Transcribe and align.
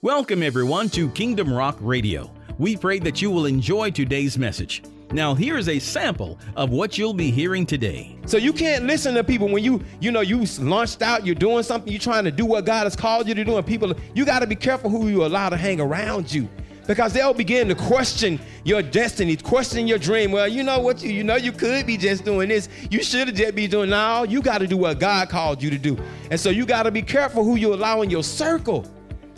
Welcome, 0.00 0.44
everyone, 0.44 0.90
to 0.90 1.10
Kingdom 1.10 1.52
Rock 1.52 1.76
Radio. 1.80 2.30
We 2.56 2.76
pray 2.76 3.00
that 3.00 3.20
you 3.20 3.32
will 3.32 3.46
enjoy 3.46 3.90
today's 3.90 4.38
message. 4.38 4.84
Now, 5.10 5.34
here 5.34 5.58
is 5.58 5.68
a 5.68 5.80
sample 5.80 6.38
of 6.54 6.70
what 6.70 6.96
you'll 6.96 7.12
be 7.12 7.32
hearing 7.32 7.66
today. 7.66 8.16
So 8.24 8.36
you 8.36 8.52
can't 8.52 8.84
listen 8.84 9.16
to 9.16 9.24
people 9.24 9.48
when 9.48 9.64
you, 9.64 9.82
you 9.98 10.12
know, 10.12 10.20
you 10.20 10.44
launched 10.60 11.02
out, 11.02 11.26
you're 11.26 11.34
doing 11.34 11.64
something, 11.64 11.92
you're 11.92 11.98
trying 11.98 12.22
to 12.22 12.30
do 12.30 12.46
what 12.46 12.64
God 12.64 12.84
has 12.84 12.94
called 12.94 13.26
you 13.26 13.34
to 13.34 13.44
do, 13.44 13.56
and 13.56 13.66
people, 13.66 13.92
you 14.14 14.24
got 14.24 14.38
to 14.38 14.46
be 14.46 14.54
careful 14.54 14.88
who 14.88 15.08
you 15.08 15.24
allow 15.24 15.48
to 15.48 15.56
hang 15.56 15.80
around 15.80 16.32
you. 16.32 16.48
Because 16.86 17.12
they'll 17.12 17.34
begin 17.34 17.66
to 17.66 17.74
question 17.74 18.38
your 18.62 18.82
destiny, 18.82 19.34
question 19.34 19.88
your 19.88 19.98
dream. 19.98 20.30
Well, 20.30 20.46
you 20.46 20.62
know 20.62 20.78
what 20.78 21.02
you, 21.02 21.10
you 21.10 21.24
know 21.24 21.34
you 21.34 21.50
could 21.50 21.88
be 21.88 21.96
just 21.96 22.24
doing 22.24 22.50
this. 22.50 22.68
You 22.88 23.02
should 23.02 23.26
have 23.26 23.36
just 23.36 23.56
be 23.56 23.66
doing 23.66 23.90
now. 23.90 24.22
You 24.22 24.42
got 24.42 24.58
to 24.58 24.68
do 24.68 24.76
what 24.76 25.00
God 25.00 25.28
called 25.28 25.60
you 25.60 25.70
to 25.70 25.78
do. 25.78 25.98
And 26.30 26.38
so 26.38 26.50
you 26.50 26.66
got 26.66 26.84
to 26.84 26.92
be 26.92 27.02
careful 27.02 27.42
who 27.42 27.56
you 27.56 27.74
allow 27.74 28.02
in 28.02 28.10
your 28.10 28.22
circle. 28.22 28.86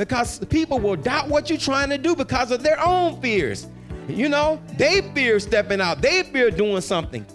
Because 0.01 0.39
people 0.47 0.79
will 0.79 0.97
doubt 0.97 1.29
what 1.29 1.51
you're 1.51 1.59
trying 1.59 1.91
to 1.91 1.99
do 1.99 2.17
because 2.17 2.51
of 2.53 2.63
their 2.63 2.83
own 2.83 3.21
fears. 3.21 3.67
You 4.09 4.31
know, 4.31 4.59
they 4.79 5.03
fear 5.15 5.39
stepping 5.39 5.79
out, 5.79 6.01
they 6.01 6.23
fear 6.23 6.51
doing 6.51 6.81
something. 6.81 7.27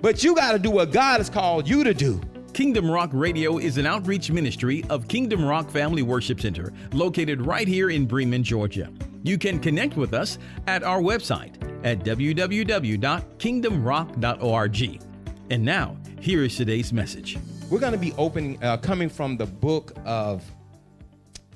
But 0.00 0.22
you 0.22 0.36
got 0.36 0.52
to 0.52 0.60
do 0.60 0.70
what 0.70 0.92
God 0.92 1.18
has 1.18 1.28
called 1.28 1.68
you 1.68 1.82
to 1.82 1.92
do. 1.92 2.20
Kingdom 2.52 2.88
Rock 2.88 3.10
Radio 3.12 3.58
is 3.58 3.76
an 3.76 3.86
outreach 3.86 4.30
ministry 4.30 4.84
of 4.88 5.08
Kingdom 5.08 5.44
Rock 5.44 5.68
Family 5.68 6.02
Worship 6.02 6.40
Center, 6.40 6.72
located 6.92 7.44
right 7.44 7.66
here 7.66 7.90
in 7.90 8.06
Bremen, 8.06 8.44
Georgia. 8.44 8.88
You 9.24 9.36
can 9.36 9.58
connect 9.58 9.96
with 9.96 10.14
us 10.14 10.38
at 10.68 10.84
our 10.84 11.00
website 11.00 11.56
at 11.84 12.04
www.kingdomrock.org. 12.04 15.02
And 15.50 15.64
now, 15.64 15.96
here 16.20 16.44
is 16.44 16.56
today's 16.56 16.92
message. 16.92 17.36
We're 17.68 17.80
going 17.80 17.94
to 17.94 17.98
be 17.98 18.12
opening, 18.16 18.62
uh, 18.62 18.76
coming 18.76 19.08
from 19.08 19.36
the 19.36 19.46
book 19.46 19.92
of. 20.04 20.44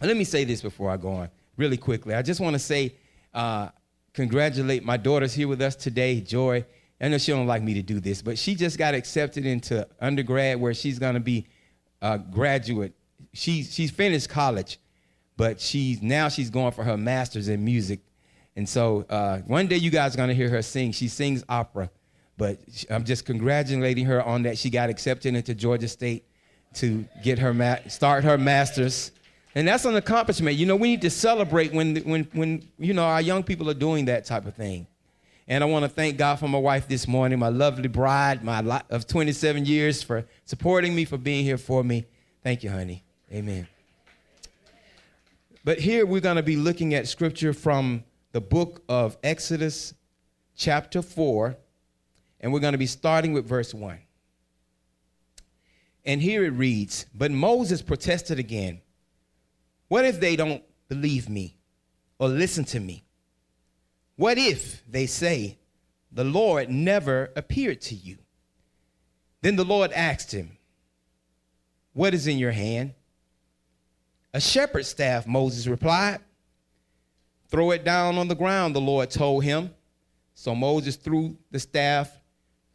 Let 0.00 0.16
me 0.16 0.24
say 0.24 0.45
this 0.45 0.62
before 0.62 0.90
I 0.90 0.96
go 0.96 1.10
on, 1.10 1.28
really 1.56 1.77
quickly. 1.77 2.14
I 2.14 2.22
just 2.22 2.40
want 2.40 2.54
to 2.54 2.59
say, 2.59 2.95
uh, 3.34 3.68
congratulate 4.14 4.82
my 4.82 4.96
daughter's 4.96 5.34
here 5.34 5.46
with 5.46 5.60
us 5.60 5.76
today, 5.76 6.20
Joy. 6.20 6.65
I 7.01 7.09
know 7.09 7.18
she 7.18 7.32
don't 7.32 7.46
like 7.46 7.62
me 7.62 7.74
to 7.74 7.82
do 7.82 8.01
this, 8.01 8.23
but 8.23 8.38
she 8.38 8.54
just 8.54 8.78
got 8.78 8.95
accepted 8.95 9.45
into 9.46 9.87
undergrad 10.01 10.60
where 10.60 10.74
she's 10.74 10.98
going 10.98 11.15
to 11.15 11.21
be 11.21 11.46
a 12.01 12.18
graduate. 12.18 12.95
She, 13.34 13.62
she's 13.62 13.90
finished 13.90 14.28
college, 14.28 14.78
but 15.37 15.60
she's 15.60 16.02
now 16.02 16.28
she's 16.28 16.51
going 16.51 16.73
for 16.73 16.84
her 16.84 16.96
master's 16.96 17.48
in 17.48 17.65
music. 17.65 18.01
And 18.56 18.68
so 18.68 19.04
uh, 19.09 19.38
one 19.40 19.66
day 19.66 19.76
you 19.76 19.90
guys 19.90 20.15
are 20.15 20.16
going 20.16 20.28
to 20.28 20.34
hear 20.34 20.48
her 20.48 20.62
sing. 20.62 20.93
She 20.93 21.09
sings 21.09 21.45
opera, 21.48 21.90
but 22.37 22.59
I'm 22.88 23.04
just 23.04 23.24
congratulating 23.26 24.06
her 24.06 24.23
on 24.23 24.43
that. 24.43 24.59
She 24.59 24.71
got 24.71 24.90
accepted 24.90 25.34
into 25.34 25.54
Georgia 25.54 25.88
State 25.88 26.26
to 26.74 27.06
get 27.23 27.38
her 27.38 27.54
ma- 27.54 27.76
start 27.88 28.24
her 28.24 28.38
master's 28.38 29.12
and 29.54 29.66
that's 29.66 29.84
an 29.84 29.96
accomplishment. 29.96 30.56
You 30.56 30.66
know, 30.66 30.76
we 30.76 30.88
need 30.88 31.02
to 31.02 31.10
celebrate 31.10 31.73
when, 31.73 31.96
when, 31.96 32.29
when 32.32 32.68
you 32.79 32.95
know, 32.95 33.04
our 33.04 33.20
young 33.20 33.43
people 33.43 33.68
are 33.68 33.74
doing 33.74 34.04
that 34.06 34.24
type 34.24 34.46
of 34.46 34.54
thing. 34.54 34.87
And 35.48 35.65
I 35.65 35.66
want 35.66 35.84
to 35.84 35.88
thank 35.88 36.16
God 36.16 36.37
for 36.37 36.46
my 36.46 36.59
wife 36.59 36.87
this 36.87 37.09
morning, 37.09 37.40
my 37.40 37.48
lovely 37.48 37.88
bride, 37.88 38.45
my 38.45 38.60
lot 38.60 38.87
of 38.90 39.09
27 39.09 39.66
years 39.66 40.01
for 40.01 40.24
supporting 40.45 40.95
me, 40.95 41.04
for 41.04 41.18
being 41.18 41.45
here 41.45 41.59
for 41.59 41.82
me. 41.82 42.06
Thank 42.45 42.62
you, 42.62 42.71
honey. 42.71 43.02
Amen. 43.32 43.66
But 45.65 45.80
here 45.80 46.06
we're 46.06 46.21
going 46.21 46.37
to 46.37 46.43
be 46.43 46.56
looking 46.56 46.95
at 46.95 47.09
scripture 47.09 47.52
from 47.52 48.04
the 48.30 48.40
book 48.40 48.82
of 48.88 49.18
Exodus, 49.24 49.93
chapter 50.56 51.02
4, 51.02 51.56
and 52.40 52.52
we're 52.52 52.60
going 52.60 52.73
to 52.73 52.78
be 52.78 52.87
starting 52.87 53.32
with 53.32 53.46
verse 53.46 53.74
1. 53.74 53.98
And 56.04 56.23
here 56.23 56.45
it 56.45 56.51
reads 56.51 57.06
But 57.12 57.32
Moses 57.32 57.82
protested 57.82 58.38
again. 58.38 58.80
What 59.91 60.05
if 60.05 60.21
they 60.21 60.37
don't 60.37 60.63
believe 60.88 61.29
me 61.29 61.57
or 62.21 62.29
listen 62.29 62.65
to 62.66 62.79
me? 62.79 63.02
What 64.15 64.38
if 64.38 64.84
they 64.88 65.06
say, 65.06 65.59
The 66.12 66.22
Lord 66.22 66.71
never 66.71 67.33
appeared 67.34 67.81
to 67.83 67.97
you? 67.97 68.19
Then 69.43 69.56
the 69.56 69.65
Lord 69.65 69.91
asked 69.91 70.31
him, 70.31 70.59
What 71.93 72.15
is 72.15 72.29
in 72.29 72.39
your 72.39 72.53
hand? 72.53 72.95
A 74.33 74.41
shepherd's 74.41 74.87
staff, 74.87 75.27
Moses 75.27 75.67
replied. 75.67 76.21
Throw 77.49 77.73
it 77.73 77.84
down 77.84 78.17
on 78.17 78.29
the 78.29 78.37
ground, 78.37 78.77
the 78.77 78.81
Lord 78.81 79.11
told 79.11 79.43
him. 79.43 79.75
So 80.34 80.55
Moses 80.55 80.95
threw 80.95 81.37
the 81.50 81.59
staff, 81.59 82.17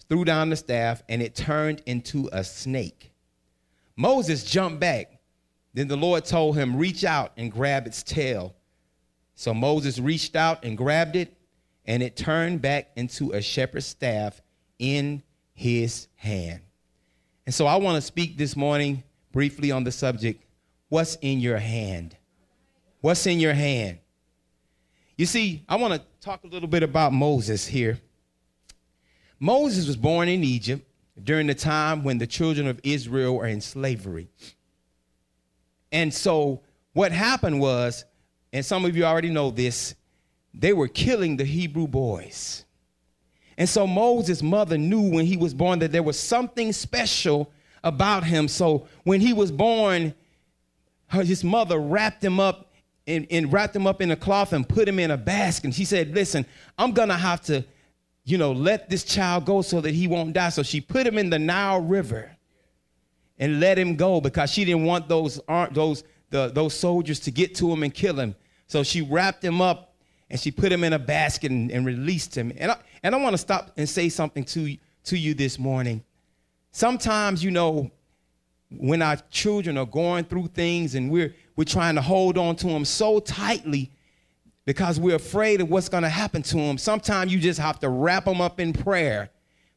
threw 0.10 0.26
down 0.26 0.50
the 0.50 0.58
staff, 0.58 1.02
and 1.08 1.22
it 1.22 1.34
turned 1.34 1.82
into 1.86 2.30
a 2.34 2.44
snake. 2.44 3.14
Moses 3.96 4.44
jumped 4.44 4.82
back 4.82 5.15
then 5.76 5.90
the 5.90 5.98
Lord 5.98 6.24
told 6.24 6.58
him, 6.58 6.78
Reach 6.78 7.04
out 7.04 7.34
and 7.38 7.52
grab 7.52 7.86
its 7.86 8.02
tail. 8.02 8.56
So 9.36 9.54
Moses 9.54 10.00
reached 10.00 10.36
out 10.36 10.64
and 10.64 10.78
grabbed 10.78 11.18
it, 11.18 11.36
and 11.86 12.02
it 12.02 12.16
turned 12.16 12.62
back 12.62 12.90
into 12.96 13.34
a 13.34 13.42
shepherd's 13.42 13.86
staff 13.86 14.42
in 14.80 15.22
his 15.54 16.08
hand. 16.16 16.62
And 17.46 17.54
so 17.54 17.68
I 17.68 17.76
want 17.76 17.96
to 17.98 18.02
speak 18.02 18.38
this 18.38 18.56
morning 18.56 19.04
briefly 19.34 19.70
on 19.70 19.84
the 19.84 19.92
subject 19.92 20.44
what's 20.88 21.16
in 21.22 21.42
your 21.42 21.58
hand? 21.58 22.16
What's 23.02 23.28
in 23.28 23.42
your 23.42 23.54
hand? 23.54 24.00
You 25.18 25.26
see, 25.26 25.64
I 25.68 25.76
want 25.76 25.94
to 25.94 26.02
talk 26.22 26.46
a 26.46 26.48
little 26.48 26.70
bit 26.70 26.84
about 26.84 27.12
Moses 27.12 27.68
here. 27.68 28.00
Moses 29.40 29.88
was 29.88 29.98
born 29.98 30.30
in 30.30 30.44
Egypt 30.44 30.88
during 31.22 31.48
the 31.48 31.54
time 31.54 32.04
when 32.04 32.18
the 32.18 32.28
children 32.28 32.68
of 32.68 32.80
Israel 32.84 33.36
were 33.36 33.48
in 33.48 33.60
slavery. 33.60 34.30
And 35.96 36.14
so 36.14 36.60
what 36.92 37.14
happened 37.14 37.62
was, 37.62 38.04
and 38.52 38.66
some 38.66 38.84
of 38.84 38.98
you 38.98 39.06
already 39.06 39.30
know 39.30 39.50
this, 39.50 39.96
they 40.54 40.74
were 40.74 40.90
killing 40.90 41.38
the 41.38 41.46
Hebrew 41.46 41.88
boys. 41.88 42.66
And 43.58 43.68
so 43.68 43.88
Moses' 43.88 44.44
mother 44.44 44.78
knew 44.78 45.10
when 45.10 45.26
he 45.26 45.38
was 45.38 45.54
born 45.54 45.80
that 45.80 45.94
there 45.94 46.04
was 46.04 46.20
something 46.20 46.74
special 46.74 47.50
about 47.82 48.26
him. 48.26 48.50
So 48.50 48.90
when 49.06 49.22
he 49.22 49.32
was 49.32 49.54
born, 49.54 50.14
her, 51.08 51.24
his 51.24 51.46
mother 51.46 51.80
wrapped 51.80 52.22
him 52.22 52.42
up 52.42 52.74
and, 53.08 53.26
and 53.32 53.54
wrapped 53.54 53.74
him 53.74 53.88
up 53.88 54.02
in 54.02 54.12
a 54.12 54.18
cloth 54.18 54.52
and 54.52 54.68
put 54.68 54.90
him 54.90 55.00
in 55.00 55.12
a 55.12 55.18
basket. 55.18 55.64
And 55.64 55.76
she 55.76 55.86
said, 55.86 56.14
Listen, 56.14 56.46
I'm 56.78 56.92
gonna 56.92 57.18
have 57.18 57.40
to, 57.44 57.64
you 58.26 58.38
know, 58.38 58.52
let 58.52 58.90
this 58.90 59.06
child 59.06 59.46
go 59.46 59.62
so 59.62 59.80
that 59.80 59.94
he 59.94 60.08
won't 60.08 60.34
die. 60.34 60.50
So 60.50 60.62
she 60.62 60.82
put 60.82 61.08
him 61.08 61.18
in 61.18 61.30
the 61.30 61.40
Nile 61.40 61.80
River 61.80 62.35
and 63.38 63.60
let 63.60 63.78
him 63.78 63.96
go 63.96 64.22
because 64.22 64.52
she 64.52 64.66
didn't 64.66 64.86
want 64.86 65.08
those 65.08 65.40
uh, 65.48 65.68
those 65.72 66.04
the, 66.30 66.50
those 66.50 66.74
soldiers 66.74 67.20
to 67.22 67.32
get 67.32 67.56
to 67.56 67.72
him 67.72 67.84
and 67.84 67.94
kill 67.94 68.20
him. 68.20 68.36
So 68.68 68.84
she 68.84 69.02
wrapped 69.02 69.44
him 69.44 69.62
up 69.62 69.96
and 70.30 70.40
she 70.40 70.52
put 70.52 70.72
him 70.72 70.84
in 70.84 70.94
a 70.94 71.00
basket 71.00 71.52
and, 71.52 71.72
and 71.72 71.86
released 71.86 72.36
him. 72.36 72.52
And 72.58 72.72
I, 72.72 72.78
and 73.04 73.14
I 73.14 73.18
want 73.20 73.34
to 73.34 73.38
stop 73.38 73.72
and 73.78 73.88
say 73.88 74.10
something 74.10 74.44
to, 74.46 74.76
to 75.06 75.18
you 75.18 75.34
this 75.34 75.60
morning. 75.60 76.04
Sometimes, 76.72 77.44
you 77.44 77.52
know, 77.52 77.92
when 78.72 79.02
our 79.02 79.18
children 79.30 79.78
are 79.78 79.86
going 79.86 80.26
through 80.26 80.48
things 80.48 80.96
and 80.96 81.12
we're, 81.12 81.34
we're 81.56 81.64
trying 81.64 81.96
to 81.96 82.02
hold 82.02 82.38
on 82.38 82.56
to 82.58 82.68
them 82.68 82.84
so 82.84 83.20
tightly 83.20 83.92
because 84.66 85.00
we're 85.00 85.16
afraid 85.16 85.62
of 85.62 85.70
what's 85.70 85.88
going 85.88 86.04
to 86.04 86.10
happen 86.10 86.42
to 86.42 86.58
them, 86.58 86.78
sometimes 86.78 87.32
you 87.32 87.40
just 87.40 87.60
have 87.60 87.80
to 87.80 87.88
wrap 87.88 88.26
them 88.26 88.42
up 88.42 88.60
in 88.60 88.74
prayer 88.74 89.30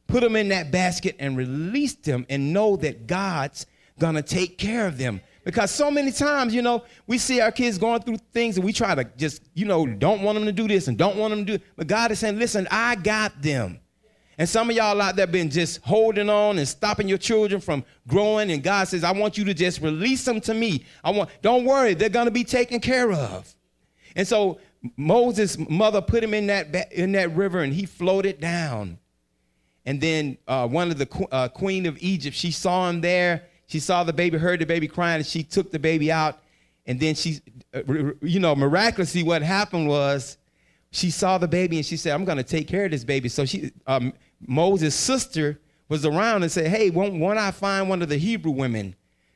put 0.08 0.22
them 0.22 0.34
in 0.34 0.48
that 0.48 0.72
basket 0.72 1.14
and 1.20 1.36
release 1.36 1.94
them 1.94 2.26
and 2.28 2.52
know 2.52 2.76
that 2.76 3.06
God's 3.06 3.66
gonna 3.98 4.22
take 4.22 4.58
care 4.58 4.86
of 4.86 4.98
them. 4.98 5.20
Because 5.44 5.70
so 5.70 5.90
many 5.90 6.12
times, 6.12 6.54
you 6.54 6.62
know, 6.62 6.82
we 7.06 7.16
see 7.16 7.40
our 7.40 7.52
kids 7.52 7.78
going 7.78 8.02
through 8.02 8.18
things 8.32 8.56
and 8.56 8.64
we 8.64 8.72
try 8.72 8.94
to 8.94 9.04
just, 9.16 9.42
you 9.54 9.64
know, 9.64 9.86
don't 9.86 10.22
want 10.22 10.36
them 10.36 10.44
to 10.44 10.52
do 10.52 10.68
this 10.68 10.88
and 10.88 10.98
don't 10.98 11.16
want 11.16 11.30
them 11.30 11.46
to 11.46 11.58
do. 11.58 11.64
But 11.76 11.86
God 11.86 12.10
is 12.10 12.18
saying, 12.18 12.38
listen, 12.38 12.68
I 12.70 12.96
got 12.96 13.40
them. 13.40 13.80
And 14.36 14.48
some 14.48 14.70
of 14.70 14.76
y'all 14.76 15.00
out 15.00 15.16
there 15.16 15.26
been 15.26 15.50
just 15.50 15.80
holding 15.82 16.28
on 16.30 16.58
and 16.58 16.68
stopping 16.68 17.08
your 17.08 17.18
children 17.18 17.60
from 17.60 17.84
growing. 18.06 18.50
And 18.50 18.62
God 18.62 18.88
says, 18.88 19.04
I 19.04 19.12
want 19.12 19.36
you 19.36 19.44
to 19.46 19.54
just 19.54 19.80
release 19.80 20.24
them 20.24 20.40
to 20.42 20.54
me. 20.54 20.84
I 21.02 21.10
want, 21.10 21.30
don't 21.42 21.64
worry, 21.64 21.94
they're 21.94 22.08
gonna 22.08 22.30
be 22.30 22.44
taken 22.44 22.78
care 22.78 23.10
of. 23.10 23.54
And 24.14 24.26
so 24.28 24.60
Moses' 24.96 25.58
mother 25.58 26.00
put 26.00 26.22
him 26.22 26.34
in 26.34 26.46
that, 26.48 26.92
in 26.92 27.12
that 27.12 27.34
river 27.34 27.60
and 27.60 27.72
he 27.72 27.84
floated 27.84 28.40
down. 28.40 28.98
And 29.88 30.02
then 30.02 30.36
uh, 30.46 30.68
one 30.68 30.90
of 30.90 30.98
the 30.98 31.28
uh, 31.32 31.48
queen 31.48 31.86
of 31.86 31.96
Egypt, 32.02 32.36
she 32.36 32.50
saw 32.50 32.90
him 32.90 33.00
there. 33.00 33.44
She 33.68 33.80
saw 33.80 34.04
the 34.04 34.12
baby, 34.12 34.36
heard 34.36 34.60
the 34.60 34.66
baby 34.66 34.86
crying, 34.86 35.16
and 35.16 35.26
she 35.26 35.42
took 35.42 35.70
the 35.70 35.78
baby 35.78 36.12
out. 36.12 36.40
And 36.84 37.00
then 37.00 37.14
she, 37.14 37.40
uh, 37.72 37.80
you 38.20 38.38
know, 38.38 38.54
miraculously, 38.54 39.22
what 39.22 39.40
happened 39.40 39.88
was 39.88 40.36
she 40.90 41.10
saw 41.10 41.38
the 41.38 41.48
baby 41.48 41.78
and 41.78 41.86
she 41.86 41.96
said, 41.96 42.12
I'm 42.12 42.26
going 42.26 42.36
to 42.36 42.44
take 42.44 42.68
care 42.68 42.84
of 42.84 42.90
this 42.90 43.02
baby. 43.02 43.30
So 43.30 43.46
she, 43.46 43.72
um, 43.86 44.12
Moses' 44.46 44.94
sister 44.94 45.58
was 45.88 46.04
around 46.04 46.42
and 46.42 46.52
said, 46.52 46.66
Hey, 46.66 46.90
won't, 46.90 47.14
won't 47.14 47.38
I 47.38 47.50
find 47.50 47.88
one 47.88 48.02
of 48.02 48.10
the 48.10 48.18
Hebrew 48.18 48.52
women 48.52 48.94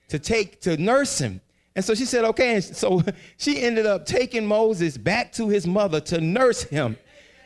to 0.09 0.19
take, 0.19 0.61
to 0.63 0.77
nurse 0.77 1.19
him? 1.19 1.41
And 1.75 1.83
so 1.83 1.95
she 1.95 2.05
said, 2.05 2.27
Okay. 2.27 2.57
And 2.57 2.63
so 2.65 3.03
she 3.39 3.63
ended 3.63 3.87
up 3.87 4.05
taking 4.05 4.45
Moses 4.45 4.99
back 4.99 5.33
to 5.33 5.49
his 5.49 5.67
mother 5.67 5.99
to 6.01 6.21
nurse 6.21 6.63
him. 6.63 6.99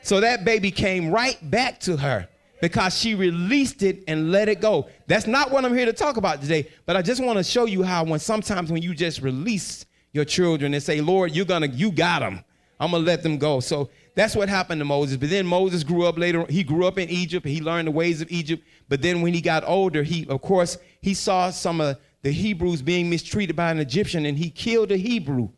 So 0.02 0.18
that 0.18 0.44
baby 0.44 0.72
came 0.72 1.12
right 1.12 1.38
back 1.48 1.78
to 1.80 1.98
her 1.98 2.28
because 2.60 2.96
she 2.96 3.14
released 3.14 3.82
it 3.82 4.04
and 4.08 4.32
let 4.32 4.48
it 4.48 4.60
go. 4.60 4.88
That's 5.06 5.26
not 5.26 5.50
what 5.50 5.64
I'm 5.64 5.74
here 5.74 5.86
to 5.86 5.92
talk 5.92 6.16
about 6.16 6.40
today, 6.40 6.68
but 6.86 6.96
I 6.96 7.02
just 7.02 7.22
want 7.22 7.38
to 7.38 7.44
show 7.44 7.66
you 7.66 7.82
how 7.82 8.04
when 8.04 8.20
sometimes 8.20 8.72
when 8.72 8.82
you 8.82 8.94
just 8.94 9.20
release 9.20 9.86
your 10.12 10.24
children 10.24 10.74
and 10.74 10.82
say, 10.82 11.00
Lord, 11.00 11.32
you're 11.32 11.44
gonna, 11.44 11.68
you 11.68 11.92
got 11.92 12.20
them. 12.20 12.42
I'm 12.80 12.90
gonna 12.90 13.04
let 13.04 13.22
them 13.22 13.38
go. 13.38 13.60
So 13.60 13.90
that's 14.14 14.34
what 14.34 14.48
happened 14.48 14.80
to 14.80 14.84
Moses. 14.84 15.16
But 15.16 15.30
then 15.30 15.46
Moses 15.46 15.84
grew 15.84 16.06
up 16.06 16.18
later. 16.18 16.46
He 16.48 16.62
grew 16.62 16.86
up 16.86 16.98
in 16.98 17.08
Egypt. 17.08 17.46
He 17.46 17.60
learned 17.60 17.88
the 17.88 17.92
ways 17.92 18.20
of 18.20 18.30
Egypt. 18.30 18.64
But 18.88 19.02
then 19.02 19.22
when 19.22 19.34
he 19.34 19.40
got 19.40 19.64
older, 19.66 20.02
he, 20.02 20.26
of 20.28 20.40
course, 20.42 20.78
he 21.00 21.14
saw 21.14 21.50
some 21.50 21.80
of 21.80 21.98
the 22.22 22.32
Hebrews 22.32 22.82
being 22.82 23.08
mistreated 23.10 23.56
by 23.56 23.70
an 23.70 23.78
Egyptian 23.78 24.26
and 24.26 24.36
he 24.36 24.50
killed 24.50 24.90
a 24.90 24.96
Hebrew. 24.96 25.50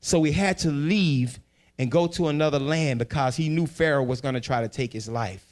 So 0.00 0.22
he 0.22 0.32
had 0.32 0.58
to 0.58 0.70
leave 0.70 1.38
and 1.78 1.90
go 1.90 2.06
to 2.08 2.28
another 2.28 2.58
land 2.58 2.98
because 2.98 3.36
he 3.36 3.48
knew 3.48 3.66
Pharaoh 3.66 4.02
was 4.02 4.20
going 4.20 4.34
to 4.34 4.40
try 4.40 4.60
to 4.60 4.68
take 4.68 4.92
his 4.92 5.08
life. 5.08 5.47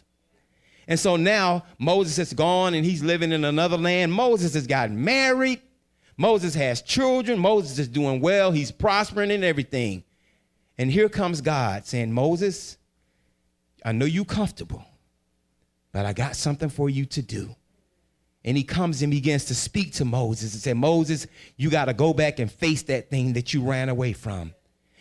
And 0.88 0.98
so 0.98 1.16
now 1.16 1.64
Moses 1.78 2.18
is 2.18 2.32
gone 2.32 2.74
and 2.74 2.84
he's 2.84 3.02
living 3.02 3.32
in 3.32 3.44
another 3.44 3.76
land. 3.76 4.12
Moses 4.12 4.54
has 4.54 4.66
gotten 4.66 5.02
married. 5.02 5.60
Moses 6.16 6.54
has 6.54 6.80
children. 6.80 7.38
Moses 7.38 7.78
is 7.78 7.88
doing 7.88 8.20
well. 8.20 8.52
He's 8.52 8.70
prospering 8.70 9.30
in 9.30 9.44
everything. 9.44 10.04
And 10.78 10.90
here 10.90 11.08
comes 11.08 11.40
God 11.40 11.86
saying, 11.86 12.12
Moses, 12.12 12.76
I 13.84 13.92
know 13.92 14.04
you 14.04 14.24
comfortable, 14.24 14.84
but 15.92 16.06
I 16.06 16.12
got 16.12 16.36
something 16.36 16.68
for 16.68 16.88
you 16.88 17.04
to 17.06 17.22
do. 17.22 17.54
And 18.44 18.56
he 18.56 18.62
comes 18.62 19.02
and 19.02 19.10
begins 19.10 19.46
to 19.46 19.54
speak 19.54 19.92
to 19.94 20.04
Moses 20.04 20.52
and 20.52 20.62
say, 20.62 20.72
Moses, 20.72 21.26
you 21.56 21.68
got 21.68 21.86
to 21.86 21.94
go 21.94 22.14
back 22.14 22.38
and 22.38 22.50
face 22.50 22.82
that 22.84 23.10
thing 23.10 23.32
that 23.32 23.52
you 23.52 23.62
ran 23.62 23.88
away 23.88 24.12
from. 24.12 24.54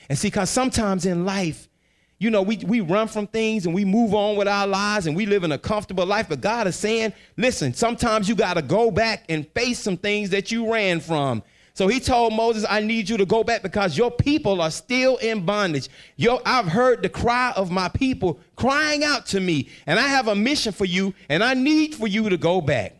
And 0.09 0.17
see, 0.17 0.27
because 0.27 0.49
sometimes 0.49 1.05
in 1.05 1.25
life, 1.25 1.69
you 2.17 2.29
know, 2.29 2.41
we, 2.41 2.57
we 2.57 2.79
run 2.79 3.07
from 3.07 3.27
things 3.27 3.65
and 3.65 3.75
we 3.75 3.83
move 3.83 4.13
on 4.13 4.37
with 4.37 4.47
our 4.47 4.65
lives 4.65 5.07
and 5.07 5.15
we 5.15 5.25
live 5.25 5.43
in 5.43 5.51
a 5.51 5.57
comfortable 5.57 6.05
life. 6.05 6.29
But 6.29 6.41
God 6.41 6.65
is 6.67 6.75
saying, 6.75 7.13
listen, 7.35 7.73
sometimes 7.73 8.29
you 8.29 8.35
got 8.35 8.53
to 8.53 8.61
go 8.61 8.89
back 8.89 9.25
and 9.27 9.47
face 9.49 9.79
some 9.79 9.97
things 9.97 10.29
that 10.29 10.51
you 10.51 10.71
ran 10.71 11.01
from. 11.01 11.43
So 11.73 11.89
he 11.89 11.99
told 11.99 12.31
Moses, 12.31 12.65
I 12.69 12.79
need 12.79 13.09
you 13.09 13.17
to 13.17 13.25
go 13.25 13.43
back 13.43 13.61
because 13.61 13.97
your 13.97 14.09
people 14.09 14.61
are 14.61 14.71
still 14.71 15.17
in 15.17 15.45
bondage. 15.45 15.89
Yo, 16.15 16.39
I've 16.45 16.67
heard 16.67 17.03
the 17.03 17.09
cry 17.09 17.51
of 17.57 17.69
my 17.69 17.89
people 17.89 18.39
crying 18.55 19.03
out 19.03 19.25
to 19.27 19.41
me, 19.41 19.67
and 19.85 19.99
I 19.99 20.07
have 20.07 20.29
a 20.29 20.35
mission 20.35 20.71
for 20.71 20.85
you, 20.85 21.13
and 21.27 21.43
I 21.43 21.53
need 21.53 21.93
for 21.93 22.07
you 22.07 22.29
to 22.29 22.37
go 22.37 22.61
back. 22.61 22.95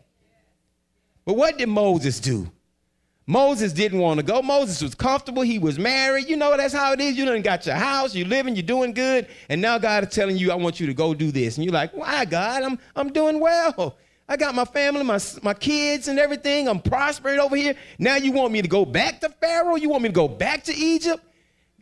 But 1.24 1.38
what 1.38 1.58
did 1.58 1.70
Moses 1.70 2.20
do? 2.20 2.52
Moses 3.27 3.74
didn't 3.74 4.00
want 4.00 4.19
to 4.19 4.25
go. 4.25 4.42
Moses 4.42 4.81
was 4.83 4.94
comfortable. 4.94 5.42
He 5.42 5.57
was 5.57 5.80
married. 5.80 6.30
You 6.30 6.38
know, 6.38 6.56
that's 6.56 6.74
how 6.74 6.94
it 6.94 7.01
is. 7.01 7.18
You 7.18 7.25
done 7.25 7.42
got 7.42 7.66
your 7.66 7.75
house, 7.75 8.13
you're 8.13 8.27
living, 8.27 8.56
you're 8.56 8.63
doing 8.63 8.94
good. 8.94 9.27
And 9.50 9.62
now 9.62 9.80
God 9.80 10.04
is 10.04 10.13
telling 10.13 10.38
you, 10.38 10.51
I 10.51 10.56
want 10.56 10.80
you 10.80 10.86
to 10.86 10.94
go 10.94 11.13
do 11.13 11.31
this. 11.31 11.57
And 11.57 11.66
you're 11.66 11.74
like, 11.74 11.95
why, 11.95 12.25
God? 12.25 12.62
I'm, 12.62 12.80
I'm 12.95 13.12
doing 13.12 13.39
well. 13.39 13.98
I 14.27 14.38
got 14.38 14.54
my 14.56 14.66
family, 14.66 15.04
my, 15.04 15.19
my 15.42 15.54
kids, 15.54 16.07
and 16.07 16.19
everything. 16.19 16.68
I'm 16.68 16.81
prospering 16.81 17.39
over 17.39 17.56
here. 17.56 17.75
Now 17.98 18.16
you 18.16 18.31
want 18.31 18.51
me 18.54 18.62
to 18.62 18.68
go 18.68 18.86
back 18.86 19.22
to 19.22 19.30
Pharaoh? 19.30 19.75
You 19.75 19.89
want 19.89 20.04
me 20.04 20.10
to 20.10 20.16
go 20.16 20.28
back 20.28 20.63
to 20.66 20.75
Egypt? 20.75 21.24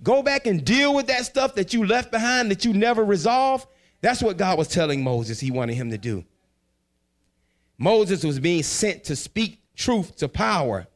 Go 0.02 0.22
back 0.22 0.48
and 0.48 0.64
deal 0.64 0.94
with 0.94 1.08
that 1.08 1.26
stuff 1.26 1.56
that 1.56 1.74
you 1.74 1.86
left 1.86 2.12
behind 2.12 2.52
that 2.52 2.66
you 2.66 2.74
never 2.74 3.04
resolved? 3.04 3.68
That's 4.02 4.22
what 4.22 4.38
God 4.38 4.58
was 4.58 4.68
telling 4.68 5.04
Moses 5.04 5.40
he 5.40 5.52
wanted 5.52 5.76
him 5.76 5.92
to 5.92 5.98
do. 5.98 6.26
Moses 7.78 8.24
was 8.24 8.40
being 8.40 8.64
sent 8.64 9.06
to 9.06 9.16
speak 9.16 9.62
truth 9.76 10.18
to 10.18 10.28
power. 10.28 10.88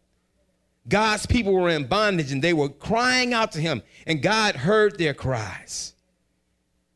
God's 0.88 1.26
people 1.26 1.54
were 1.54 1.70
in 1.70 1.86
bondage 1.86 2.32
and 2.32 2.42
they 2.42 2.54
were 2.54 2.70
crying 2.70 3.34
out 3.34 3.52
to 3.54 3.60
him, 3.60 3.82
and 4.06 4.22
God 4.22 4.56
heard 4.56 4.98
their 4.98 5.14
cries. 5.14 5.94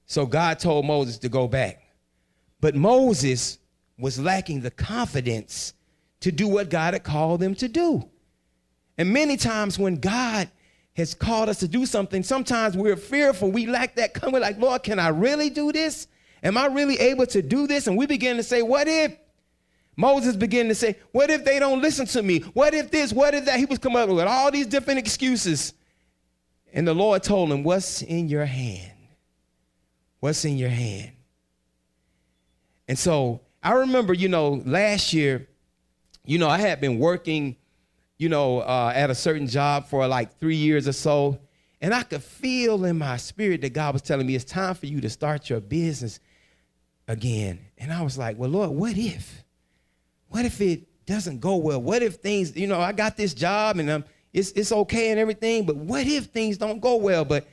So 0.05 0.25
God 0.25 0.59
told 0.59 0.85
Moses 0.85 1.17
to 1.19 1.29
go 1.29 1.47
back. 1.47 1.83
But 2.59 2.75
Moses 2.75 3.57
was 3.97 4.19
lacking 4.19 4.61
the 4.61 4.71
confidence 4.71 5.73
to 6.21 6.31
do 6.31 6.47
what 6.47 6.69
God 6.69 6.93
had 6.93 7.03
called 7.03 7.39
them 7.39 7.55
to 7.55 7.67
do. 7.67 8.07
And 8.97 9.11
many 9.11 9.37
times 9.37 9.79
when 9.79 9.95
God 9.95 10.49
has 10.95 11.13
called 11.13 11.49
us 11.49 11.59
to 11.59 11.67
do 11.67 11.85
something, 11.85 12.23
sometimes 12.23 12.77
we're 12.77 12.97
fearful. 12.97 13.51
We 13.51 13.65
lack 13.65 13.95
that 13.95 14.13
coming, 14.13 14.41
like, 14.41 14.59
Lord, 14.59 14.83
can 14.83 14.99
I 14.99 15.07
really 15.09 15.49
do 15.49 15.71
this? 15.71 16.07
Am 16.43 16.57
I 16.57 16.65
really 16.67 16.99
able 16.99 17.25
to 17.27 17.41
do 17.41 17.67
this? 17.67 17.87
And 17.87 17.97
we 17.97 18.05
begin 18.05 18.37
to 18.37 18.43
say, 18.43 18.61
What 18.61 18.87
if? 18.87 19.15
Moses 19.97 20.35
began 20.35 20.67
to 20.67 20.75
say, 20.75 20.97
What 21.11 21.29
if 21.29 21.43
they 21.43 21.59
don't 21.59 21.81
listen 21.81 22.05
to 22.07 22.23
me? 22.23 22.39
What 22.39 22.73
if 22.73 22.91
this? 22.91 23.11
What 23.13 23.33
if 23.33 23.45
that? 23.45 23.59
He 23.59 23.65
was 23.65 23.79
coming 23.79 23.97
up 23.97 24.09
with 24.09 24.25
all 24.25 24.51
these 24.51 24.67
different 24.67 24.99
excuses. 24.99 25.73
And 26.73 26.87
the 26.87 26.93
Lord 26.93 27.23
told 27.23 27.51
him, 27.51 27.63
What's 27.63 28.01
in 28.01 28.29
your 28.29 28.45
hand? 28.45 28.91
What's 30.19 30.45
in 30.45 30.57
your 30.57 30.69
hand? 30.69 31.11
And 32.87 32.97
so 32.97 33.41
I 33.63 33.73
remember, 33.73 34.13
you 34.13 34.29
know, 34.29 34.61
last 34.65 35.13
year, 35.13 35.47
you 36.25 36.37
know, 36.37 36.49
I 36.49 36.57
had 36.57 36.79
been 36.79 36.99
working, 36.99 37.57
you 38.17 38.29
know, 38.29 38.59
uh, 38.59 38.93
at 38.95 39.09
a 39.09 39.15
certain 39.15 39.47
job 39.47 39.87
for 39.87 40.07
like 40.07 40.37
three 40.39 40.55
years 40.55 40.87
or 40.87 40.93
so. 40.93 41.39
And 41.81 41.93
I 41.93 42.03
could 42.03 42.23
feel 42.23 42.85
in 42.85 42.97
my 42.97 43.17
spirit 43.17 43.61
that 43.61 43.73
God 43.73 43.93
was 43.93 44.01
telling 44.03 44.27
me, 44.27 44.35
It's 44.35 44.45
time 44.45 44.75
for 44.75 44.85
you 44.85 45.01
to 45.01 45.09
start 45.09 45.49
your 45.49 45.59
business 45.59 46.19
again. 47.07 47.59
And 47.77 47.91
I 47.91 48.03
was 48.03 48.17
like, 48.17 48.37
Well, 48.37 48.49
Lord, 48.49 48.71
what 48.71 48.97
if? 48.97 49.40
What 50.31 50.45
if 50.45 50.61
it 50.61 50.87
doesn't 51.05 51.39
go 51.39 51.57
well? 51.57 51.81
What 51.81 52.01
if 52.01 52.15
things, 52.15 52.55
you 52.55 52.65
know, 52.65 52.79
I 52.79 52.93
got 52.93 53.17
this 53.17 53.33
job 53.33 53.77
and 53.77 53.89
um, 53.89 54.05
it's, 54.33 54.51
it's 54.51 54.71
okay 54.71 55.11
and 55.11 55.19
everything, 55.19 55.65
but 55.65 55.75
what 55.75 56.07
if 56.07 56.27
things 56.27 56.57
don't 56.57 56.79
go 56.79 56.95
well? 56.95 57.25
But 57.25 57.47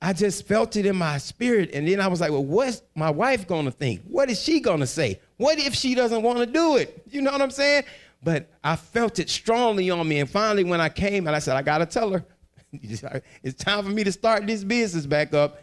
I 0.00 0.12
just 0.12 0.46
felt 0.46 0.76
it 0.76 0.84
in 0.84 0.94
my 0.94 1.16
spirit. 1.16 1.70
And 1.72 1.88
then 1.88 2.00
I 2.00 2.08
was 2.08 2.20
like, 2.20 2.30
well, 2.30 2.44
what's 2.44 2.82
my 2.94 3.10
wife 3.10 3.46
going 3.46 3.64
to 3.64 3.70
think? 3.70 4.02
What 4.04 4.28
is 4.28 4.42
she 4.42 4.60
going 4.60 4.80
to 4.80 4.86
say? 4.86 5.20
What 5.38 5.58
if 5.58 5.74
she 5.74 5.94
doesn't 5.94 6.22
want 6.22 6.38
to 6.38 6.46
do 6.46 6.76
it? 6.76 7.02
You 7.10 7.22
know 7.22 7.32
what 7.32 7.40
I'm 7.40 7.50
saying? 7.50 7.84
But 8.22 8.50
I 8.62 8.76
felt 8.76 9.18
it 9.18 9.30
strongly 9.30 9.88
on 9.90 10.06
me. 10.06 10.20
And 10.20 10.28
finally, 10.28 10.64
when 10.64 10.80
I 10.80 10.90
came 10.90 11.26
and 11.26 11.34
I 11.34 11.38
said, 11.38 11.56
I 11.56 11.62
got 11.62 11.78
to 11.78 11.86
tell 11.86 12.10
her, 12.10 12.24
it's 12.72 13.64
time 13.64 13.84
for 13.84 13.90
me 13.90 14.04
to 14.04 14.12
start 14.12 14.46
this 14.46 14.64
business 14.64 15.06
back 15.06 15.32
up. 15.32 15.60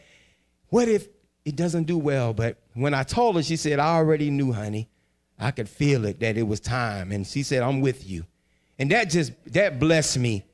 What 0.70 0.88
if 0.88 1.08
it 1.46 1.56
doesn't 1.56 1.84
do 1.84 1.98
well? 1.98 2.34
But 2.34 2.58
when 2.74 2.96
I 2.96 3.04
told 3.04 3.36
her, 3.36 3.44
she 3.44 3.56
said, 3.56 3.78
I 3.78 3.96
already 3.96 4.32
knew, 4.32 4.52
honey. 4.52 4.90
I 5.40 5.52
could 5.52 5.70
feel 5.70 6.06
it 6.06 6.20
that 6.20 6.38
it 6.38 6.44
was 6.44 6.60
time. 6.60 7.12
And 7.12 7.26
she 7.26 7.44
said, 7.44 7.64
I'm 7.64 7.82
with 7.82 8.08
you. 8.08 8.26
And 8.78 8.92
that 8.92 9.10
just, 9.10 9.32
that 9.54 9.80
blessed 9.80 10.20
me. 10.20 10.46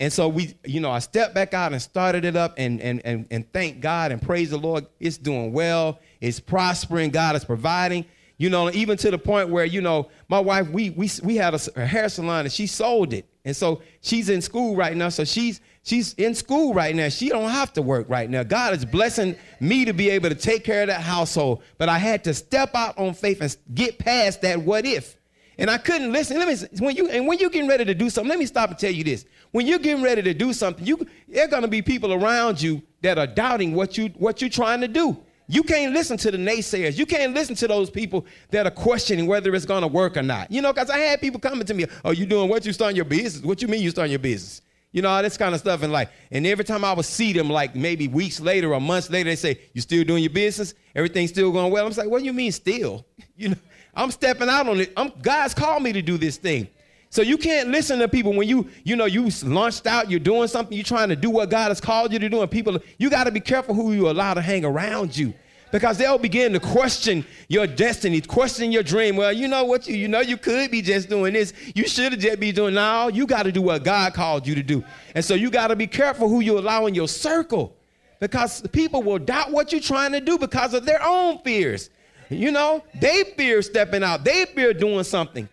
And 0.00 0.12
so 0.12 0.28
we, 0.28 0.54
you 0.64 0.80
know, 0.80 0.90
I 0.90 0.98
stepped 0.98 1.34
back 1.34 1.54
out 1.54 1.72
and 1.72 1.80
started 1.80 2.24
it 2.24 2.34
up 2.34 2.54
and, 2.56 2.80
and, 2.80 3.00
and, 3.04 3.26
and 3.30 3.52
thank 3.52 3.80
God 3.80 4.10
and 4.10 4.20
praise 4.20 4.50
the 4.50 4.56
Lord. 4.56 4.86
It's 4.98 5.16
doing 5.16 5.52
well. 5.52 6.00
It's 6.20 6.40
prospering. 6.40 7.10
God 7.10 7.36
is 7.36 7.44
providing. 7.44 8.06
You 8.36 8.50
know, 8.50 8.70
even 8.72 8.96
to 8.98 9.10
the 9.10 9.18
point 9.18 9.50
where, 9.50 9.64
you 9.64 9.80
know, 9.80 10.10
my 10.28 10.40
wife, 10.40 10.68
we, 10.70 10.90
we, 10.90 11.08
we 11.22 11.36
had 11.36 11.54
a, 11.54 11.60
a 11.76 11.86
hair 11.86 12.08
salon 12.08 12.46
and 12.46 12.52
she 12.52 12.66
sold 12.66 13.12
it. 13.12 13.26
And 13.44 13.54
so 13.54 13.82
she's 14.00 14.28
in 14.28 14.40
school 14.42 14.74
right 14.74 14.96
now. 14.96 15.10
So 15.10 15.24
she's, 15.24 15.60
she's 15.82 16.14
in 16.14 16.34
school 16.34 16.74
right 16.74 16.94
now. 16.94 17.08
She 17.08 17.28
don't 17.28 17.50
have 17.50 17.72
to 17.74 17.82
work 17.82 18.08
right 18.08 18.28
now. 18.28 18.42
God 18.42 18.74
is 18.74 18.84
blessing 18.84 19.36
me 19.60 19.84
to 19.84 19.92
be 19.92 20.10
able 20.10 20.28
to 20.28 20.34
take 20.34 20.64
care 20.64 20.82
of 20.82 20.88
that 20.88 21.00
household. 21.00 21.62
But 21.78 21.88
I 21.88 21.98
had 21.98 22.24
to 22.24 22.34
step 22.34 22.74
out 22.74 22.98
on 22.98 23.14
faith 23.14 23.40
and 23.40 23.56
get 23.74 23.98
past 23.98 24.42
that 24.42 24.60
what 24.60 24.84
if. 24.84 25.16
And 25.58 25.70
I 25.70 25.78
couldn't 25.78 26.12
listen. 26.12 26.38
Let 26.38 26.48
me 26.48 26.68
when 26.78 26.96
you 26.96 27.08
and 27.08 27.26
when 27.26 27.38
you're 27.38 27.50
getting 27.50 27.68
ready 27.68 27.84
to 27.84 27.94
do 27.94 28.08
something, 28.08 28.28
let 28.28 28.38
me 28.38 28.46
stop 28.46 28.70
and 28.70 28.78
tell 28.78 28.90
you 28.90 29.04
this. 29.04 29.26
When 29.50 29.66
you're 29.66 29.78
getting 29.78 30.02
ready 30.02 30.22
to 30.22 30.32
do 30.32 30.52
something, 30.52 30.84
you 30.84 31.06
there 31.28 31.44
are 31.44 31.48
gonna 31.48 31.68
be 31.68 31.82
people 31.82 32.12
around 32.12 32.60
you 32.60 32.82
that 33.02 33.18
are 33.18 33.26
doubting 33.26 33.74
what 33.74 33.98
you 33.98 34.08
what 34.16 34.40
you're 34.40 34.50
trying 34.50 34.80
to 34.80 34.88
do. 34.88 35.16
You 35.48 35.62
can't 35.62 35.92
listen 35.92 36.16
to 36.18 36.30
the 36.30 36.38
naysayers. 36.38 36.96
You 36.96 37.04
can't 37.04 37.34
listen 37.34 37.54
to 37.56 37.68
those 37.68 37.90
people 37.90 38.24
that 38.50 38.66
are 38.66 38.70
questioning 38.70 39.26
whether 39.26 39.54
it's 39.54 39.66
gonna 39.66 39.86
work 39.86 40.16
or 40.16 40.22
not. 40.22 40.50
You 40.50 40.62
know, 40.62 40.72
because 40.72 40.88
I 40.88 40.98
had 40.98 41.20
people 41.20 41.38
coming 41.38 41.66
to 41.66 41.74
me, 41.74 41.84
"Oh, 42.04 42.12
you 42.12 42.24
doing 42.24 42.48
what? 42.48 42.64
You 42.64 42.72
starting 42.72 42.96
your 42.96 43.04
business? 43.04 43.44
What 43.44 43.60
you 43.60 43.68
mean 43.68 43.82
you 43.82 43.90
starting 43.90 44.12
your 44.12 44.20
business?" 44.20 44.62
You 44.92 45.02
know, 45.02 45.08
all 45.08 45.22
this 45.22 45.36
kind 45.36 45.54
of 45.54 45.60
stuff. 45.60 45.82
And 45.82 45.92
like, 45.92 46.10
and 46.30 46.46
every 46.46 46.64
time 46.64 46.84
I 46.84 46.92
would 46.92 47.06
see 47.06 47.32
them, 47.32 47.48
like 47.48 47.74
maybe 47.74 48.08
weeks 48.08 48.40
later 48.40 48.74
or 48.74 48.80
months 48.80 49.10
later, 49.10 49.30
they 49.30 49.36
say, 49.36 49.58
You 49.72 49.80
still 49.80 50.04
doing 50.04 50.22
your 50.22 50.32
business? 50.32 50.74
Everything's 50.94 51.30
still 51.30 51.50
going 51.50 51.72
well. 51.72 51.86
I'm 51.86 51.92
like, 51.92 52.08
what 52.08 52.20
do 52.20 52.24
you 52.24 52.32
mean 52.32 52.52
still? 52.52 53.06
You 53.34 53.48
know, 53.48 53.56
I'm 53.94 54.10
stepping 54.12 54.48
out 54.48 54.68
on 54.68 54.78
it. 54.78 54.92
I'm, 54.96 55.10
God's 55.20 55.54
called 55.54 55.82
me 55.82 55.92
to 55.94 56.02
do 56.02 56.16
this 56.16 56.36
thing. 56.36 56.68
So 57.10 57.22
you 57.22 57.36
can't 57.36 57.70
listen 57.70 57.98
to 57.98 58.06
people 58.06 58.32
when 58.34 58.46
you, 58.46 58.70
you 58.84 58.94
know, 58.94 59.06
you 59.06 59.30
launched 59.42 59.86
out, 59.86 60.10
you're 60.10 60.20
doing 60.20 60.46
something, 60.46 60.76
you're 60.76 60.84
trying 60.84 61.08
to 61.08 61.16
do 61.16 61.28
what 61.28 61.50
God 61.50 61.68
has 61.68 61.80
called 61.80 62.12
you 62.12 62.18
to 62.20 62.28
do, 62.28 62.40
and 62.40 62.50
people, 62.50 62.78
you 62.98 63.10
got 63.10 63.24
to 63.24 63.32
be 63.32 63.40
careful 63.40 63.74
who 63.74 63.92
you 63.92 64.08
allow 64.08 64.34
to 64.34 64.40
hang 64.40 64.64
around 64.64 65.16
you 65.16 65.34
because 65.72 65.96
they'll 65.96 66.18
begin 66.18 66.52
to 66.52 66.60
question 66.60 67.24
your 67.48 67.66
destiny, 67.66 68.20
question 68.20 68.70
your 68.70 68.82
dream. 68.82 69.16
Well, 69.16 69.32
you 69.32 69.48
know 69.48 69.64
what 69.64 69.88
you 69.88 69.96
you 69.96 70.06
know 70.06 70.20
you 70.20 70.36
could 70.36 70.70
be 70.70 70.82
just 70.82 71.08
doing 71.08 71.32
this. 71.32 71.52
You 71.74 71.88
should 71.88 72.12
have 72.12 72.20
just 72.20 72.38
be 72.38 72.52
doing 72.52 72.74
now. 72.74 73.08
You 73.08 73.26
got 73.26 73.44
to 73.44 73.52
do 73.52 73.62
what 73.62 73.82
God 73.82 74.14
called 74.14 74.46
you 74.46 74.54
to 74.54 74.62
do. 74.62 74.84
And 75.14 75.24
so 75.24 75.34
you 75.34 75.50
got 75.50 75.68
to 75.68 75.76
be 75.76 75.86
careful 75.88 76.28
who 76.28 76.40
you 76.40 76.58
allow 76.58 76.86
in 76.86 76.94
your 76.94 77.08
circle 77.08 77.76
because 78.20 78.60
people 78.68 79.02
will 79.02 79.18
doubt 79.18 79.50
what 79.50 79.72
you're 79.72 79.80
trying 79.80 80.12
to 80.12 80.20
do 80.20 80.38
because 80.38 80.74
of 80.74 80.84
their 80.84 81.02
own 81.02 81.38
fears. 81.38 81.90
You 82.28 82.52
know, 82.52 82.84
they 83.00 83.24
fear 83.36 83.62
stepping 83.62 84.04
out. 84.04 84.24
They 84.24 84.44
fear 84.46 84.72
doing 84.72 85.04
something. 85.04 85.48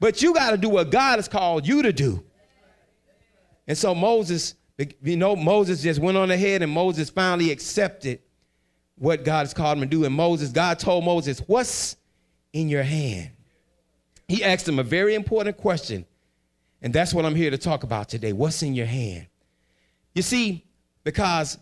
But 0.00 0.20
you 0.20 0.34
got 0.34 0.50
to 0.50 0.58
do 0.58 0.68
what 0.68 0.90
God 0.90 1.16
has 1.16 1.28
called 1.28 1.66
you 1.66 1.82
to 1.82 1.92
do. 1.92 2.22
And 3.66 3.78
so 3.78 3.94
Moses, 3.94 4.54
you 5.02 5.16
know, 5.16 5.34
Moses 5.34 5.82
just 5.82 6.00
went 6.00 6.18
on 6.18 6.30
ahead 6.30 6.62
and 6.62 6.70
Moses 6.70 7.08
finally 7.08 7.50
accepted 7.50 8.20
what 8.96 9.24
God 9.24 9.40
has 9.40 9.54
called 9.54 9.78
him 9.78 9.82
to 9.82 9.88
do. 9.88 10.04
And 10.04 10.14
Moses, 10.14 10.50
God 10.50 10.78
told 10.78 11.04
Moses, 11.04 11.40
What's 11.40 11.96
in 12.52 12.68
your 12.68 12.82
hand? 12.82 13.30
He 14.28 14.42
asked 14.42 14.68
him 14.68 14.78
a 14.78 14.82
very 14.82 15.14
important 15.14 15.56
question. 15.56 16.06
And 16.82 16.92
that's 16.92 17.14
what 17.14 17.24
I'm 17.24 17.34
here 17.34 17.50
to 17.50 17.58
talk 17.58 17.82
about 17.82 18.08
today. 18.08 18.32
What's 18.32 18.62
in 18.62 18.74
your 18.74 18.86
hand? 18.86 19.26
You 20.14 20.22
see, 20.22 20.64
because 21.02 21.58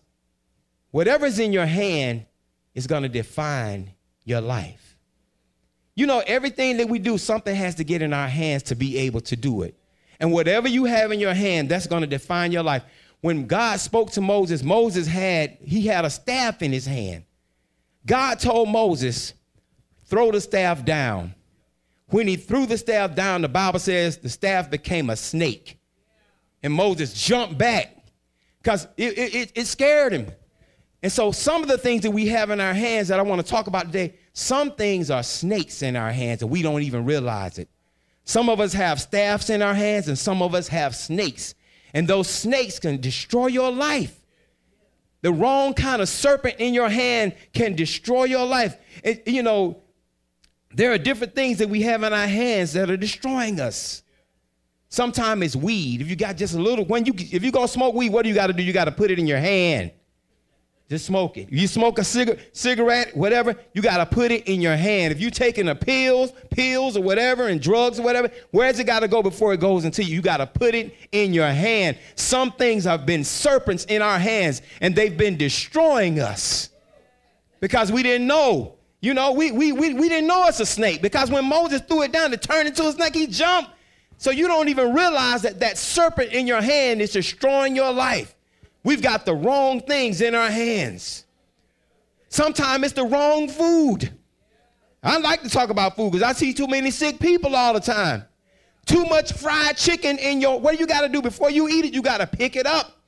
whatever's 0.90 1.38
in 1.38 1.52
your 1.52 1.66
hand 1.66 2.26
is 2.74 2.86
going 2.86 3.02
to 3.02 3.08
define 3.08 3.92
your 4.24 4.40
life. 4.40 4.96
You 5.94 6.06
know, 6.06 6.22
everything 6.26 6.78
that 6.78 6.88
we 6.88 6.98
do, 6.98 7.18
something 7.18 7.54
has 7.54 7.74
to 7.76 7.84
get 7.84 8.02
in 8.02 8.12
our 8.12 8.28
hands 8.28 8.64
to 8.64 8.74
be 8.74 8.96
able 8.98 9.20
to 9.22 9.36
do 9.36 9.62
it. 9.62 9.76
And 10.20 10.32
whatever 10.32 10.68
you 10.68 10.84
have 10.84 11.12
in 11.12 11.20
your 11.20 11.34
hand, 11.34 11.68
that's 11.68 11.86
going 11.86 12.02
to 12.02 12.06
define 12.06 12.52
your 12.52 12.62
life. 12.62 12.84
When 13.22 13.46
God 13.46 13.80
spoke 13.80 14.10
to 14.12 14.20
Moses, 14.20 14.62
Moses 14.62 15.06
had 15.06 15.56
he 15.62 15.86
had 15.86 16.04
a 16.04 16.10
staff 16.10 16.60
in 16.60 16.72
his 16.72 16.84
hand. 16.84 17.24
God 18.04 18.38
told 18.40 18.68
Moses, 18.68 19.32
"Throw 20.04 20.30
the 20.30 20.40
staff 20.40 20.84
down." 20.84 21.34
When 22.08 22.26
he 22.26 22.36
threw 22.36 22.66
the 22.66 22.76
staff 22.76 23.14
down, 23.14 23.40
the 23.40 23.48
Bible 23.48 23.78
says 23.78 24.18
the 24.18 24.28
staff 24.28 24.70
became 24.70 25.08
a 25.08 25.16
snake. 25.16 25.78
And 26.62 26.72
Moses 26.72 27.14
jumped 27.14 27.56
back 27.56 27.96
because 28.60 28.86
it, 28.98 29.16
it, 29.16 29.52
it 29.54 29.66
scared 29.66 30.12
him. 30.12 30.30
And 31.02 31.10
so, 31.10 31.32
some 31.32 31.62
of 31.62 31.68
the 31.68 31.78
things 31.78 32.02
that 32.02 32.10
we 32.10 32.26
have 32.26 32.50
in 32.50 32.60
our 32.60 32.74
hands 32.74 33.08
that 33.08 33.18
I 33.18 33.22
want 33.22 33.40
to 33.44 33.50
talk 33.50 33.66
about 33.66 33.86
today, 33.86 34.14
some 34.34 34.72
things 34.72 35.10
are 35.10 35.22
snakes 35.22 35.82
in 35.82 35.96
our 35.96 36.12
hands 36.12 36.42
and 36.42 36.50
we 36.50 36.60
don't 36.60 36.82
even 36.82 37.04
realize 37.04 37.58
it. 37.58 37.68
Some 38.24 38.48
of 38.48 38.60
us 38.60 38.72
have 38.72 39.00
staffs 39.00 39.48
in 39.48 39.62
our 39.62 39.74
hands 39.74 40.06
and 40.06 40.18
some 40.18 40.42
of 40.42 40.54
us 40.54 40.68
have 40.68 40.94
snakes. 40.94 41.54
And 41.94 42.08
those 42.08 42.28
snakes 42.28 42.78
can 42.78 43.00
destroy 43.00 43.48
your 43.48 43.70
life. 43.70 44.18
The 45.20 45.32
wrong 45.32 45.74
kind 45.74 46.02
of 46.02 46.08
serpent 46.08 46.56
in 46.58 46.74
your 46.74 46.88
hand 46.88 47.34
can 47.52 47.76
destroy 47.76 48.24
your 48.24 48.44
life. 48.46 48.76
And, 49.04 49.20
you 49.26 49.42
know, 49.42 49.82
there 50.74 50.92
are 50.92 50.98
different 50.98 51.34
things 51.34 51.58
that 51.58 51.68
we 51.68 51.82
have 51.82 52.02
in 52.02 52.12
our 52.12 52.26
hands 52.26 52.72
that 52.72 52.90
are 52.90 52.96
destroying 52.96 53.60
us. 53.60 54.02
Sometimes 54.88 55.42
it's 55.42 55.56
weed. 55.56 56.00
If 56.00 56.08
you 56.08 56.16
got 56.16 56.36
just 56.36 56.54
a 56.54 56.60
little, 56.60 56.84
when 56.84 57.06
you 57.06 57.14
if 57.16 57.42
you 57.42 57.50
gonna 57.50 57.68
smoke 57.68 57.94
weed, 57.94 58.12
what 58.12 58.22
do 58.22 58.28
you 58.28 58.34
got 58.34 58.48
to 58.48 58.52
do? 58.52 58.62
You 58.62 58.72
got 58.72 58.84
to 58.86 58.92
put 58.92 59.10
it 59.10 59.18
in 59.18 59.26
your 59.26 59.38
hand. 59.38 59.92
Just 60.88 61.06
smoke 61.06 61.38
it. 61.38 61.50
You 61.50 61.66
smoke 61.66 61.98
a 61.98 62.04
cig- 62.04 62.38
cigarette, 62.52 63.16
whatever, 63.16 63.56
you 63.72 63.80
got 63.80 63.96
to 63.98 64.06
put 64.06 64.30
it 64.30 64.46
in 64.46 64.60
your 64.60 64.76
hand. 64.76 65.12
If 65.12 65.20
you're 65.20 65.30
taking 65.30 65.66
the 65.66 65.74
pills, 65.74 66.32
pills 66.50 66.96
or 66.98 67.02
whatever, 67.02 67.48
and 67.48 67.60
drugs 67.60 67.98
or 67.98 68.02
whatever, 68.02 68.30
where's 68.50 68.78
it 68.78 68.84
got 68.84 69.00
to 69.00 69.08
go 69.08 69.22
before 69.22 69.54
it 69.54 69.60
goes 69.60 69.86
into 69.86 70.04
you? 70.04 70.16
You 70.16 70.22
got 70.22 70.38
to 70.38 70.46
put 70.46 70.74
it 70.74 70.94
in 71.12 71.32
your 71.32 71.48
hand. 71.48 71.96
Some 72.14 72.52
things 72.52 72.84
have 72.84 73.06
been 73.06 73.24
serpents 73.24 73.86
in 73.86 74.02
our 74.02 74.18
hands, 74.18 74.60
and 74.82 74.94
they've 74.94 75.16
been 75.16 75.38
destroying 75.38 76.20
us 76.20 76.68
because 77.60 77.90
we 77.90 78.02
didn't 78.02 78.26
know. 78.26 78.74
You 79.00 79.14
know, 79.14 79.32
we, 79.32 79.50
we, 79.50 79.72
we, 79.72 79.94
we 79.94 80.08
didn't 80.08 80.26
know 80.28 80.46
it's 80.46 80.60
a 80.60 80.66
snake 80.66 81.00
because 81.00 81.30
when 81.30 81.44
Moses 81.46 81.80
threw 81.88 82.02
it 82.02 82.12
down 82.12 82.30
to 82.32 82.36
turn 82.36 82.66
into 82.66 82.86
a 82.86 82.92
snake, 82.92 83.14
he 83.14 83.26
jumped. 83.26 83.70
So 84.18 84.30
you 84.30 84.46
don't 84.46 84.68
even 84.68 84.94
realize 84.94 85.42
that 85.42 85.58
that 85.60 85.78
serpent 85.78 86.32
in 86.32 86.46
your 86.46 86.60
hand 86.60 87.00
is 87.00 87.12
destroying 87.12 87.74
your 87.74 87.92
life. 87.92 88.34
We've 88.84 89.02
got 89.02 89.24
the 89.24 89.34
wrong 89.34 89.80
things 89.80 90.20
in 90.20 90.34
our 90.34 90.50
hands. 90.50 91.24
Sometimes 92.28 92.84
it's 92.84 92.92
the 92.94 93.04
wrong 93.04 93.48
food. 93.48 94.12
I 95.02 95.18
like 95.18 95.42
to 95.42 95.48
talk 95.48 95.70
about 95.70 95.96
food 95.96 96.12
because 96.12 96.22
I 96.22 96.32
see 96.32 96.52
too 96.52 96.66
many 96.66 96.90
sick 96.90 97.18
people 97.18 97.54
all 97.54 97.74
the 97.74 97.80
time. 97.80 98.24
Too 98.86 99.04
much 99.04 99.32
fried 99.32 99.76
chicken 99.76 100.18
in 100.18 100.40
your, 100.40 100.58
what 100.58 100.74
do 100.74 100.80
you 100.80 100.86
got 100.86 101.02
to 101.02 101.08
do 101.08 101.22
before 101.22 101.50
you 101.50 101.68
eat 101.68 101.84
it? 101.84 101.94
You 101.94 102.02
got 102.02 102.18
to 102.18 102.26
pick 102.26 102.56
it 102.56 102.66
up. 102.66 102.98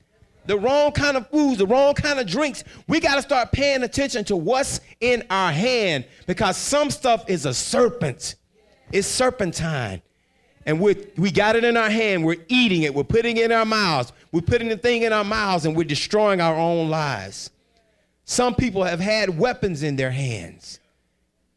The 0.47 0.59
wrong 0.59 0.93
kind 0.93 1.17
of 1.17 1.29
foods, 1.31 1.59
the 1.59 1.67
wrong 1.67 1.95
kind 1.95 2.21
of 2.21 2.27
drinks. 2.27 2.65
We 2.87 3.01
got 3.01 3.15
to 3.17 3.23
start 3.23 3.51
paying 3.51 3.83
attention 3.83 4.25
to 4.27 4.37
what's 4.37 4.81
in 5.01 5.25
our 5.31 5.51
hand 5.51 6.05
because 6.27 6.57
some 6.57 6.91
stuff 6.91 7.29
is 7.29 7.47
a 7.47 7.55
serpent. 7.55 8.37
It's 8.93 9.09
serpentine 9.09 10.03
and 10.67 10.81
we 10.81 10.97
we 11.17 11.31
got 11.31 11.57
it 11.57 11.65
in 11.65 11.77
our 11.77 11.91
hand. 11.91 12.25
We're 12.25 12.45
eating 12.49 12.83
it. 12.83 12.95
We're 12.95 13.05
putting 13.05 13.37
it 13.37 13.45
in 13.45 13.53
our 13.53 13.65
mouths. 13.65 14.13
We're 14.35 14.41
putting 14.41 14.69
the 14.69 14.77
thing 14.77 15.03
in 15.03 15.13
our 15.13 15.23
mouths 15.23 15.65
and 15.65 15.77
we're 15.77 15.85
destroying 15.85 16.41
our 16.41 16.57
own 16.57 16.91
lives. 16.91 17.51
Some 18.25 18.57
people 18.57 18.83
have 18.83 18.99
had 18.99 19.39
weapons 19.39 19.85
in 19.85 19.95
their 19.95 20.11
hands. 20.11 20.81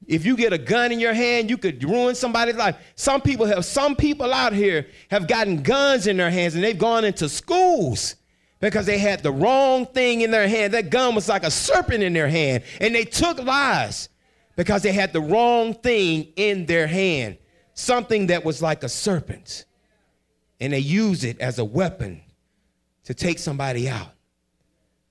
If 0.06 0.28
you 0.28 0.38
get 0.38 0.54
a 0.54 0.60
gun 0.60 0.92
in 0.92 1.00
your 1.00 1.16
hand, 1.16 1.50
you 1.50 1.58
could 1.58 1.84
ruin 1.84 2.14
somebody's 2.14 2.56
life. 2.56 2.76
Some 2.94 3.22
people 3.22 3.48
have, 3.48 3.66
some 3.66 3.96
people 3.96 4.32
out 4.32 4.54
here 4.54 4.86
have 5.10 5.28
gotten 5.28 5.64
guns 5.64 6.06
in 6.06 6.18
their 6.18 6.30
hands 6.30 6.54
and 6.54 6.64
they've 6.64 6.78
gone 6.78 7.04
into 7.04 7.28
schools 7.28 8.16
because 8.60 8.86
they 8.86 9.00
had 9.00 9.24
the 9.24 9.32
wrong 9.32 9.88
thing 9.88 10.22
in 10.22 10.30
their 10.30 10.48
hand. 10.48 10.76
That 10.76 10.92
gun 10.92 11.16
was 11.16 11.28
like 11.28 11.46
a 11.46 11.50
serpent 11.50 12.04
in 12.04 12.14
their 12.14 12.30
hand 12.30 12.64
and 12.80 12.94
they 12.94 13.06
took 13.06 13.40
lives 13.40 14.10
because 14.56 14.84
they 14.84 14.92
had 14.92 15.14
the 15.14 15.22
wrong 15.22 15.74
thing 15.74 16.32
in 16.36 16.68
their 16.68 16.86
hand 16.86 17.40
something 17.74 18.28
that 18.28 18.46
was 18.46 18.62
like 18.62 18.84
a 18.84 18.90
serpent, 18.90 19.66
and 20.60 20.74
they 20.74 20.80
use 20.80 21.24
it 21.24 21.40
as 21.40 21.58
a 21.58 21.66
weapon 21.66 22.22
to 23.08 23.14
take 23.14 23.40
somebody 23.40 23.88
out. 23.88 24.10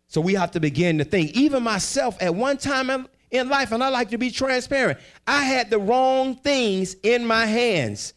So 0.06 0.20
we 0.20 0.34
have 0.34 0.50
to 0.50 0.60
begin 0.60 0.98
to 0.98 1.04
think. 1.04 1.30
Even 1.30 1.62
myself, 1.62 2.14
at 2.20 2.34
one 2.34 2.58
time 2.58 3.08
in 3.30 3.48
life, 3.48 3.72
and 3.72 3.82
I 3.82 3.88
like 3.88 4.10
to 4.10 4.18
be 4.18 4.30
transparent, 4.30 4.98
I 5.26 5.42
had 5.42 5.70
the 5.70 5.78
wrong 5.78 6.36
things 6.36 6.94
in 7.02 7.24
my 7.24 7.46
hands. 7.46 8.12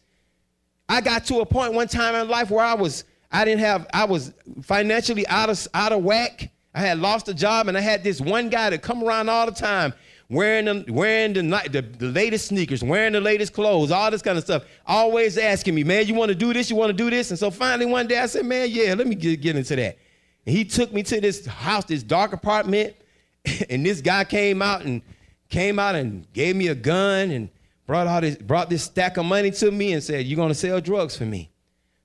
I 0.86 1.00
got 1.00 1.24
to 1.26 1.40
a 1.40 1.46
point 1.46 1.72
one 1.72 1.88
time 1.88 2.14
in 2.14 2.28
life 2.28 2.50
where 2.50 2.62
I 2.62 2.74
was, 2.74 3.04
I 3.32 3.46
didn't 3.46 3.60
have, 3.60 3.86
I 3.94 4.04
was 4.04 4.34
financially 4.60 5.26
out 5.28 5.48
of 5.48 5.66
out 5.72 5.92
of 5.92 6.04
whack. 6.04 6.52
I 6.74 6.80
had 6.80 6.98
lost 6.98 7.30
a 7.30 7.34
job, 7.34 7.68
and 7.68 7.76
I 7.76 7.80
had 7.80 8.04
this 8.04 8.20
one 8.20 8.50
guy 8.50 8.68
that 8.68 8.82
come 8.82 9.02
around 9.02 9.30
all 9.30 9.46
the 9.46 9.52
time 9.52 9.94
wearing 10.30 10.64
the, 10.66 10.84
wearing 10.92 11.32
the, 11.32 11.42
the, 11.42 11.82
the 11.82 12.06
latest 12.06 12.46
sneakers, 12.46 12.82
wearing 12.82 13.12
the 13.12 13.20
latest 13.20 13.52
clothes, 13.52 13.90
all 13.90 14.10
this 14.10 14.22
kind 14.22 14.38
of 14.38 14.44
stuff. 14.44 14.62
Always 14.86 15.36
asking 15.36 15.74
me, 15.74 15.82
man, 15.82 16.06
you 16.06 16.14
want 16.14 16.28
to 16.28 16.34
do 16.36 16.52
this? 16.52 16.70
You 16.70 16.76
want 16.76 16.90
to 16.90 16.96
do 16.96 17.10
this? 17.10 17.30
And 17.30 17.38
so 17.38 17.50
finally 17.50 17.86
one 17.86 18.06
day 18.06 18.18
I 18.18 18.26
said, 18.26 18.46
man, 18.46 18.70
yeah, 18.70 18.94
let 18.94 19.06
me 19.08 19.16
get, 19.16 19.40
get 19.40 19.56
into 19.56 19.76
that. 19.76 19.98
And 20.46 20.56
he 20.56 20.64
took 20.64 20.92
me 20.92 21.02
to 21.02 21.20
this 21.20 21.44
house, 21.44 21.84
this 21.84 22.04
dark 22.04 22.32
apartment, 22.32 22.94
and 23.70 23.84
this 23.84 24.00
guy 24.00 24.24
came 24.24 24.62
out 24.62 24.82
and 24.82 25.02
came 25.48 25.78
out 25.80 25.96
and 25.96 26.32
gave 26.32 26.54
me 26.54 26.68
a 26.68 26.74
gun 26.76 27.32
and 27.32 27.50
brought 27.86 28.06
out 28.06 28.20
this, 28.20 28.36
brought 28.36 28.70
this 28.70 28.84
stack 28.84 29.16
of 29.16 29.26
money 29.26 29.50
to 29.50 29.70
me 29.70 29.92
and 29.92 30.02
said, 30.02 30.24
You're 30.24 30.36
gonna 30.36 30.54
sell 30.54 30.80
drugs 30.80 31.16
for 31.16 31.24
me. 31.24 31.50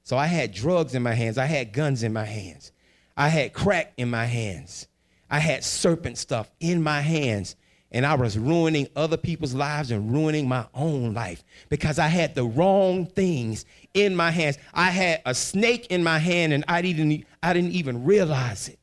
So 0.03 0.17
I 0.17 0.25
had 0.25 0.51
drugs 0.51 0.95
in 0.95 1.03
my 1.03 1.13
hands, 1.13 1.37
I 1.37 1.45
had 1.45 1.71
guns 1.71 2.01
in 2.01 2.11
my 2.11 2.25
hands, 2.25 2.71
I 3.15 3.29
had 3.29 3.53
crack 3.53 3.93
in 3.97 4.09
my 4.09 4.25
hands, 4.25 4.87
I 5.29 5.39
had 5.39 5.63
serpent 5.63 6.17
stuff 6.17 6.49
in 6.59 6.81
my 6.81 7.01
hands 7.01 7.55
and 7.95 8.05
I 8.05 8.13
was 8.15 8.37
ruining 8.37 8.89
other 8.97 9.15
people's 9.15 9.53
lives 9.53 9.89
and 9.89 10.11
ruining 10.11 10.49
my 10.49 10.65
own 10.73 11.13
life 11.13 11.45
because 11.69 11.97
I 11.97 12.07
had 12.07 12.35
the 12.35 12.43
wrong 12.43 13.05
things 13.05 13.65
in 13.93 14.17
my 14.17 14.31
hands. 14.31 14.57
I 14.73 14.89
had 14.91 15.21
a 15.25 15.33
snake 15.33 15.87
in 15.87 16.03
my 16.03 16.19
hand 16.19 16.51
and 16.51 16.65
I 16.67 16.81
didn't, 16.81 17.23
I 17.41 17.53
didn't 17.53 17.71
even 17.71 18.03
realize 18.03 18.67
it. 18.67 18.79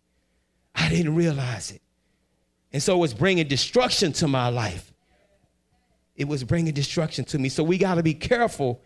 I 0.74 0.88
didn't 0.88 1.14
realize 1.14 1.72
it. 1.72 1.82
And 2.72 2.82
so 2.82 2.94
it 2.94 3.00
was 3.00 3.12
bringing 3.12 3.46
destruction 3.46 4.14
to 4.14 4.28
my 4.28 4.48
life. 4.48 4.94
It 6.16 6.26
was 6.26 6.42
bringing 6.42 6.72
destruction 6.72 7.26
to 7.26 7.38
me. 7.38 7.50
So 7.50 7.62
we 7.62 7.76
got 7.76 7.96
to 7.96 8.02
be 8.02 8.14
careful 8.14 8.80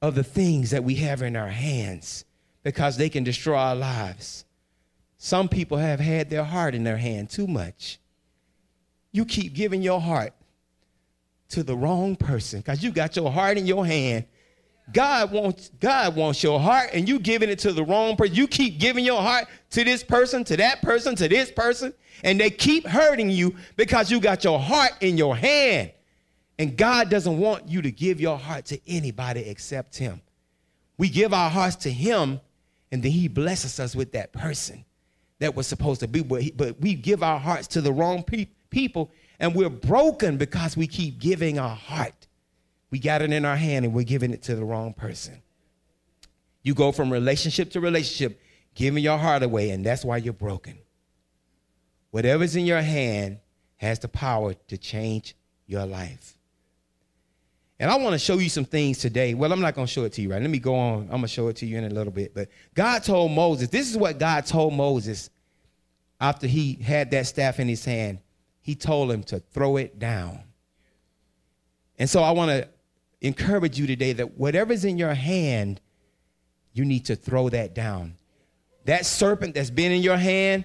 of 0.00 0.14
the 0.14 0.24
things 0.24 0.70
that 0.70 0.82
we 0.82 0.94
have 0.94 1.20
in 1.20 1.36
our 1.36 1.50
hands 1.50 2.24
because 2.62 2.96
they 2.96 3.10
can 3.10 3.22
destroy 3.22 3.56
our 3.56 3.76
lives. 3.76 4.46
Some 5.18 5.50
people 5.50 5.76
have 5.76 6.00
had 6.00 6.30
their 6.30 6.44
heart 6.44 6.74
in 6.74 6.84
their 6.84 6.96
hand 6.96 7.28
too 7.28 7.46
much 7.46 7.98
you 9.12 9.24
keep 9.24 9.52
giving 9.52 9.82
your 9.82 10.00
heart 10.00 10.32
to 11.50 11.62
the 11.62 11.76
wrong 11.76 12.16
person 12.16 12.60
because 12.60 12.82
you 12.82 12.90
got 12.90 13.14
your 13.14 13.30
heart 13.30 13.58
in 13.58 13.66
your 13.66 13.84
hand. 13.84 14.24
God 14.92 15.30
wants 15.30 15.70
God 15.80 16.16
wants 16.16 16.42
your 16.42 16.58
heart, 16.58 16.90
and 16.92 17.08
you 17.08 17.18
giving 17.18 17.48
it 17.48 17.60
to 17.60 17.72
the 17.72 17.84
wrong 17.84 18.16
person. 18.16 18.34
You 18.34 18.48
keep 18.48 18.80
giving 18.80 19.04
your 19.04 19.20
heart 19.20 19.46
to 19.70 19.84
this 19.84 20.02
person, 20.02 20.44
to 20.44 20.56
that 20.56 20.82
person, 20.82 21.14
to 21.16 21.28
this 21.28 21.52
person, 21.52 21.94
and 22.24 22.40
they 22.40 22.50
keep 22.50 22.86
hurting 22.86 23.30
you 23.30 23.54
because 23.76 24.10
you 24.10 24.18
got 24.18 24.42
your 24.44 24.58
heart 24.58 24.92
in 25.00 25.16
your 25.16 25.36
hand. 25.36 25.92
And 26.58 26.76
God 26.76 27.10
doesn't 27.10 27.38
want 27.38 27.68
you 27.68 27.82
to 27.82 27.90
give 27.90 28.20
your 28.20 28.38
heart 28.38 28.66
to 28.66 28.80
anybody 28.88 29.40
except 29.42 29.96
Him. 29.96 30.20
We 30.98 31.08
give 31.08 31.32
our 31.32 31.50
hearts 31.50 31.76
to 31.76 31.90
Him, 31.90 32.40
and 32.90 33.02
then 33.02 33.12
He 33.12 33.28
blesses 33.28 33.78
us 33.78 33.94
with 33.94 34.12
that 34.12 34.32
person 34.32 34.84
that 35.38 35.54
was 35.54 35.66
supposed 35.66 36.00
to 36.00 36.08
be. 36.08 36.22
But, 36.22 36.56
but 36.56 36.80
we 36.80 36.94
give 36.94 37.22
our 37.22 37.38
hearts 37.38 37.68
to 37.68 37.80
the 37.80 37.92
wrong 37.92 38.22
people 38.22 38.54
people, 38.72 39.12
and 39.38 39.54
we're 39.54 39.68
broken 39.68 40.36
because 40.36 40.76
we 40.76 40.88
keep 40.88 41.20
giving 41.20 41.60
our 41.60 41.76
heart. 41.76 42.26
We 42.90 42.98
got 42.98 43.22
it 43.22 43.32
in 43.32 43.44
our 43.44 43.56
hand 43.56 43.84
and 43.84 43.94
we're 43.94 44.04
giving 44.04 44.32
it 44.32 44.42
to 44.42 44.56
the 44.56 44.64
wrong 44.64 44.92
person. 44.92 45.40
You 46.62 46.74
go 46.74 46.92
from 46.92 47.12
relationship 47.12 47.70
to 47.70 47.80
relationship, 47.80 48.40
giving 48.74 49.02
your 49.02 49.18
heart 49.18 49.42
away, 49.42 49.70
and 49.70 49.84
that's 49.84 50.04
why 50.04 50.16
you're 50.18 50.32
broken. 50.32 50.78
Whatever's 52.10 52.56
in 52.56 52.66
your 52.66 52.82
hand 52.82 53.38
has 53.76 53.98
the 53.98 54.08
power 54.08 54.54
to 54.68 54.76
change 54.76 55.34
your 55.66 55.86
life. 55.86 56.36
And 57.80 57.90
I 57.90 57.96
want 57.96 58.12
to 58.12 58.18
show 58.18 58.38
you 58.38 58.48
some 58.48 58.64
things 58.64 58.98
today. 58.98 59.34
Well, 59.34 59.52
I'm 59.52 59.60
not 59.60 59.74
going 59.74 59.86
to 59.86 59.92
show 59.92 60.04
it 60.04 60.12
to 60.12 60.22
you 60.22 60.30
right. 60.30 60.40
Let 60.40 60.50
me 60.50 60.60
go 60.60 60.76
on. 60.76 61.02
I'm 61.04 61.08
going 61.08 61.22
to 61.22 61.28
show 61.28 61.48
it 61.48 61.56
to 61.56 61.66
you 61.66 61.78
in 61.78 61.84
a 61.84 61.90
little 61.90 62.12
bit. 62.12 62.32
But 62.32 62.48
God 62.74 63.02
told 63.02 63.32
Moses, 63.32 63.70
this 63.70 63.90
is 63.90 63.96
what 63.96 64.18
God 64.18 64.46
told 64.46 64.74
Moses 64.74 65.30
after 66.20 66.46
he 66.46 66.74
had 66.74 67.10
that 67.10 67.26
staff 67.26 67.58
in 67.58 67.66
his 67.66 67.84
hand 67.84 68.20
he 68.62 68.74
told 68.74 69.10
him 69.12 69.22
to 69.24 69.40
throw 69.40 69.76
it 69.76 69.98
down. 69.98 70.40
And 71.98 72.08
so 72.08 72.22
I 72.22 72.30
want 72.30 72.50
to 72.50 72.68
encourage 73.20 73.78
you 73.78 73.86
today 73.86 74.12
that 74.14 74.38
whatever's 74.38 74.84
in 74.84 74.96
your 74.96 75.14
hand, 75.14 75.80
you 76.72 76.84
need 76.84 77.04
to 77.06 77.16
throw 77.16 77.48
that 77.50 77.74
down. 77.74 78.16
that 78.84 79.06
serpent 79.06 79.54
that's 79.54 79.70
been 79.70 79.92
in 79.92 80.02
your 80.02 80.16
hand, 80.16 80.64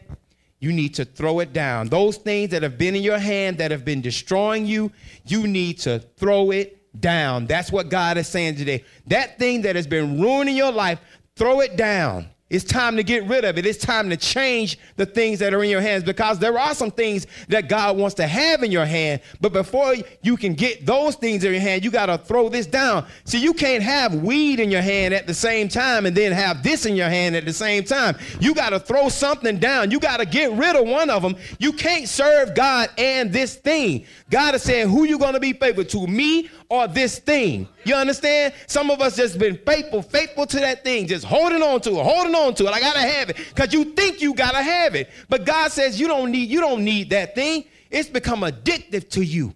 you 0.60 0.74
need 0.74 0.96
to 0.96 1.06
throw 1.06 1.40
it 1.40 1.54
down. 1.54 1.88
Those 1.88 2.18
things 2.18 2.50
that 2.52 2.64
have 2.64 2.78
been 2.78 2.96
in 2.96 3.04
your 3.04 3.20
hand 3.20 3.60
that 3.60 3.70
have 3.72 3.86
been 3.86 4.02
destroying 4.02 4.66
you, 4.66 4.92
you 5.26 5.48
need 5.48 5.80
to 5.80 6.00
throw 6.18 6.52
it 6.52 7.00
down. 7.00 7.46
That's 7.46 7.72
what 7.72 7.90
God 7.90 8.18
is 8.18 8.28
saying 8.28 8.56
today. 8.56 8.84
That 9.06 9.38
thing 9.38 9.62
that 9.64 9.76
has 9.76 9.86
been 9.86 10.20
ruining 10.20 10.56
your 10.56 10.72
life, 10.72 11.00
throw 11.36 11.60
it 11.60 11.78
down. 11.78 12.30
It's 12.50 12.64
time 12.64 12.96
to 12.96 13.04
get 13.04 13.26
rid 13.26 13.44
of 13.44 13.58
it. 13.58 13.66
It's 13.66 13.84
time 13.84 14.10
to 14.10 14.16
change 14.16 14.80
the 14.96 15.06
things 15.06 15.40
that 15.40 15.54
are 15.54 15.62
in 15.64 15.70
your 15.70 15.82
hands 15.82 16.06
because 16.06 16.40
there 16.40 16.58
are 16.58 16.74
some 16.74 16.92
things 16.92 17.28
that 17.50 17.68
God 17.68 17.98
wants 17.98 18.16
to 18.16 18.28
have 18.28 18.64
in 18.64 18.72
your 18.72 18.86
hand. 18.86 19.20
But 19.42 19.52
before 19.52 19.96
you 20.22 20.38
can 20.38 20.54
get 20.54 20.86
those 20.86 21.16
things 21.16 21.44
in 21.44 21.52
your 21.52 21.60
hand, 21.62 21.84
you 21.84 21.92
got 21.92 22.06
to 22.06 22.18
throw 22.18 22.48
this 22.48 22.66
down. 22.66 23.06
See, 23.26 23.40
you 23.40 23.54
can't 23.54 23.84
have 23.84 24.16
weed 24.16 24.62
in 24.62 24.72
your 24.72 24.82
hand 24.82 25.14
at 25.14 25.28
the 25.28 25.34
same 25.34 25.68
time 25.68 26.06
and 26.06 26.16
then 26.16 26.32
have 26.32 26.64
this 26.64 26.86
in 26.86 26.96
your 26.96 27.10
hand 27.10 27.36
at 27.36 27.44
the 27.44 27.52
same 27.52 27.84
time. 27.84 28.16
You 28.40 28.56
got 28.56 28.70
to 28.70 28.80
throw 28.80 29.10
something 29.10 29.60
down. 29.60 29.92
You 29.92 30.00
got 30.00 30.18
to 30.18 30.26
get 30.26 30.54
rid 30.54 30.78
of 30.78 30.88
one 30.88 31.10
of 31.10 31.22
them. 31.22 31.36
You 31.60 31.74
can't 31.74 32.08
serve 32.08 32.56
God 32.56 32.90
and 32.98 33.34
this 33.34 33.56
thing. 33.56 34.06
God 34.30 34.56
is 34.56 34.64
saying, 34.64 34.88
who 34.88 35.04
you 35.04 35.20
going 35.20 35.34
to 35.34 35.42
be 35.42 35.52
faithful 35.52 35.84
to, 35.84 36.08
me 36.08 36.50
or 36.70 36.88
this 36.88 37.20
thing? 37.20 37.68
You 37.86 37.96
understand? 37.96 38.54
Some 38.68 38.92
of 38.92 39.02
us 39.02 39.16
just 39.16 39.38
been 39.40 39.58
faithful, 39.66 40.02
faithful 40.02 40.46
to 40.48 40.60
that 40.60 40.84
thing, 40.84 41.08
just 41.08 41.26
holding 41.26 41.62
on 41.62 41.82
to 41.82 41.92
it, 41.92 42.04
holding 42.04 42.36
on 42.36 42.54
to 42.56 42.66
it. 42.66 42.72
I 42.72 42.80
gotta 42.80 43.00
have 43.00 43.30
it 43.30 43.38
because 43.38 43.74
you 43.74 43.86
think 43.86 44.22
you 44.22 44.34
gotta 44.34 44.62
have 44.62 44.96
it, 44.96 45.10
but 45.30 45.46
God 45.46 45.72
says 45.72 46.00
you 46.00 46.08
don't 46.08 46.32
need 46.32 46.50
you 46.50 46.60
don't 46.60 46.84
need 46.84 47.10
that 47.12 47.36
thing. 47.36 47.66
It's 47.90 48.10
become 48.10 48.42
addictive 48.42 49.10
to 49.12 49.24
you, 49.24 49.54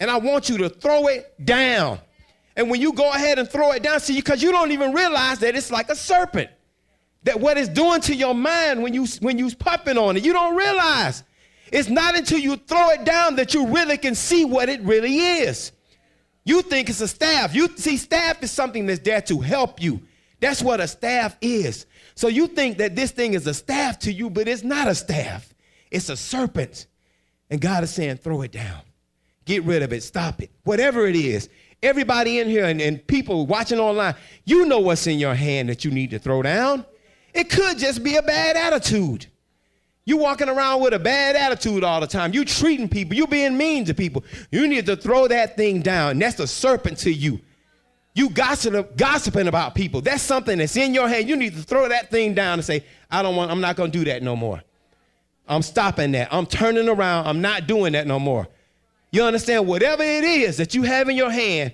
and 0.00 0.10
I 0.10 0.16
want 0.16 0.48
you 0.48 0.58
to 0.58 0.68
throw 0.68 1.06
it 1.06 1.32
down. 1.44 2.00
And 2.56 2.68
when 2.68 2.80
you 2.80 2.92
go 2.92 3.10
ahead 3.10 3.38
and 3.38 3.48
throw 3.48 3.72
it 3.72 3.82
down, 3.82 4.00
see, 4.00 4.16
because 4.16 4.42
you 4.42 4.50
don't 4.50 4.72
even 4.72 4.92
realize 4.92 5.38
that 5.38 5.54
it's 5.54 5.70
like 5.70 5.88
a 5.88 5.96
serpent. 5.96 6.50
That 7.22 7.38
what 7.38 7.58
it's 7.58 7.68
doing 7.68 8.00
to 8.02 8.14
your 8.14 8.34
mind 8.34 8.82
when 8.82 8.92
you 8.92 9.06
when 9.20 9.38
you 9.38 9.54
puffing 9.54 9.98
on 9.98 10.16
it, 10.16 10.24
you 10.24 10.32
don't 10.32 10.56
realize. 10.56 11.22
It's 11.72 11.88
not 11.88 12.16
until 12.16 12.38
you 12.38 12.56
throw 12.56 12.90
it 12.90 13.04
down 13.04 13.36
that 13.36 13.54
you 13.54 13.68
really 13.68 13.96
can 13.96 14.14
see 14.14 14.44
what 14.44 14.68
it 14.68 14.80
really 14.80 15.18
is. 15.18 15.70
You 16.44 16.62
think 16.62 16.88
it's 16.88 17.00
a 17.00 17.08
staff. 17.08 17.54
You 17.54 17.68
see, 17.76 17.96
staff 17.96 18.42
is 18.42 18.50
something 18.50 18.86
that's 18.86 19.00
there 19.00 19.20
to 19.22 19.40
help 19.40 19.82
you. 19.82 20.00
That's 20.40 20.62
what 20.62 20.80
a 20.80 20.88
staff 20.88 21.36
is. 21.40 21.86
So 22.14 22.28
you 22.28 22.46
think 22.46 22.78
that 22.78 22.96
this 22.96 23.10
thing 23.10 23.34
is 23.34 23.46
a 23.46 23.54
staff 23.54 23.98
to 24.00 24.12
you, 24.12 24.30
but 24.30 24.48
it's 24.48 24.64
not 24.64 24.88
a 24.88 24.94
staff. 24.94 25.52
It's 25.90 26.08
a 26.08 26.16
serpent. 26.16 26.86
And 27.50 27.60
God 27.60 27.84
is 27.84 27.90
saying, 27.90 28.16
throw 28.18 28.42
it 28.42 28.52
down. 28.52 28.80
Get 29.44 29.64
rid 29.64 29.82
of 29.82 29.92
it. 29.92 30.02
Stop 30.02 30.40
it. 30.42 30.50
Whatever 30.64 31.06
it 31.06 31.16
is. 31.16 31.48
Everybody 31.82 32.38
in 32.38 32.48
here 32.48 32.66
and, 32.66 32.80
and 32.80 33.06
people 33.06 33.46
watching 33.46 33.78
online, 33.78 34.14
you 34.44 34.66
know 34.66 34.80
what's 34.80 35.06
in 35.06 35.18
your 35.18 35.34
hand 35.34 35.68
that 35.68 35.84
you 35.84 35.90
need 35.90 36.10
to 36.10 36.18
throw 36.18 36.42
down. 36.42 36.84
It 37.32 37.48
could 37.50 37.78
just 37.78 38.02
be 38.02 38.16
a 38.16 38.22
bad 38.22 38.56
attitude. 38.56 39.26
You 40.10 40.16
walking 40.16 40.48
around 40.48 40.80
with 40.82 40.92
a 40.92 40.98
bad 40.98 41.36
attitude 41.36 41.84
all 41.84 42.00
the 42.00 42.06
time. 42.08 42.34
You 42.34 42.44
treating 42.44 42.88
people. 42.88 43.14
You 43.14 43.28
being 43.28 43.56
mean 43.56 43.84
to 43.84 43.94
people. 43.94 44.24
You 44.50 44.66
need 44.66 44.86
to 44.86 44.96
throw 44.96 45.28
that 45.28 45.56
thing 45.56 45.82
down. 45.82 46.18
That's 46.18 46.40
a 46.40 46.48
serpent 46.48 46.98
to 46.98 47.12
you. 47.12 47.38
You 48.16 48.28
gossip, 48.28 48.96
gossiping 48.96 49.46
about 49.46 49.76
people. 49.76 50.00
That's 50.00 50.20
something 50.20 50.58
that's 50.58 50.76
in 50.76 50.94
your 50.94 51.08
hand. 51.08 51.28
You 51.28 51.36
need 51.36 51.54
to 51.54 51.62
throw 51.62 51.88
that 51.88 52.10
thing 52.10 52.34
down 52.34 52.54
and 52.54 52.64
say, 52.64 52.84
I 53.08 53.22
don't 53.22 53.36
want, 53.36 53.52
I'm 53.52 53.60
not 53.60 53.76
going 53.76 53.92
to 53.92 53.98
do 53.98 54.04
that 54.06 54.20
no 54.24 54.34
more. 54.34 54.60
I'm 55.46 55.62
stopping 55.62 56.10
that. 56.10 56.26
I'm 56.34 56.44
turning 56.44 56.88
around. 56.88 57.28
I'm 57.28 57.40
not 57.40 57.68
doing 57.68 57.92
that 57.92 58.08
no 58.08 58.18
more. 58.18 58.48
You 59.12 59.22
understand? 59.22 59.68
Whatever 59.68 60.02
it 60.02 60.24
is 60.24 60.56
that 60.56 60.74
you 60.74 60.82
have 60.82 61.08
in 61.08 61.16
your 61.16 61.30
hand 61.30 61.72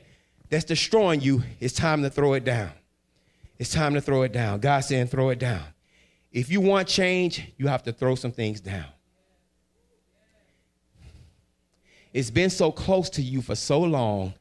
that's 0.50 0.66
destroying 0.66 1.22
you, 1.22 1.42
it's 1.58 1.72
time 1.72 2.02
to 2.02 2.10
throw 2.10 2.34
it 2.34 2.44
down. 2.44 2.72
It's 3.58 3.72
time 3.72 3.94
to 3.94 4.02
throw 4.02 4.24
it 4.24 4.32
down. 4.34 4.60
God 4.60 4.80
saying, 4.80 5.06
throw 5.06 5.30
it 5.30 5.38
down. 5.38 5.62
If 6.36 6.50
you 6.50 6.60
want 6.60 6.86
change, 6.86 7.50
you 7.56 7.66
have 7.68 7.82
to 7.84 7.94
throw 7.94 8.14
some 8.14 8.30
things 8.30 8.60
down. 8.60 8.84
It's 12.12 12.30
been 12.30 12.50
so 12.50 12.70
close 12.70 13.08
to 13.10 13.22
you 13.22 13.40
for 13.40 13.54
so 13.54 13.80
long 13.80 14.34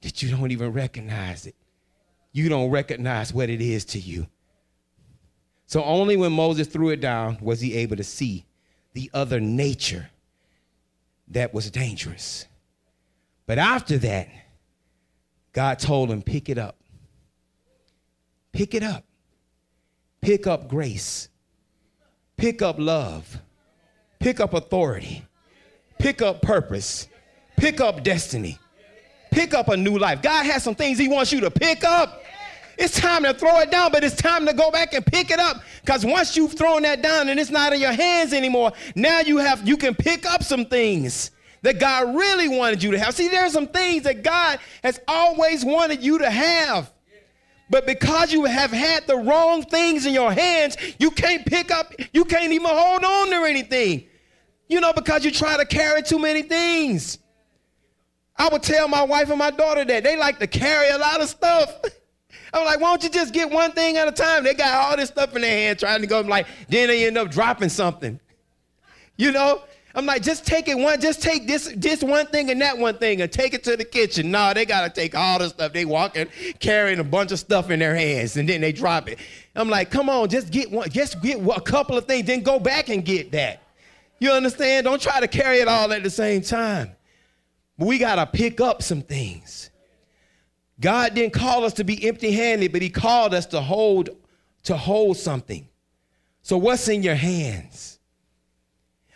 that 0.00 0.22
you 0.22 0.30
don't 0.30 0.50
even 0.50 0.72
recognize 0.72 1.44
it. 1.44 1.54
You 2.32 2.48
don't 2.48 2.70
recognize 2.70 3.34
what 3.34 3.50
it 3.50 3.60
is 3.60 3.84
to 3.86 3.98
you. 3.98 4.28
So 5.66 5.84
only 5.84 6.16
when 6.16 6.32
Moses 6.32 6.68
threw 6.68 6.88
it 6.88 7.02
down 7.02 7.36
was 7.42 7.60
he 7.60 7.74
able 7.74 7.96
to 7.96 8.04
see 8.04 8.46
the 8.94 9.10
other 9.12 9.40
nature 9.40 10.08
that 11.28 11.52
was 11.52 11.70
dangerous. 11.70 12.46
But 13.44 13.58
after 13.58 13.98
that, 13.98 14.30
God 15.52 15.80
told 15.80 16.10
him, 16.10 16.22
pick 16.22 16.48
it 16.48 16.56
up. 16.56 16.76
Pick 18.52 18.74
it 18.74 18.82
up. 18.82 19.04
Pick 20.20 20.46
up 20.46 20.68
grace. 20.68 21.28
Pick 22.36 22.62
up 22.62 22.76
love. 22.78 23.38
Pick 24.18 24.40
up 24.40 24.54
authority. 24.54 25.24
Pick 25.98 26.22
up 26.22 26.42
purpose. 26.42 27.08
Pick 27.56 27.80
up 27.80 28.02
destiny. 28.02 28.58
Pick 29.30 29.54
up 29.54 29.68
a 29.68 29.76
new 29.76 29.98
life. 29.98 30.22
God 30.22 30.44
has 30.46 30.62
some 30.62 30.74
things 30.74 30.98
He 30.98 31.08
wants 31.08 31.32
you 31.32 31.40
to 31.40 31.50
pick 31.50 31.84
up. 31.84 32.22
It's 32.78 32.98
time 32.98 33.24
to 33.24 33.34
throw 33.34 33.60
it 33.60 33.70
down, 33.70 33.92
but 33.92 34.02
it's 34.02 34.16
time 34.16 34.46
to 34.46 34.54
go 34.54 34.70
back 34.70 34.94
and 34.94 35.04
pick 35.04 35.30
it 35.30 35.38
up. 35.38 35.62
Because 35.82 36.04
once 36.04 36.34
you've 36.36 36.54
thrown 36.54 36.82
that 36.82 37.02
down 37.02 37.28
and 37.28 37.38
it's 37.38 37.50
not 37.50 37.74
in 37.74 37.80
your 37.80 37.92
hands 37.92 38.32
anymore, 38.32 38.72
now 38.96 39.20
you 39.20 39.36
have 39.36 39.66
you 39.68 39.76
can 39.76 39.94
pick 39.94 40.24
up 40.24 40.42
some 40.42 40.64
things 40.64 41.30
that 41.62 41.78
God 41.78 42.16
really 42.16 42.48
wanted 42.48 42.82
you 42.82 42.92
to 42.92 42.98
have. 42.98 43.14
See, 43.14 43.28
there's 43.28 43.52
some 43.52 43.66
things 43.66 44.04
that 44.04 44.22
God 44.22 44.58
has 44.82 44.98
always 45.06 45.64
wanted 45.64 46.02
you 46.02 46.18
to 46.18 46.30
have. 46.30 46.90
But 47.70 47.86
because 47.86 48.32
you 48.32 48.44
have 48.44 48.72
had 48.72 49.06
the 49.06 49.16
wrong 49.16 49.62
things 49.62 50.04
in 50.04 50.12
your 50.12 50.32
hands, 50.32 50.76
you 50.98 51.12
can't 51.12 51.46
pick 51.46 51.70
up, 51.70 51.94
you 52.12 52.24
can't 52.24 52.52
even 52.52 52.66
hold 52.68 53.04
on 53.04 53.30
to 53.30 53.44
anything. 53.44 54.08
You 54.68 54.80
know, 54.80 54.92
because 54.92 55.24
you 55.24 55.30
try 55.30 55.56
to 55.56 55.64
carry 55.64 56.02
too 56.02 56.18
many 56.18 56.42
things. 56.42 57.18
I 58.36 58.48
would 58.48 58.64
tell 58.64 58.88
my 58.88 59.04
wife 59.04 59.30
and 59.30 59.38
my 59.38 59.50
daughter 59.50 59.84
that 59.84 60.02
they 60.02 60.16
like 60.16 60.40
to 60.40 60.48
carry 60.48 60.88
a 60.90 60.98
lot 60.98 61.20
of 61.20 61.28
stuff. 61.28 61.72
I'm 62.52 62.64
like, 62.64 62.80
why 62.80 62.88
don't 62.88 63.04
you 63.04 63.10
just 63.10 63.32
get 63.32 63.48
one 63.50 63.70
thing 63.72 63.96
at 63.96 64.08
a 64.08 64.12
time? 64.12 64.42
They 64.42 64.54
got 64.54 64.74
all 64.74 64.96
this 64.96 65.10
stuff 65.10 65.34
in 65.36 65.42
their 65.42 65.50
hand 65.50 65.78
trying 65.78 66.00
to 66.00 66.06
go, 66.08 66.20
like, 66.22 66.46
then 66.68 66.88
they 66.88 67.06
end 67.06 67.16
up 67.16 67.30
dropping 67.30 67.68
something. 67.70 68.18
You 69.16 69.32
know? 69.32 69.60
I'm 70.00 70.06
like, 70.06 70.22
just 70.22 70.46
take 70.46 70.66
it 70.66 70.78
one, 70.78 70.98
just 70.98 71.20
take 71.20 71.46
this, 71.46 71.70
this 71.76 72.02
one 72.02 72.24
thing 72.28 72.50
and 72.50 72.58
that 72.62 72.78
one 72.78 72.96
thing 72.96 73.20
and 73.20 73.30
take 73.30 73.52
it 73.52 73.62
to 73.64 73.76
the 73.76 73.84
kitchen. 73.84 74.30
No, 74.30 74.54
they 74.54 74.64
gotta 74.64 74.88
take 74.88 75.14
all 75.14 75.38
the 75.38 75.50
stuff. 75.50 75.74
They 75.74 75.84
walking, 75.84 76.26
carrying 76.58 77.00
a 77.00 77.04
bunch 77.04 77.32
of 77.32 77.38
stuff 77.38 77.68
in 77.68 77.80
their 77.80 77.94
hands, 77.94 78.38
and 78.38 78.48
then 78.48 78.62
they 78.62 78.72
drop 78.72 79.10
it. 79.10 79.18
I'm 79.54 79.68
like, 79.68 79.90
come 79.90 80.08
on, 80.08 80.30
just 80.30 80.50
get 80.50 80.70
one, 80.70 80.88
just 80.88 81.20
get 81.20 81.46
a 81.46 81.60
couple 81.60 81.98
of 81.98 82.06
things, 82.06 82.26
then 82.26 82.40
go 82.40 82.58
back 82.58 82.88
and 82.88 83.04
get 83.04 83.32
that. 83.32 83.60
You 84.20 84.30
understand? 84.30 84.84
Don't 84.84 85.02
try 85.02 85.20
to 85.20 85.28
carry 85.28 85.58
it 85.58 85.68
all 85.68 85.92
at 85.92 86.02
the 86.02 86.08
same 86.08 86.40
time. 86.40 86.92
But 87.76 87.86
we 87.86 87.98
gotta 87.98 88.24
pick 88.24 88.58
up 88.58 88.82
some 88.82 89.02
things. 89.02 89.68
God 90.80 91.12
didn't 91.12 91.34
call 91.34 91.62
us 91.66 91.74
to 91.74 91.84
be 91.84 92.08
empty-handed, 92.08 92.72
but 92.72 92.80
He 92.80 92.88
called 92.88 93.34
us 93.34 93.44
to 93.48 93.60
hold, 93.60 94.08
to 94.62 94.78
hold 94.78 95.18
something. 95.18 95.68
So 96.40 96.56
what's 96.56 96.88
in 96.88 97.02
your 97.02 97.16
hands? 97.16 97.98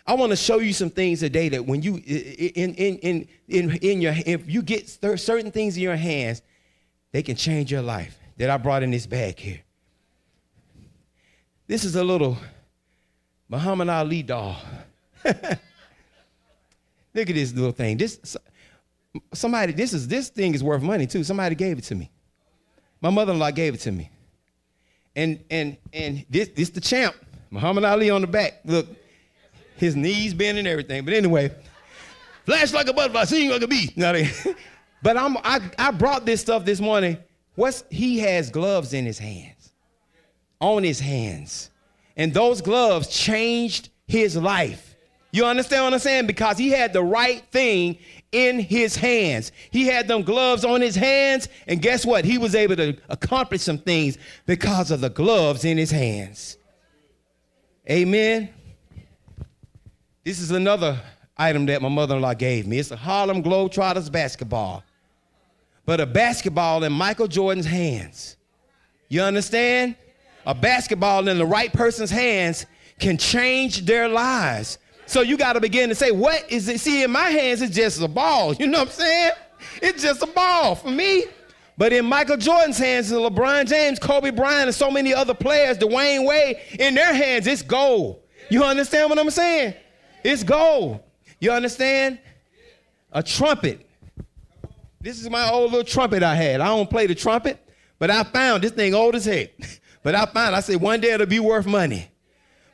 I 0.07 0.13
want 0.13 0.31
to 0.31 0.35
show 0.35 0.59
you 0.59 0.71
some 0.71 0.91
things 0.91 1.21
today 1.21 1.49
that 1.49 1.65
when 1.65 1.81
you 1.81 1.95
in 1.95 2.75
in 2.75 2.97
in 2.97 3.27
in, 3.47 3.71
in 3.77 4.01
your 4.01 4.13
if 4.25 4.47
you 4.49 4.61
get 4.61 4.87
certain 4.87 5.51
things 5.51 5.77
in 5.77 5.83
your 5.83 5.95
hands, 5.95 6.41
they 7.11 7.23
can 7.23 7.35
change 7.35 7.71
your 7.71 7.81
life. 7.81 8.17
That 8.37 8.49
I 8.49 8.57
brought 8.57 8.83
in 8.83 8.91
this 8.91 9.07
bag 9.07 9.39
here. 9.39 9.61
This 11.67 11.85
is 11.85 11.95
a 11.95 12.03
little 12.03 12.37
Muhammad 13.49 13.89
Ali 13.89 14.21
doll. 14.21 14.57
Look 15.23 15.39
at 17.29 17.35
this 17.35 17.53
little 17.53 17.71
thing. 17.71 17.97
This 17.97 18.37
somebody 19.33 19.73
this 19.73 19.93
is 19.93 20.07
this 20.07 20.29
thing 20.29 20.53
is 20.53 20.63
worth 20.63 20.83
money 20.83 21.07
too. 21.07 21.23
Somebody 21.23 21.55
gave 21.55 21.79
it 21.79 21.83
to 21.85 21.95
me. 21.95 22.11
My 23.01 23.09
mother-in-law 23.09 23.51
gave 23.51 23.73
it 23.73 23.79
to 23.81 23.91
me. 23.91 24.11
And 25.15 25.43
and 25.49 25.77
and 25.93 26.25
this 26.29 26.49
this 26.49 26.69
the 26.69 26.81
champ. 26.81 27.15
Muhammad 27.49 27.85
Ali 27.85 28.09
on 28.09 28.21
the 28.21 28.27
back. 28.27 28.59
Look, 28.65 28.87
his 29.77 29.95
knees 29.95 30.33
bent 30.33 30.57
and 30.57 30.67
everything. 30.67 31.05
But 31.05 31.13
anyway, 31.13 31.51
flash 32.45 32.73
like 32.73 32.87
a 32.87 32.93
butterfly, 32.93 33.25
sing 33.25 33.49
like 33.49 33.61
a 33.61 33.67
bee. 33.67 33.93
but 35.03 35.17
I'm, 35.17 35.37
I, 35.37 35.59
I 35.77 35.91
brought 35.91 36.25
this 36.25 36.41
stuff 36.41 36.65
this 36.65 36.79
morning. 36.79 37.17
What's 37.55 37.83
he 37.89 38.19
has 38.19 38.49
gloves 38.49 38.93
in 38.93 39.05
his 39.05 39.17
hands, 39.17 39.71
on 40.59 40.83
his 40.83 40.99
hands, 40.99 41.69
and 42.17 42.33
those 42.33 42.61
gloves 42.61 43.07
changed 43.07 43.89
his 44.07 44.35
life. 44.35 44.95
You 45.31 45.45
understand 45.45 45.83
what 45.83 45.93
I'm 45.93 45.99
saying? 45.99 46.27
Because 46.27 46.57
he 46.57 46.69
had 46.69 46.93
the 46.93 47.03
right 47.03 47.43
thing 47.51 47.97
in 48.31 48.59
his 48.59 48.95
hands. 48.95 49.51
He 49.69 49.85
had 49.85 50.07
them 50.07 50.21
gloves 50.21 50.63
on 50.63 50.81
his 50.81 50.95
hands, 50.95 51.49
and 51.67 51.81
guess 51.81 52.05
what? 52.05 52.23
He 52.23 52.37
was 52.37 52.55
able 52.55 52.75
to 52.77 52.97
accomplish 53.09 53.61
some 53.61 53.77
things 53.77 54.17
because 54.45 54.91
of 54.91 55.01
the 55.01 55.09
gloves 55.09 55.65
in 55.65 55.77
his 55.77 55.91
hands. 55.91 56.57
Amen. 57.89 58.49
This 60.25 60.39
is 60.39 60.49
another 60.49 60.99
item 61.37 61.67
that 61.67 61.83
my 61.83 61.87
mother-in-law 61.87 62.33
gave 62.33 62.65
me. 62.65 62.79
It's 62.79 62.89
a 62.89 62.95
Harlem 62.95 63.43
Globetrotters 63.43 64.11
basketball. 64.11 64.83
But 65.85 66.01
a 66.01 66.07
basketball 66.07 66.83
in 66.83 66.91
Michael 66.93 67.27
Jordan's 67.27 67.67
hands. 67.67 68.35
You 69.07 69.21
understand? 69.21 69.95
A 70.47 70.55
basketball 70.55 71.27
in 71.27 71.37
the 71.37 71.45
right 71.45 71.71
person's 71.71 72.09
hands 72.09 72.65
can 72.97 73.19
change 73.19 73.85
their 73.85 74.09
lives. 74.09 74.79
So 75.05 75.21
you 75.21 75.37
got 75.37 75.53
to 75.53 75.61
begin 75.61 75.89
to 75.89 75.95
say, 75.95 76.09
what 76.09 76.51
is 76.51 76.67
it? 76.69 76.79
See, 76.79 77.03
in 77.03 77.11
my 77.11 77.29
hands, 77.29 77.61
it's 77.61 77.75
just 77.75 78.01
a 78.01 78.07
ball. 78.07 78.55
You 78.55 78.65
know 78.65 78.79
what 78.79 78.87
I'm 78.87 78.93
saying? 78.93 79.31
It's 79.83 80.01
just 80.01 80.23
a 80.23 80.27
ball 80.27 80.73
for 80.73 80.89
me. 80.89 81.25
But 81.77 81.93
in 81.93 82.03
Michael 82.03 82.37
Jordan's 82.37 82.79
hands, 82.79 83.11
and 83.11 83.21
LeBron 83.21 83.67
James, 83.67 83.99
Kobe 83.99 84.31
Bryant, 84.31 84.69
and 84.69 84.75
so 84.75 84.89
many 84.89 85.13
other 85.13 85.35
players, 85.35 85.77
Dwyane 85.77 86.25
Wade, 86.25 86.57
in 86.79 86.95
their 86.95 87.13
hands, 87.13 87.45
it's 87.45 87.61
gold. 87.61 88.23
You 88.49 88.63
understand 88.63 89.11
what 89.11 89.19
I'm 89.19 89.29
saying? 89.29 89.75
It's 90.25 90.43
gold. 90.43 91.01
You 91.39 91.51
understand? 91.51 92.17
A 93.11 93.21
trumpet. 93.21 93.87
This 94.99 95.21
is 95.21 95.29
my 95.29 95.47
old 95.51 95.71
little 95.71 95.85
trumpet 95.85 96.23
I 96.23 96.33
had. 96.33 96.61
I 96.61 96.65
don't 96.65 96.89
play 96.89 97.05
the 97.05 97.13
trumpet, 97.13 97.59
but 97.99 98.09
I 98.09 98.23
found 98.23 98.63
this 98.63 98.71
thing 98.71 98.95
old 98.95 99.15
as 99.15 99.25
heck. 99.25 99.51
But 100.01 100.13
I 100.13 100.27
found, 100.27 100.55
I 100.55 100.59
said, 100.59 100.79
one 100.79 101.01
day 101.01 101.13
it'll 101.13 101.25
be 101.25 101.39
worth 101.39 101.65
money. 101.65 102.07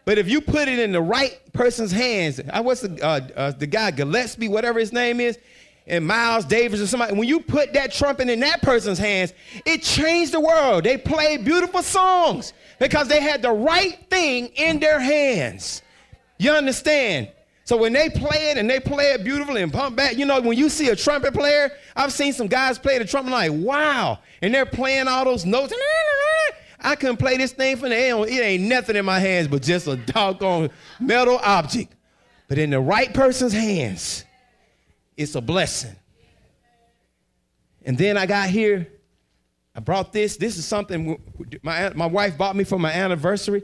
But 0.04 0.18
if 0.18 0.28
you 0.28 0.42
put 0.42 0.68
it 0.68 0.80
in 0.80 0.92
the 0.92 1.02
right 1.02 1.40
person's 1.54 1.94
hands, 1.94 2.42
I 2.52 2.60
was 2.60 2.82
the, 2.82 3.02
uh, 3.02 3.22
uh, 3.34 3.52
the 3.52 3.68
guy 3.68 3.92
Gillespie, 3.92 4.50
whatever 4.50 4.82
his 4.82 4.92
name 4.92 5.22
is, 5.22 5.40
and 5.88 6.06
Miles 6.06 6.44
Davis 6.44 6.82
or 6.82 6.88
somebody, 6.88 7.16
when 7.16 7.30
you 7.30 7.40
put 7.40 7.72
that 7.72 7.94
trumpet 7.94 8.28
in 8.28 8.42
that 8.42 8.62
person's 8.62 9.00
hands, 9.00 9.34
it 9.66 9.82
changed 9.82 10.34
the 10.34 10.42
world. 10.42 10.84
They 10.84 10.98
played 10.98 11.46
beautiful 11.46 11.82
songs 11.84 12.52
because 12.80 13.08
they 13.08 13.22
had 13.22 13.42
the 13.42 13.52
right 13.52 13.98
thing 14.10 14.48
in 14.48 14.82
their 14.82 15.00
hands. 15.00 15.84
You 16.38 16.52
understand? 16.52 17.30
So 17.64 17.78
when 17.78 17.94
they 17.94 18.10
play 18.10 18.52
it 18.52 18.58
and 18.58 18.70
they 18.70 18.80
play 18.80 19.14
it 19.14 19.24
beautifully 19.24 19.62
and 19.62 19.72
pump 19.72 19.96
back, 19.96 20.18
you 20.18 20.26
know, 20.26 20.42
when 20.42 20.58
you 20.58 20.68
see 20.68 20.90
a 20.90 20.96
trumpet 20.96 21.34
player, 21.34 21.72
I've 21.96 22.12
seen 22.12 22.34
some 22.34 22.48
guys 22.48 22.80
play 22.80 22.98
the 22.98 23.06
trumpet 23.06 23.32
like, 23.32 23.52
wow. 23.54 24.20
And 24.42 24.54
they're 24.54 24.66
playing 24.66 25.08
all 25.08 25.26
those 25.26 25.46
notes. 25.46 25.74
I 26.80 26.96
couldn't 26.96 27.18
play 27.18 27.38
this 27.38 27.52
thing 27.52 27.78
from 27.78 27.90
the 27.90 27.96
air. 27.96 28.18
It 28.28 28.32
ain't 28.32 28.64
nothing 28.64 28.96
in 28.96 29.06
my 29.06 29.20
hands 29.20 29.48
but 29.48 29.62
just 29.62 29.88
a 29.88 29.96
doggone 29.96 30.72
metal 31.00 31.40
object. 31.44 31.94
But 32.48 32.58
in 32.58 32.72
the 32.72 32.80
right 32.80 33.14
person's 33.14 33.54
hands, 33.54 34.26
it's 35.16 35.36
a 35.36 35.42
blessing. 35.42 35.96
And 37.86 37.98
then 37.98 38.18
I 38.18 38.26
got 38.26 38.50
here, 38.50 38.88
I 39.76 39.80
brought 39.80 40.12
this. 40.12 40.36
This 40.36 40.58
is 40.58 40.66
something 40.66 41.22
my, 41.62 41.94
my 41.94 42.08
wife 42.08 42.38
bought 42.38 42.56
me 42.56 42.64
for 42.64 42.78
my 42.78 42.92
anniversary. 42.92 43.64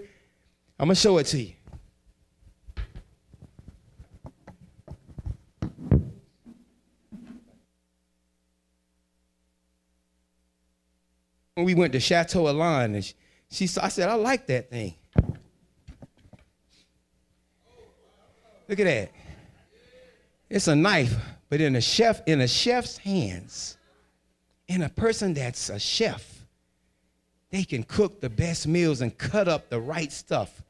I'm 0.79 0.87
going 0.87 0.95
to 0.95 1.01
show 1.01 1.17
it 1.17 1.25
to 1.27 1.41
you. 1.41 1.53
When 11.57 11.65
we 11.65 11.73
went 11.73 11.91
to 11.93 11.97
Château 11.97 12.53
Élan, 12.53 12.93
and 12.93 13.03
she, 13.03 13.15
she 13.49 13.79
I 13.81 13.87
said, 13.87 14.09
I 14.09 14.13
like 14.13 14.45
that 14.45 14.69
thing. 14.69 14.93
Look 18.67 18.79
at 18.79 18.83
that. 18.83 19.11
It's 20.51 20.67
a 20.67 20.75
knife, 20.75 21.15
but 21.49 21.59
in 21.59 21.75
a 21.75 21.81
chef, 21.81 22.21
in 22.27 22.41
a 22.41 22.47
chef's 22.47 22.99
hands, 22.99 23.75
in 24.67 24.83
a 24.83 24.89
person 24.89 25.33
that's 25.33 25.71
a 25.71 25.79
chef, 25.79 26.45
they 27.49 27.63
can 27.63 27.81
cook 27.81 28.21
the 28.21 28.29
best 28.29 28.67
meals 28.67 29.01
and 29.01 29.17
cut 29.17 29.47
up 29.47 29.71
the 29.71 29.79
right 29.79 30.11
stuff. 30.11 30.61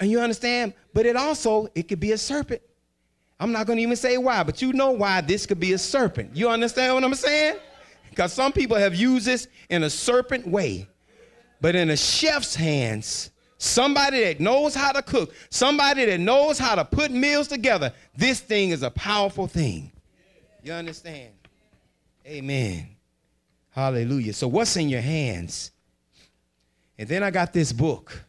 And 0.00 0.10
you 0.10 0.18
understand? 0.18 0.74
But 0.92 1.06
it 1.06 1.14
also, 1.14 1.68
it 1.76 1.84
could 1.84 2.00
be 2.00 2.10
a 2.10 2.18
serpent. 2.18 2.62
I'm 3.38 3.52
not 3.52 3.68
going 3.68 3.76
to 3.76 3.82
even 3.84 3.94
say 3.94 4.18
why, 4.18 4.42
but 4.42 4.60
you 4.60 4.72
know 4.72 4.90
why 4.90 5.20
this 5.20 5.46
could 5.46 5.60
be 5.60 5.72
a 5.72 5.78
serpent. 5.78 6.34
You 6.34 6.48
understand 6.48 6.94
what 6.94 7.04
I'm 7.04 7.14
saying? 7.14 7.58
Because 8.10 8.32
some 8.32 8.52
people 8.52 8.76
have 8.76 8.94
used 8.94 9.26
this 9.26 9.48
in 9.70 9.84
a 9.84 9.90
serpent 9.90 10.46
way. 10.46 10.86
But 11.60 11.74
in 11.74 11.90
a 11.90 11.96
chef's 11.96 12.54
hands, 12.54 13.30
somebody 13.58 14.24
that 14.24 14.40
knows 14.40 14.74
how 14.74 14.92
to 14.92 15.02
cook, 15.02 15.34
somebody 15.50 16.06
that 16.06 16.18
knows 16.18 16.58
how 16.58 16.74
to 16.74 16.84
put 16.84 17.10
meals 17.10 17.48
together, 17.48 17.92
this 18.16 18.40
thing 18.40 18.70
is 18.70 18.82
a 18.82 18.90
powerful 18.90 19.46
thing. 19.46 19.92
You 20.62 20.72
understand? 20.72 21.32
Amen. 22.26 22.88
Hallelujah. 23.70 24.32
So, 24.32 24.48
what's 24.48 24.76
in 24.76 24.88
your 24.88 25.00
hands? 25.00 25.70
And 26.98 27.08
then 27.08 27.22
I 27.22 27.30
got 27.30 27.52
this 27.52 27.72
book. 27.72 28.24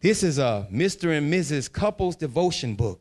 This 0.00 0.22
is 0.22 0.38
a 0.38 0.68
Mr. 0.70 1.16
and 1.16 1.32
Mrs. 1.32 1.72
Couples 1.72 2.14
Devotion 2.16 2.74
book 2.74 3.00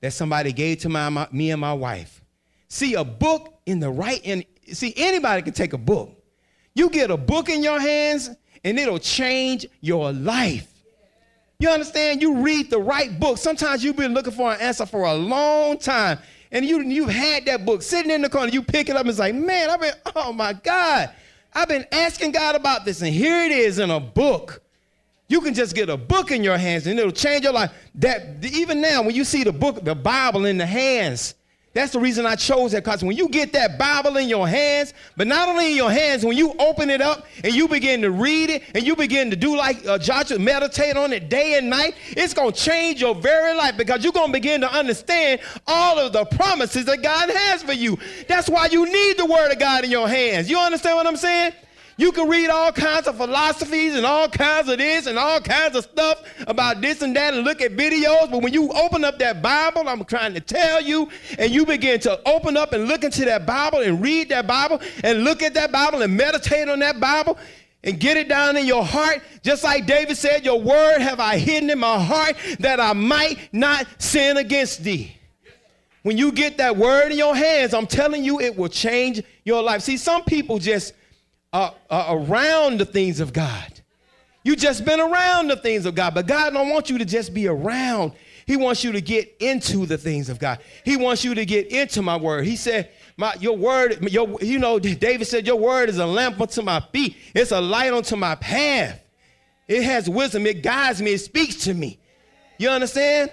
that 0.00 0.12
somebody 0.12 0.52
gave 0.52 0.80
to 0.80 0.88
my, 0.88 1.08
my, 1.08 1.28
me 1.32 1.50
and 1.50 1.60
my 1.60 1.72
wife. 1.72 2.22
See, 2.68 2.94
a 2.94 3.04
book 3.04 3.58
in 3.64 3.80
the 3.80 3.90
right, 3.90 4.20
in, 4.22 4.44
see, 4.72 4.92
anybody 4.96 5.42
can 5.42 5.52
take 5.52 5.72
a 5.72 5.78
book. 5.78 6.12
You 6.74 6.90
get 6.90 7.10
a 7.10 7.16
book 7.16 7.48
in 7.48 7.62
your 7.62 7.80
hands 7.80 8.30
and 8.64 8.78
it'll 8.78 8.98
change 8.98 9.66
your 9.80 10.12
life. 10.12 10.68
You 11.58 11.70
understand? 11.70 12.20
You 12.20 12.42
read 12.42 12.70
the 12.70 12.78
right 12.78 13.18
book. 13.18 13.38
Sometimes 13.38 13.82
you've 13.82 13.96
been 13.96 14.12
looking 14.12 14.32
for 14.32 14.52
an 14.52 14.60
answer 14.60 14.84
for 14.84 15.04
a 15.04 15.14
long 15.14 15.78
time. 15.78 16.18
And 16.52 16.64
you, 16.64 16.82
you've 16.82 17.08
had 17.08 17.46
that 17.46 17.64
book 17.64 17.82
sitting 17.82 18.10
in 18.10 18.22
the 18.22 18.28
corner. 18.28 18.52
You 18.52 18.62
pick 18.62 18.88
it 18.88 18.94
up 18.94 19.00
and 19.00 19.10
it's 19.10 19.18
like, 19.18 19.34
man, 19.34 19.70
I've 19.70 19.80
been, 19.80 19.94
oh 20.14 20.32
my 20.32 20.52
God. 20.52 21.10
I've 21.54 21.68
been 21.68 21.86
asking 21.90 22.32
God 22.32 22.54
about 22.54 22.84
this. 22.84 23.00
And 23.00 23.12
here 23.12 23.44
it 23.44 23.52
is 23.52 23.78
in 23.78 23.90
a 23.90 24.00
book. 24.00 24.62
You 25.28 25.40
can 25.40 25.54
just 25.54 25.74
get 25.74 25.88
a 25.88 25.96
book 25.96 26.30
in 26.30 26.44
your 26.44 26.58
hands 26.58 26.86
and 26.86 26.98
it'll 26.98 27.10
change 27.10 27.44
your 27.44 27.52
life. 27.52 27.72
That 27.96 28.44
even 28.44 28.80
now, 28.80 29.02
when 29.02 29.14
you 29.14 29.24
see 29.24 29.42
the 29.42 29.52
book, 29.52 29.82
the 29.82 29.94
Bible 29.94 30.44
in 30.44 30.58
the 30.58 30.66
hands, 30.66 31.34
that's 31.76 31.92
the 31.92 32.00
reason 32.00 32.26
I 32.26 32.36
chose 32.36 32.72
that 32.72 32.84
because 32.84 33.04
when 33.04 33.16
you 33.16 33.28
get 33.28 33.52
that 33.52 33.78
Bible 33.78 34.16
in 34.16 34.28
your 34.28 34.48
hands, 34.48 34.94
but 35.16 35.26
not 35.26 35.48
only 35.48 35.70
in 35.72 35.76
your 35.76 35.90
hands, 35.90 36.24
when 36.24 36.36
you 36.36 36.54
open 36.58 36.90
it 36.90 37.00
up 37.00 37.26
and 37.44 37.54
you 37.54 37.68
begin 37.68 38.02
to 38.02 38.10
read 38.10 38.50
it 38.50 38.62
and 38.74 38.86
you 38.86 38.96
begin 38.96 39.30
to 39.30 39.36
do 39.36 39.56
like 39.56 39.84
uh, 39.86 39.98
Joshua, 39.98 40.38
meditate 40.38 40.96
on 40.96 41.12
it 41.12 41.28
day 41.28 41.58
and 41.58 41.68
night, 41.68 41.94
it's 42.10 42.34
going 42.34 42.52
to 42.52 42.58
change 42.58 43.00
your 43.00 43.14
very 43.14 43.54
life 43.54 43.76
because 43.76 44.02
you're 44.02 44.12
going 44.12 44.28
to 44.28 44.32
begin 44.32 44.60
to 44.60 44.72
understand 44.72 45.40
all 45.66 45.98
of 45.98 46.12
the 46.12 46.24
promises 46.24 46.84
that 46.86 47.02
God 47.02 47.30
has 47.30 47.62
for 47.62 47.72
you. 47.72 47.98
That's 48.28 48.48
why 48.48 48.66
you 48.66 48.86
need 48.86 49.18
the 49.18 49.26
Word 49.26 49.52
of 49.52 49.58
God 49.58 49.84
in 49.84 49.90
your 49.90 50.08
hands. 50.08 50.48
You 50.48 50.58
understand 50.58 50.96
what 50.96 51.06
I'm 51.06 51.16
saying? 51.16 51.52
You 51.98 52.12
can 52.12 52.28
read 52.28 52.50
all 52.50 52.72
kinds 52.72 53.06
of 53.06 53.16
philosophies 53.16 53.94
and 53.94 54.04
all 54.04 54.28
kinds 54.28 54.68
of 54.68 54.76
this 54.76 55.06
and 55.06 55.18
all 55.18 55.40
kinds 55.40 55.76
of 55.76 55.84
stuff 55.84 56.22
about 56.46 56.82
this 56.82 57.00
and 57.00 57.16
that 57.16 57.32
and 57.32 57.42
look 57.42 57.62
at 57.62 57.72
videos. 57.72 58.30
But 58.30 58.42
when 58.42 58.52
you 58.52 58.70
open 58.72 59.02
up 59.02 59.18
that 59.18 59.40
Bible, 59.40 59.88
I'm 59.88 60.04
trying 60.04 60.34
to 60.34 60.40
tell 60.40 60.82
you, 60.82 61.08
and 61.38 61.50
you 61.50 61.64
begin 61.64 61.98
to 62.00 62.20
open 62.28 62.54
up 62.56 62.74
and 62.74 62.86
look 62.86 63.02
into 63.02 63.24
that 63.24 63.46
Bible 63.46 63.80
and 63.80 64.02
read 64.02 64.28
that 64.28 64.46
Bible 64.46 64.80
and 65.02 65.24
look 65.24 65.42
at 65.42 65.54
that 65.54 65.72
Bible 65.72 66.02
and 66.02 66.14
meditate 66.14 66.68
on 66.68 66.80
that 66.80 67.00
Bible 67.00 67.38
and 67.82 67.98
get 67.98 68.18
it 68.18 68.28
down 68.28 68.58
in 68.58 68.66
your 68.66 68.84
heart, 68.84 69.22
just 69.42 69.64
like 69.64 69.86
David 69.86 70.18
said, 70.18 70.44
Your 70.44 70.60
word 70.60 70.98
have 70.98 71.18
I 71.18 71.38
hidden 71.38 71.70
in 71.70 71.78
my 71.78 71.98
heart 71.98 72.36
that 72.58 72.78
I 72.78 72.92
might 72.92 73.38
not 73.52 73.86
sin 73.98 74.36
against 74.36 74.84
thee. 74.84 75.16
When 76.02 76.18
you 76.18 76.30
get 76.30 76.58
that 76.58 76.76
word 76.76 77.10
in 77.12 77.18
your 77.18 77.34
hands, 77.34 77.72
I'm 77.72 77.86
telling 77.86 78.22
you, 78.22 78.38
it 78.38 78.56
will 78.56 78.68
change 78.68 79.22
your 79.44 79.62
life. 79.62 79.82
See, 79.82 79.96
some 79.96 80.24
people 80.24 80.58
just 80.58 80.92
uh, 81.52 81.70
uh, 81.90 82.06
around 82.10 82.78
the 82.78 82.84
things 82.84 83.20
of 83.20 83.32
God. 83.32 83.80
You 84.44 84.54
just 84.54 84.84
been 84.84 85.00
around 85.00 85.48
the 85.48 85.56
things 85.56 85.86
of 85.86 85.94
God, 85.94 86.14
but 86.14 86.26
God 86.26 86.52
don't 86.52 86.70
want 86.70 86.88
you 86.88 86.98
to 86.98 87.04
just 87.04 87.34
be 87.34 87.48
around. 87.48 88.12
He 88.46 88.56
wants 88.56 88.84
you 88.84 88.92
to 88.92 89.00
get 89.00 89.36
into 89.40 89.86
the 89.86 89.98
things 89.98 90.28
of 90.28 90.38
God. 90.38 90.60
He 90.84 90.96
wants 90.96 91.24
you 91.24 91.34
to 91.34 91.44
get 91.44 91.66
into 91.66 92.00
my 92.00 92.16
word. 92.16 92.46
He 92.46 92.54
said, 92.54 92.90
my, 93.16 93.34
your 93.40 93.56
word, 93.56 94.08
your, 94.08 94.40
you 94.40 94.60
know, 94.60 94.78
David 94.78 95.26
said, 95.26 95.46
your 95.46 95.56
word 95.56 95.88
is 95.88 95.98
a 95.98 96.06
lamp 96.06 96.40
unto 96.40 96.62
my 96.62 96.80
feet. 96.92 97.16
It's 97.34 97.50
a 97.50 97.60
light 97.60 97.92
unto 97.92 98.14
my 98.14 98.36
path. 98.36 99.00
It 99.66 99.82
has 99.82 100.08
wisdom. 100.08 100.46
It 100.46 100.62
guides 100.62 101.02
me. 101.02 101.14
It 101.14 101.18
speaks 101.18 101.64
to 101.64 101.74
me. 101.74 101.98
You 102.58 102.68
understand? 102.68 103.32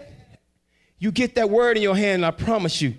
You 0.98 1.12
get 1.12 1.36
that 1.36 1.50
word 1.50 1.78
in 1.78 1.84
your 1.84 1.96
hand, 1.96 2.26
I 2.26 2.32
promise 2.32 2.82
you. 2.82 2.96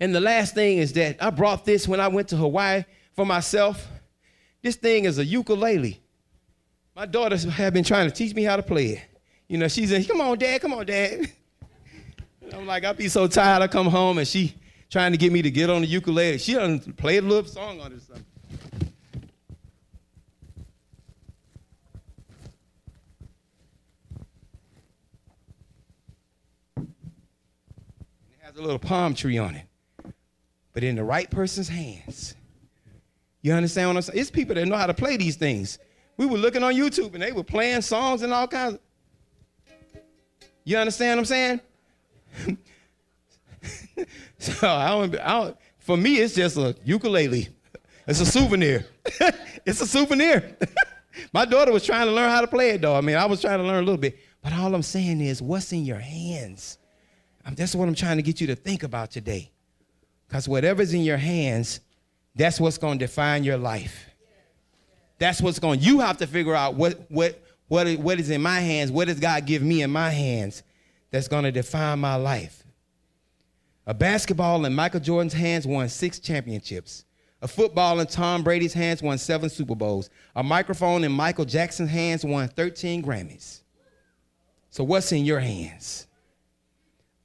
And 0.00 0.12
the 0.12 0.20
last 0.20 0.54
thing 0.54 0.78
is 0.78 0.94
that 0.94 1.22
I 1.22 1.30
brought 1.30 1.64
this 1.64 1.86
when 1.86 2.00
I 2.00 2.08
went 2.08 2.28
to 2.28 2.36
Hawaii 2.36 2.82
for 3.14 3.26
myself. 3.26 3.88
This 4.62 4.76
thing 4.76 5.04
is 5.04 5.18
a 5.18 5.24
ukulele. 5.24 6.00
My 6.94 7.06
daughters 7.06 7.44
have 7.44 7.72
been 7.72 7.84
trying 7.84 8.08
to 8.08 8.14
teach 8.14 8.34
me 8.34 8.42
how 8.42 8.56
to 8.56 8.62
play 8.62 8.86
it. 8.86 9.02
You 9.48 9.58
know, 9.58 9.68
she's 9.68 9.92
in, 9.92 10.04
come 10.04 10.20
on, 10.20 10.38
dad, 10.38 10.60
come 10.60 10.72
on, 10.72 10.86
dad. 10.86 11.30
I'm 12.54 12.66
like, 12.66 12.84
I'll 12.84 12.94
be 12.94 13.08
so 13.08 13.26
tired. 13.26 13.62
I 13.62 13.68
come 13.68 13.86
home 13.86 14.18
and 14.18 14.28
she 14.28 14.54
trying 14.90 15.12
to 15.12 15.18
get 15.18 15.32
me 15.32 15.40
to 15.42 15.50
get 15.50 15.70
on 15.70 15.80
the 15.80 15.86
ukulele. 15.86 16.38
She 16.38 16.54
done 16.54 16.80
play 16.80 17.16
a 17.16 17.22
little 17.22 17.44
song 17.44 17.80
on 17.80 17.92
it 17.92 17.96
or 17.96 18.00
something. 18.00 18.26
It 26.76 26.86
has 28.40 28.56
a 28.56 28.62
little 28.62 28.78
palm 28.78 29.14
tree 29.14 29.38
on 29.38 29.54
it. 29.54 29.66
But 30.74 30.84
in 30.84 30.96
the 30.96 31.04
right 31.04 31.30
person's 31.30 31.68
hands, 31.68 32.34
you 33.42 33.52
understand 33.52 33.88
what 33.88 33.96
I'm 33.96 34.02
saying? 34.02 34.18
It's 34.18 34.30
people 34.30 34.54
that 34.54 34.66
know 34.66 34.76
how 34.76 34.86
to 34.86 34.94
play 34.94 35.16
these 35.16 35.36
things. 35.36 35.78
We 36.16 36.26
were 36.26 36.38
looking 36.38 36.62
on 36.62 36.74
YouTube 36.74 37.14
and 37.14 37.22
they 37.22 37.32
were 37.32 37.42
playing 37.42 37.82
songs 37.82 38.22
and 38.22 38.32
all 38.32 38.46
kinds. 38.46 38.74
Of... 38.74 38.80
You 40.64 40.78
understand 40.78 41.18
what 41.18 41.32
I'm 41.32 41.60
saying? 42.46 42.58
so 44.38 44.68
I 44.68 44.88
don't, 44.90 45.20
I 45.20 45.40
don't, 45.40 45.56
for 45.78 45.96
me, 45.96 46.18
it's 46.18 46.34
just 46.34 46.56
a 46.56 46.76
ukulele. 46.84 47.48
It's 48.06 48.20
a 48.20 48.26
souvenir. 48.26 48.86
it's 49.66 49.80
a 49.80 49.86
souvenir. 49.86 50.56
My 51.32 51.44
daughter 51.44 51.72
was 51.72 51.84
trying 51.84 52.06
to 52.06 52.12
learn 52.12 52.30
how 52.30 52.40
to 52.40 52.46
play 52.46 52.70
it, 52.70 52.80
though. 52.80 52.94
I 52.94 53.00
mean, 53.00 53.16
I 53.16 53.26
was 53.26 53.40
trying 53.40 53.58
to 53.58 53.64
learn 53.64 53.82
a 53.82 53.86
little 53.86 54.00
bit. 54.00 54.18
But 54.42 54.52
all 54.52 54.74
I'm 54.74 54.82
saying 54.82 55.20
is, 55.20 55.42
what's 55.42 55.72
in 55.72 55.84
your 55.84 55.98
hands? 55.98 56.78
That's 57.50 57.74
what 57.74 57.88
I'm 57.88 57.94
trying 57.94 58.16
to 58.16 58.22
get 58.22 58.40
you 58.40 58.46
to 58.48 58.54
think 58.54 58.82
about 58.82 59.10
today. 59.10 59.50
Because 60.28 60.48
whatever's 60.48 60.94
in 60.94 61.02
your 61.02 61.16
hands, 61.16 61.80
that's 62.34 62.60
what's 62.60 62.78
going 62.78 62.98
to 62.98 63.06
define 63.06 63.44
your 63.44 63.56
life. 63.56 64.10
That's 65.18 65.40
what's 65.40 65.58
going. 65.58 65.80
You 65.80 66.00
have 66.00 66.18
to 66.18 66.26
figure 66.26 66.54
out 66.54 66.74
what 66.74 66.98
what 67.08 67.42
what 67.68 67.86
what 67.98 68.18
is 68.18 68.30
in 68.30 68.42
my 68.42 68.60
hands. 68.60 68.90
What 68.90 69.08
does 69.08 69.20
God 69.20 69.46
give 69.46 69.62
me 69.62 69.82
in 69.82 69.90
my 69.90 70.10
hands? 70.10 70.62
That's 71.10 71.28
going 71.28 71.44
to 71.44 71.52
define 71.52 71.98
my 71.98 72.16
life. 72.16 72.64
A 73.86 73.94
basketball 73.94 74.64
in 74.64 74.74
Michael 74.74 75.00
Jordan's 75.00 75.32
hands 75.32 75.66
won 75.66 75.88
six 75.88 76.18
championships. 76.18 77.04
A 77.42 77.48
football 77.48 77.98
in 77.98 78.06
Tom 78.06 78.44
Brady's 78.44 78.72
hands 78.72 79.02
won 79.02 79.18
seven 79.18 79.50
Super 79.50 79.74
Bowls. 79.74 80.10
A 80.36 80.42
microphone 80.42 81.02
in 81.02 81.10
Michael 81.10 81.44
Jackson's 81.44 81.90
hands 81.90 82.24
won 82.24 82.46
13 82.48 83.02
Grammys. 83.02 83.62
So, 84.70 84.84
what's 84.84 85.10
in 85.10 85.24
your 85.24 85.40
hands? 85.40 86.06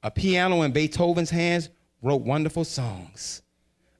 A 0.02 0.10
piano 0.10 0.62
in 0.62 0.72
Beethoven's 0.72 1.30
hands 1.30 1.70
wrote 2.02 2.22
wonderful 2.22 2.64
songs. 2.64 3.42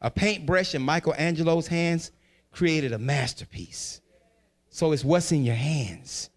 A 0.01 0.11
paintbrush 0.11 0.75
in 0.75 0.83
Michelangelo's 0.83 1.67
hands 1.67 2.13
created 2.53 2.93
a 2.93 2.99
masterpiece. 2.99 4.01
So, 4.71 4.93
it's 4.93 5.05
what's 5.05 5.33
in 5.33 5.45
your 5.45 5.55
hands 5.55 6.31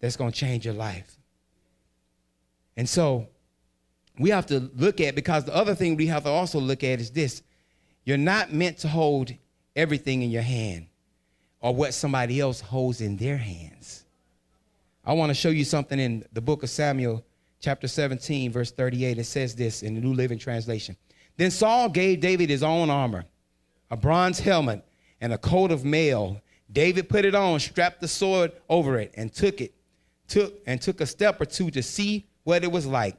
that's 0.00 0.16
going 0.16 0.32
to 0.32 0.38
change 0.38 0.64
your 0.64 0.74
life. 0.74 1.18
And 2.76 2.88
so, 2.88 3.28
we 4.18 4.30
have 4.30 4.46
to 4.46 4.70
look 4.76 5.00
at, 5.00 5.14
because 5.14 5.44
the 5.44 5.54
other 5.54 5.74
thing 5.74 5.96
we 5.96 6.06
have 6.06 6.24
to 6.24 6.30
also 6.30 6.58
look 6.58 6.84
at 6.84 7.00
is 7.00 7.10
this 7.10 7.42
you're 8.04 8.16
not 8.16 8.52
meant 8.52 8.78
to 8.78 8.88
hold 8.88 9.32
everything 9.76 10.22
in 10.22 10.30
your 10.30 10.42
hand 10.42 10.86
or 11.60 11.74
what 11.74 11.94
somebody 11.94 12.40
else 12.40 12.60
holds 12.60 13.00
in 13.00 13.16
their 13.16 13.36
hands. 13.36 14.04
I 15.04 15.12
want 15.14 15.30
to 15.30 15.34
show 15.34 15.50
you 15.50 15.64
something 15.64 15.98
in 15.98 16.24
the 16.32 16.40
book 16.40 16.62
of 16.62 16.70
Samuel, 16.70 17.24
chapter 17.60 17.88
17, 17.88 18.50
verse 18.52 18.72
38. 18.72 19.18
It 19.18 19.24
says 19.24 19.54
this 19.54 19.82
in 19.82 19.94
the 19.94 20.00
New 20.00 20.14
Living 20.14 20.38
Translation. 20.38 20.96
Then 21.42 21.50
Saul 21.50 21.88
gave 21.88 22.20
David 22.20 22.50
his 22.50 22.62
own 22.62 22.88
armor, 22.88 23.24
a 23.90 23.96
bronze 23.96 24.38
helmet, 24.38 24.84
and 25.20 25.32
a 25.32 25.38
coat 25.38 25.72
of 25.72 25.84
mail. 25.84 26.40
David 26.70 27.08
put 27.08 27.24
it 27.24 27.34
on, 27.34 27.58
strapped 27.58 28.00
the 28.00 28.06
sword 28.06 28.52
over 28.68 28.96
it, 29.00 29.12
and 29.16 29.32
took 29.32 29.60
it, 29.60 29.74
took 30.28 30.54
and 30.68 30.80
took 30.80 31.00
a 31.00 31.06
step 31.06 31.40
or 31.40 31.44
two 31.44 31.68
to 31.72 31.82
see 31.82 32.28
what 32.44 32.62
it 32.62 32.70
was 32.70 32.86
like. 32.86 33.16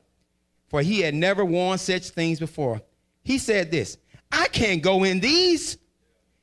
For 0.70 0.82
he 0.82 1.02
had 1.02 1.14
never 1.14 1.44
worn 1.44 1.78
such 1.78 2.12
things 2.12 2.40
before. 2.40 2.82
He 3.24 3.38
said 3.38 3.72
this 3.72 3.98
I 4.32 4.48
can't 4.48 4.82
go 4.82 5.04
in 5.04 5.20
these. 5.20 5.78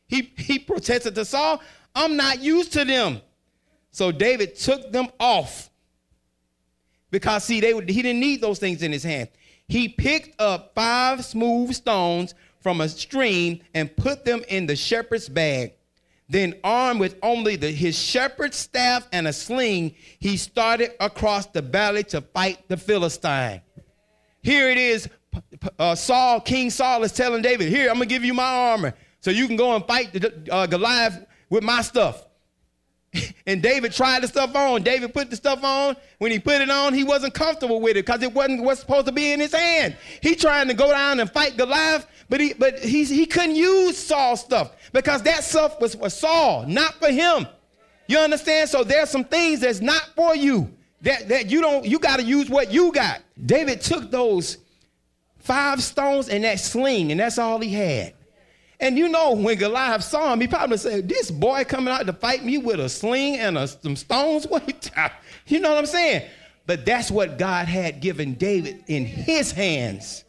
He, 0.06 0.34
he 0.36 0.58
protested 0.58 1.14
to 1.14 1.24
Saul, 1.24 1.62
I'm 1.94 2.14
not 2.14 2.40
used 2.40 2.74
to 2.74 2.84
them. 2.84 3.22
So 3.90 4.12
David 4.12 4.54
took 4.54 4.92
them 4.92 5.08
off 5.18 5.70
because, 7.10 7.44
see, 7.44 7.62
they, 7.62 7.72
he 7.72 8.02
didn't 8.02 8.20
need 8.20 8.42
those 8.42 8.58
things 8.58 8.82
in 8.82 8.92
his 8.92 9.02
hand. 9.02 9.30
He 9.70 9.88
picked 9.88 10.40
up 10.40 10.72
five 10.74 11.24
smooth 11.24 11.72
stones 11.74 12.34
from 12.60 12.80
a 12.80 12.88
stream 12.88 13.60
and 13.72 13.94
put 13.96 14.24
them 14.24 14.42
in 14.48 14.66
the 14.66 14.74
shepherd's 14.74 15.28
bag. 15.28 15.74
Then, 16.28 16.54
armed 16.64 16.98
with 16.98 17.16
only 17.22 17.54
the, 17.54 17.70
his 17.70 17.96
shepherd's 17.96 18.56
staff 18.56 19.06
and 19.12 19.28
a 19.28 19.32
sling, 19.32 19.94
he 20.18 20.36
started 20.36 20.90
across 20.98 21.46
the 21.46 21.62
valley 21.62 22.02
to 22.04 22.20
fight 22.20 22.68
the 22.68 22.76
Philistine. 22.76 23.62
Here 24.42 24.70
it 24.70 24.78
is 24.78 25.08
uh, 25.78 25.94
Saul, 25.94 26.40
King 26.40 26.70
Saul 26.70 27.04
is 27.04 27.12
telling 27.12 27.40
David, 27.40 27.68
Here, 27.68 27.90
I'm 27.90 27.96
going 27.96 28.08
to 28.08 28.12
give 28.12 28.24
you 28.24 28.34
my 28.34 28.42
armor 28.42 28.94
so 29.20 29.30
you 29.30 29.46
can 29.46 29.56
go 29.56 29.76
and 29.76 29.84
fight 29.86 30.12
the, 30.12 30.48
uh, 30.50 30.66
Goliath 30.66 31.24
with 31.48 31.62
my 31.62 31.82
stuff. 31.82 32.26
And 33.50 33.60
David 33.60 33.92
tried 33.92 34.22
the 34.22 34.28
stuff 34.28 34.54
on. 34.54 34.82
David 34.82 35.12
put 35.12 35.28
the 35.28 35.34
stuff 35.34 35.64
on. 35.64 35.96
When 36.18 36.30
he 36.30 36.38
put 36.38 36.60
it 36.60 36.70
on, 36.70 36.94
he 36.94 37.02
wasn't 37.02 37.34
comfortable 37.34 37.80
with 37.80 37.96
it 37.96 38.06
because 38.06 38.22
it 38.22 38.32
wasn't 38.32 38.62
what's 38.62 38.80
supposed 38.80 39.06
to 39.06 39.12
be 39.12 39.32
in 39.32 39.40
his 39.40 39.52
hand. 39.52 39.96
He 40.22 40.36
trying 40.36 40.68
to 40.68 40.74
go 40.74 40.90
down 40.90 41.18
and 41.18 41.28
fight 41.28 41.56
Goliath, 41.56 42.06
but 42.28 42.40
he 42.40 42.52
but 42.52 42.78
he, 42.78 43.04
he 43.04 43.26
couldn't 43.26 43.56
use 43.56 43.98
Saul's 43.98 44.40
stuff 44.40 44.76
because 44.92 45.22
that 45.22 45.42
stuff 45.42 45.80
was 45.80 45.96
for 45.96 46.08
Saul, 46.08 46.64
not 46.66 46.94
for 46.94 47.10
him. 47.10 47.46
You 48.06 48.18
understand? 48.18 48.70
So 48.70 48.84
there's 48.84 49.10
some 49.10 49.24
things 49.24 49.60
that's 49.60 49.80
not 49.80 50.10
for 50.14 50.36
you. 50.36 50.72
That, 51.02 51.28
that 51.28 51.50
you 51.50 51.60
don't, 51.60 51.84
you 51.84 51.98
got 51.98 52.18
to 52.18 52.22
use 52.22 52.50
what 52.50 52.70
you 52.70 52.92
got. 52.92 53.20
David 53.46 53.80
took 53.80 54.10
those 54.10 54.58
five 55.38 55.82
stones 55.82 56.28
and 56.28 56.44
that 56.44 56.60
sling, 56.60 57.10
and 57.10 57.20
that's 57.20 57.38
all 57.38 57.58
he 57.58 57.72
had. 57.72 58.14
And 58.80 58.96
you 58.96 59.08
know, 59.08 59.32
when 59.34 59.58
Goliath 59.58 60.02
saw 60.02 60.32
him, 60.32 60.40
he 60.40 60.48
probably 60.48 60.78
said, 60.78 61.08
This 61.08 61.30
boy 61.30 61.64
coming 61.64 61.92
out 61.92 62.06
to 62.06 62.14
fight 62.14 62.44
me 62.44 62.56
with 62.58 62.80
a 62.80 62.88
sling 62.88 63.36
and 63.36 63.58
a, 63.58 63.68
some 63.68 63.96
stones? 63.96 64.46
What? 64.50 64.90
You 65.46 65.60
know 65.60 65.70
what 65.70 65.78
I'm 65.78 65.86
saying? 65.86 66.28
But 66.66 66.86
that's 66.86 67.10
what 67.10 67.38
God 67.38 67.66
had 67.66 68.00
given 68.00 68.34
David 68.34 68.84
in 68.86 69.04
his 69.04 69.52
hands. 69.52 70.24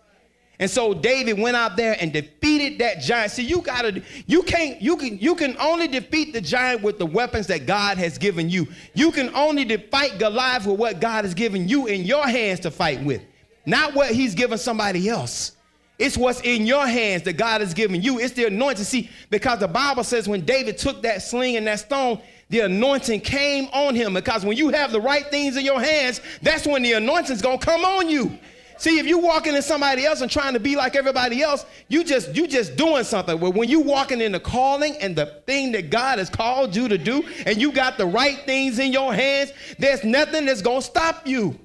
And 0.60 0.70
so 0.70 0.94
David 0.94 1.40
went 1.40 1.58
out 1.58 1.76
there 1.76 1.98
and 2.00 2.14
defeated 2.14 2.80
that 2.80 3.02
giant. 3.02 3.32
See, 3.32 3.44
you 3.44 3.62
gotta, 3.62 4.04
you 4.28 4.44
can't, 4.44 4.80
you 4.80 4.96
can, 4.96 5.18
you 5.18 5.34
can 5.34 5.58
only 5.60 5.88
defeat 5.88 6.34
the 6.34 6.42
giant 6.42 6.84
with 6.84 7.00
the 7.00 7.06
weapons 7.06 7.48
that 7.48 7.66
God 7.66 7.98
has 7.98 8.20
given 8.20 8.48
you. 8.48 8.68
You 8.94 9.12
can 9.12 9.34
only 9.34 9.76
fight 9.78 10.20
Goliath 10.20 10.68
with 10.68 10.78
what 10.78 11.02
God 11.02 11.26
has 11.26 11.34
given 11.34 11.68
you 11.68 11.88
in 11.88 12.04
your 12.04 12.28
hands 12.28 12.60
to 12.62 12.72
fight 12.72 13.04
with, 13.04 13.24
not 13.66 13.96
what 13.96 14.12
He's 14.12 14.36
given 14.36 14.60
somebody 14.60 15.10
else. 15.10 15.54
It's 16.02 16.18
what's 16.18 16.42
in 16.42 16.66
your 16.66 16.88
hands 16.88 17.22
that 17.24 17.34
God 17.34 17.62
has 17.62 17.76
given 17.76 18.02
you. 18.02 18.20
It's 18.20 18.34
the 18.34 18.46
anointing. 18.46 18.86
See, 18.86 19.08
because 19.30 19.60
the 19.60 19.68
Bible 19.68 20.04
says 20.04 20.28
when 20.28 20.44
David 20.44 20.80
took 20.80 21.04
that 21.04 21.22
sling 21.22 21.58
and 21.58 21.68
that 21.68 21.80
stone, 21.80 22.20
the 22.50 22.62
anointing 22.62 23.22
came 23.22 23.66
on 23.72 23.94
him. 23.94 24.16
Because 24.16 24.44
when 24.44 24.58
you 24.58 24.70
have 24.70 24.92
the 24.92 25.00
right 25.00 25.28
things 25.28 25.58
in 25.58 25.64
your 25.64 25.80
hands, 25.80 26.20
that's 26.42 26.66
when 26.66 26.82
the 26.82 26.94
anointing's 26.94 27.44
gonna 27.44 27.60
come 27.60 27.86
on 27.86 28.10
you. 28.10 28.36
See, 28.80 28.98
if 28.98 29.06
you 29.06 29.20
walking 29.20 29.54
in 29.54 29.62
somebody 29.62 30.04
else 30.04 30.22
and 30.22 30.32
trying 30.32 30.54
to 30.54 30.60
be 30.60 30.76
like 30.76 30.96
everybody 30.96 31.44
else, 31.44 31.68
you 31.88 32.04
just 32.04 32.36
you 32.36 32.48
just 32.48 32.76
doing 32.76 33.04
something. 33.04 33.38
But 33.38 33.52
when 33.52 33.70
you 33.70 33.82
walking 33.82 34.22
in 34.22 34.32
the 34.32 34.40
calling 34.40 34.98
and 34.98 35.16
the 35.16 35.28
thing 35.46 35.72
that 35.74 35.92
God 35.92 36.18
has 36.18 36.32
called 36.32 36.76
you 36.76 36.88
to 36.88 36.98
do, 36.98 37.24
and 37.46 37.62
you 37.62 37.72
got 37.72 38.00
the 38.00 38.08
right 38.08 38.40
things 38.48 38.80
in 38.80 38.92
your 38.92 39.14
hands, 39.14 39.54
there's 39.78 40.04
nothing 40.04 40.48
that's 40.48 40.64
gonna 40.64 40.82
stop 40.82 41.28
you. 41.28 41.60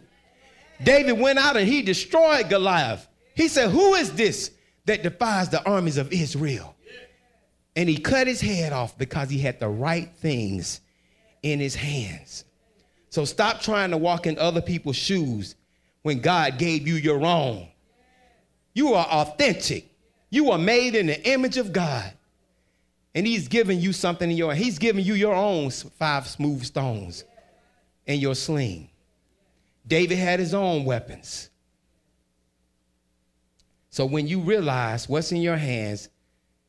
David 0.84 1.18
went 1.18 1.38
out 1.38 1.56
and 1.56 1.66
he 1.66 1.80
destroyed 1.80 2.50
Goliath. 2.50 3.08
He 3.36 3.48
said, 3.48 3.70
Who 3.70 3.94
is 3.94 4.12
this 4.12 4.50
that 4.86 5.02
defies 5.02 5.50
the 5.50 5.64
armies 5.64 5.98
of 5.98 6.12
Israel? 6.12 6.74
And 7.76 7.88
he 7.88 7.98
cut 7.98 8.26
his 8.26 8.40
head 8.40 8.72
off 8.72 8.96
because 8.96 9.28
he 9.28 9.38
had 9.38 9.60
the 9.60 9.68
right 9.68 10.10
things 10.16 10.80
in 11.42 11.60
his 11.60 11.74
hands. 11.74 12.44
So 13.10 13.26
stop 13.26 13.60
trying 13.60 13.90
to 13.90 13.98
walk 13.98 14.26
in 14.26 14.38
other 14.38 14.62
people's 14.62 14.96
shoes 14.96 15.54
when 16.02 16.20
God 16.20 16.58
gave 16.58 16.88
you 16.88 16.94
your 16.94 17.24
own. 17.24 17.68
You 18.72 18.94
are 18.94 19.06
authentic. 19.06 19.90
You 20.30 20.50
are 20.50 20.58
made 20.58 20.94
in 20.94 21.06
the 21.06 21.30
image 21.30 21.58
of 21.58 21.72
God. 21.72 22.12
And 23.14 23.26
he's 23.26 23.48
giving 23.48 23.80
you 23.80 23.92
something 23.92 24.30
in 24.30 24.36
your 24.36 24.54
he's 24.54 24.78
giving 24.78 25.04
you 25.04 25.14
your 25.14 25.34
own 25.34 25.70
five 25.70 26.26
smooth 26.26 26.64
stones 26.64 27.24
and 28.06 28.20
your 28.20 28.34
sling. 28.34 28.88
David 29.86 30.18
had 30.18 30.40
his 30.40 30.54
own 30.54 30.84
weapons. 30.84 31.50
So 33.96 34.04
when 34.04 34.28
you 34.28 34.40
realize 34.40 35.08
what's 35.08 35.32
in 35.32 35.40
your 35.40 35.56
hands 35.56 36.10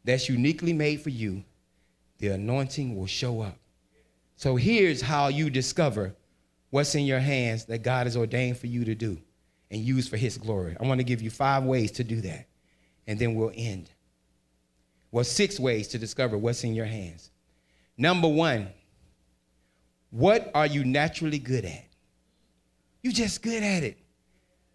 that's 0.05 0.29
uniquely 0.29 0.71
made 0.71 1.01
for 1.01 1.09
you, 1.09 1.43
the 2.19 2.29
anointing 2.29 2.95
will 2.95 3.05
show 3.05 3.41
up. 3.41 3.57
So 4.37 4.55
here's 4.55 5.01
how 5.01 5.27
you 5.27 5.49
discover 5.49 6.15
what's 6.69 6.95
in 6.95 7.03
your 7.03 7.19
hands 7.19 7.65
that 7.65 7.79
God 7.79 8.07
has 8.07 8.15
ordained 8.15 8.57
for 8.57 8.67
you 8.67 8.85
to 8.85 8.95
do 8.95 9.17
and 9.69 9.81
use 9.81 10.07
for 10.07 10.15
his 10.15 10.37
glory. 10.37 10.77
I 10.79 10.87
want 10.87 11.01
to 11.01 11.03
give 11.03 11.21
you 11.21 11.29
five 11.29 11.65
ways 11.65 11.91
to 11.91 12.05
do 12.05 12.21
that, 12.21 12.47
and 13.07 13.19
then 13.19 13.35
we'll 13.35 13.51
end. 13.53 13.89
Well, 15.11 15.25
six 15.25 15.59
ways 15.59 15.89
to 15.89 15.97
discover 15.97 16.37
what's 16.37 16.63
in 16.63 16.75
your 16.75 16.85
hands. 16.85 17.29
Number 17.97 18.29
one, 18.29 18.69
what 20.11 20.49
are 20.55 20.65
you 20.65 20.85
naturally 20.85 21.39
good 21.39 21.65
at? 21.65 21.87
You're 23.03 23.11
just 23.11 23.41
good 23.41 23.63
at 23.63 23.83
it. 23.83 23.97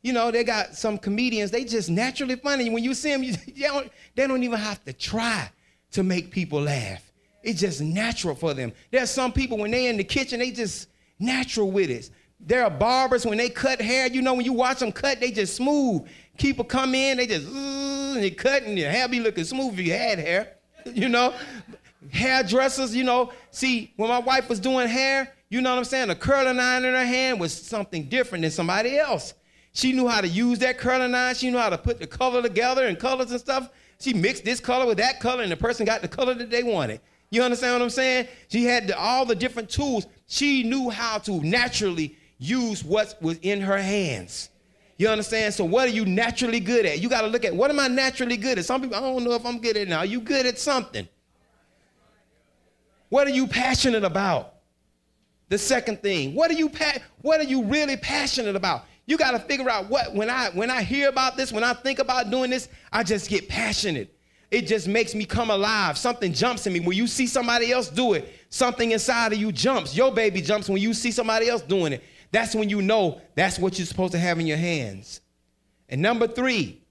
You 0.02 0.12
know, 0.12 0.30
they 0.30 0.44
got 0.44 0.74
some 0.74 0.98
comedians, 0.98 1.50
they 1.50 1.64
just 1.64 1.88
naturally 1.88 2.36
funny. 2.36 2.68
When 2.70 2.82
you 2.82 2.92
see 2.92 3.10
them, 3.10 3.22
you, 3.22 3.32
they, 3.46 3.62
don't, 3.62 3.90
they 4.14 4.26
don't 4.26 4.42
even 4.42 4.58
have 4.58 4.84
to 4.84 4.92
try 4.92 5.50
to 5.92 6.02
make 6.02 6.30
people 6.30 6.60
laugh. 6.60 7.10
It's 7.42 7.60
just 7.60 7.80
natural 7.80 8.34
for 8.34 8.54
them. 8.54 8.72
There's 8.90 9.10
some 9.10 9.32
people, 9.32 9.58
when 9.58 9.70
they're 9.70 9.90
in 9.90 9.96
the 9.96 10.04
kitchen, 10.04 10.38
they 10.38 10.50
just 10.50 10.88
natural 11.18 11.70
with 11.70 11.90
it. 11.90 12.10
There 12.44 12.64
are 12.64 12.70
barbers 12.70 13.24
when 13.24 13.38
they 13.38 13.48
cut 13.48 13.80
hair. 13.80 14.08
You 14.08 14.22
know, 14.22 14.34
when 14.34 14.44
you 14.44 14.52
watch 14.52 14.80
them 14.80 14.90
cut, 14.90 15.20
they 15.20 15.30
just 15.30 15.54
smooth. 15.54 16.06
People 16.38 16.64
come 16.64 16.94
in, 16.94 17.18
they 17.18 17.26
just 17.26 17.46
and 17.46 18.22
they 18.22 18.30
cut, 18.30 18.64
and 18.64 18.78
your 18.78 18.90
hair 18.90 19.08
be 19.08 19.20
looking 19.20 19.44
smooth 19.44 19.74
if 19.74 19.86
you 19.86 19.92
had 19.92 20.18
hair. 20.18 20.54
You 20.84 21.08
know, 21.08 21.32
hairdressers. 22.10 22.92
You 22.92 23.04
know, 23.04 23.32
see 23.52 23.92
when 23.96 24.08
my 24.08 24.18
wife 24.18 24.48
was 24.48 24.58
doing 24.58 24.88
hair, 24.88 25.32
you 25.48 25.60
know 25.60 25.70
what 25.70 25.78
I'm 25.78 25.84
saying? 25.84 26.10
A 26.10 26.16
curling 26.16 26.58
iron 26.58 26.84
in 26.84 26.92
her 26.92 27.04
hand 27.04 27.38
was 27.38 27.52
something 27.52 28.08
different 28.08 28.42
than 28.42 28.50
somebody 28.50 28.98
else. 28.98 29.34
She 29.72 29.92
knew 29.92 30.06
how 30.06 30.20
to 30.20 30.28
use 30.28 30.58
that 30.60 30.78
curling 30.78 31.14
iron. 31.14 31.34
She 31.34 31.50
knew 31.50 31.58
how 31.58 31.70
to 31.70 31.78
put 31.78 31.98
the 31.98 32.06
color 32.06 32.42
together 32.42 32.86
and 32.86 32.98
colors 32.98 33.30
and 33.30 33.40
stuff. 33.40 33.70
She 33.98 34.12
mixed 34.12 34.44
this 34.44 34.60
color 34.60 34.86
with 34.86 34.98
that 34.98 35.20
color, 35.20 35.42
and 35.42 35.52
the 35.52 35.56
person 35.56 35.86
got 35.86 36.02
the 36.02 36.08
color 36.08 36.34
that 36.34 36.50
they 36.50 36.62
wanted. 36.62 37.00
You 37.30 37.42
understand 37.42 37.74
what 37.74 37.82
I'm 37.82 37.90
saying? 37.90 38.28
She 38.48 38.64
had 38.64 38.88
the, 38.88 38.98
all 38.98 39.24
the 39.24 39.34
different 39.34 39.70
tools. 39.70 40.06
She 40.26 40.62
knew 40.62 40.90
how 40.90 41.18
to 41.18 41.40
naturally 41.42 42.16
use 42.38 42.84
what 42.84 43.16
was 43.22 43.38
in 43.38 43.60
her 43.60 43.78
hands. 43.78 44.50
You 44.98 45.08
understand? 45.08 45.54
So 45.54 45.64
what 45.64 45.88
are 45.88 45.92
you 45.92 46.04
naturally 46.04 46.60
good 46.60 46.84
at? 46.84 47.00
You 47.00 47.08
got 47.08 47.22
to 47.22 47.28
look 47.28 47.44
at 47.44 47.54
what 47.54 47.70
am 47.70 47.80
I 47.80 47.88
naturally 47.88 48.36
good 48.36 48.58
at? 48.58 48.66
Some 48.66 48.82
people, 48.82 48.96
I 48.96 49.00
don't 49.00 49.24
know 49.24 49.32
if 49.32 49.46
I'm 49.46 49.58
good 49.60 49.76
at 49.76 49.88
now. 49.88 50.02
You 50.02 50.20
good 50.20 50.44
at 50.44 50.58
something. 50.58 51.08
What 53.08 53.26
are 53.26 53.30
you 53.30 53.46
passionate 53.46 54.04
about? 54.04 54.54
The 55.48 55.58
second 55.58 56.02
thing, 56.02 56.34
what 56.34 56.50
are 56.50 56.54
you 56.54 56.68
pa- 56.68 56.98
what 57.20 57.40
are 57.40 57.44
you 57.44 57.64
really 57.64 57.96
passionate 57.96 58.56
about? 58.56 58.84
You 59.06 59.16
got 59.16 59.32
to 59.32 59.38
figure 59.40 59.68
out 59.68 59.88
what 59.88 60.14
when 60.14 60.30
I 60.30 60.50
when 60.50 60.70
I 60.70 60.82
hear 60.82 61.08
about 61.08 61.36
this, 61.36 61.52
when 61.52 61.64
I 61.64 61.74
think 61.74 61.98
about 61.98 62.30
doing 62.30 62.50
this, 62.50 62.68
I 62.92 63.02
just 63.02 63.28
get 63.28 63.48
passionate. 63.48 64.16
It 64.50 64.66
just 64.66 64.86
makes 64.86 65.14
me 65.14 65.24
come 65.24 65.50
alive. 65.50 65.96
Something 65.96 66.32
jumps 66.32 66.66
in 66.66 66.74
me. 66.74 66.80
When 66.80 66.96
you 66.96 67.06
see 67.06 67.26
somebody 67.26 67.72
else 67.72 67.88
do 67.88 68.12
it, 68.12 68.28
something 68.50 68.90
inside 68.92 69.32
of 69.32 69.38
you 69.38 69.50
jumps. 69.50 69.96
Your 69.96 70.12
baby 70.12 70.42
jumps 70.42 70.68
when 70.68 70.80
you 70.80 70.92
see 70.92 71.10
somebody 71.10 71.48
else 71.48 71.62
doing 71.62 71.94
it. 71.94 72.04
That's 72.32 72.54
when 72.54 72.68
you 72.68 72.82
know 72.82 73.20
that's 73.34 73.58
what 73.58 73.78
you're 73.78 73.86
supposed 73.86 74.12
to 74.12 74.18
have 74.18 74.38
in 74.38 74.46
your 74.46 74.58
hands. 74.58 75.20
And 75.88 76.00
number 76.00 76.26
three, 76.26 76.82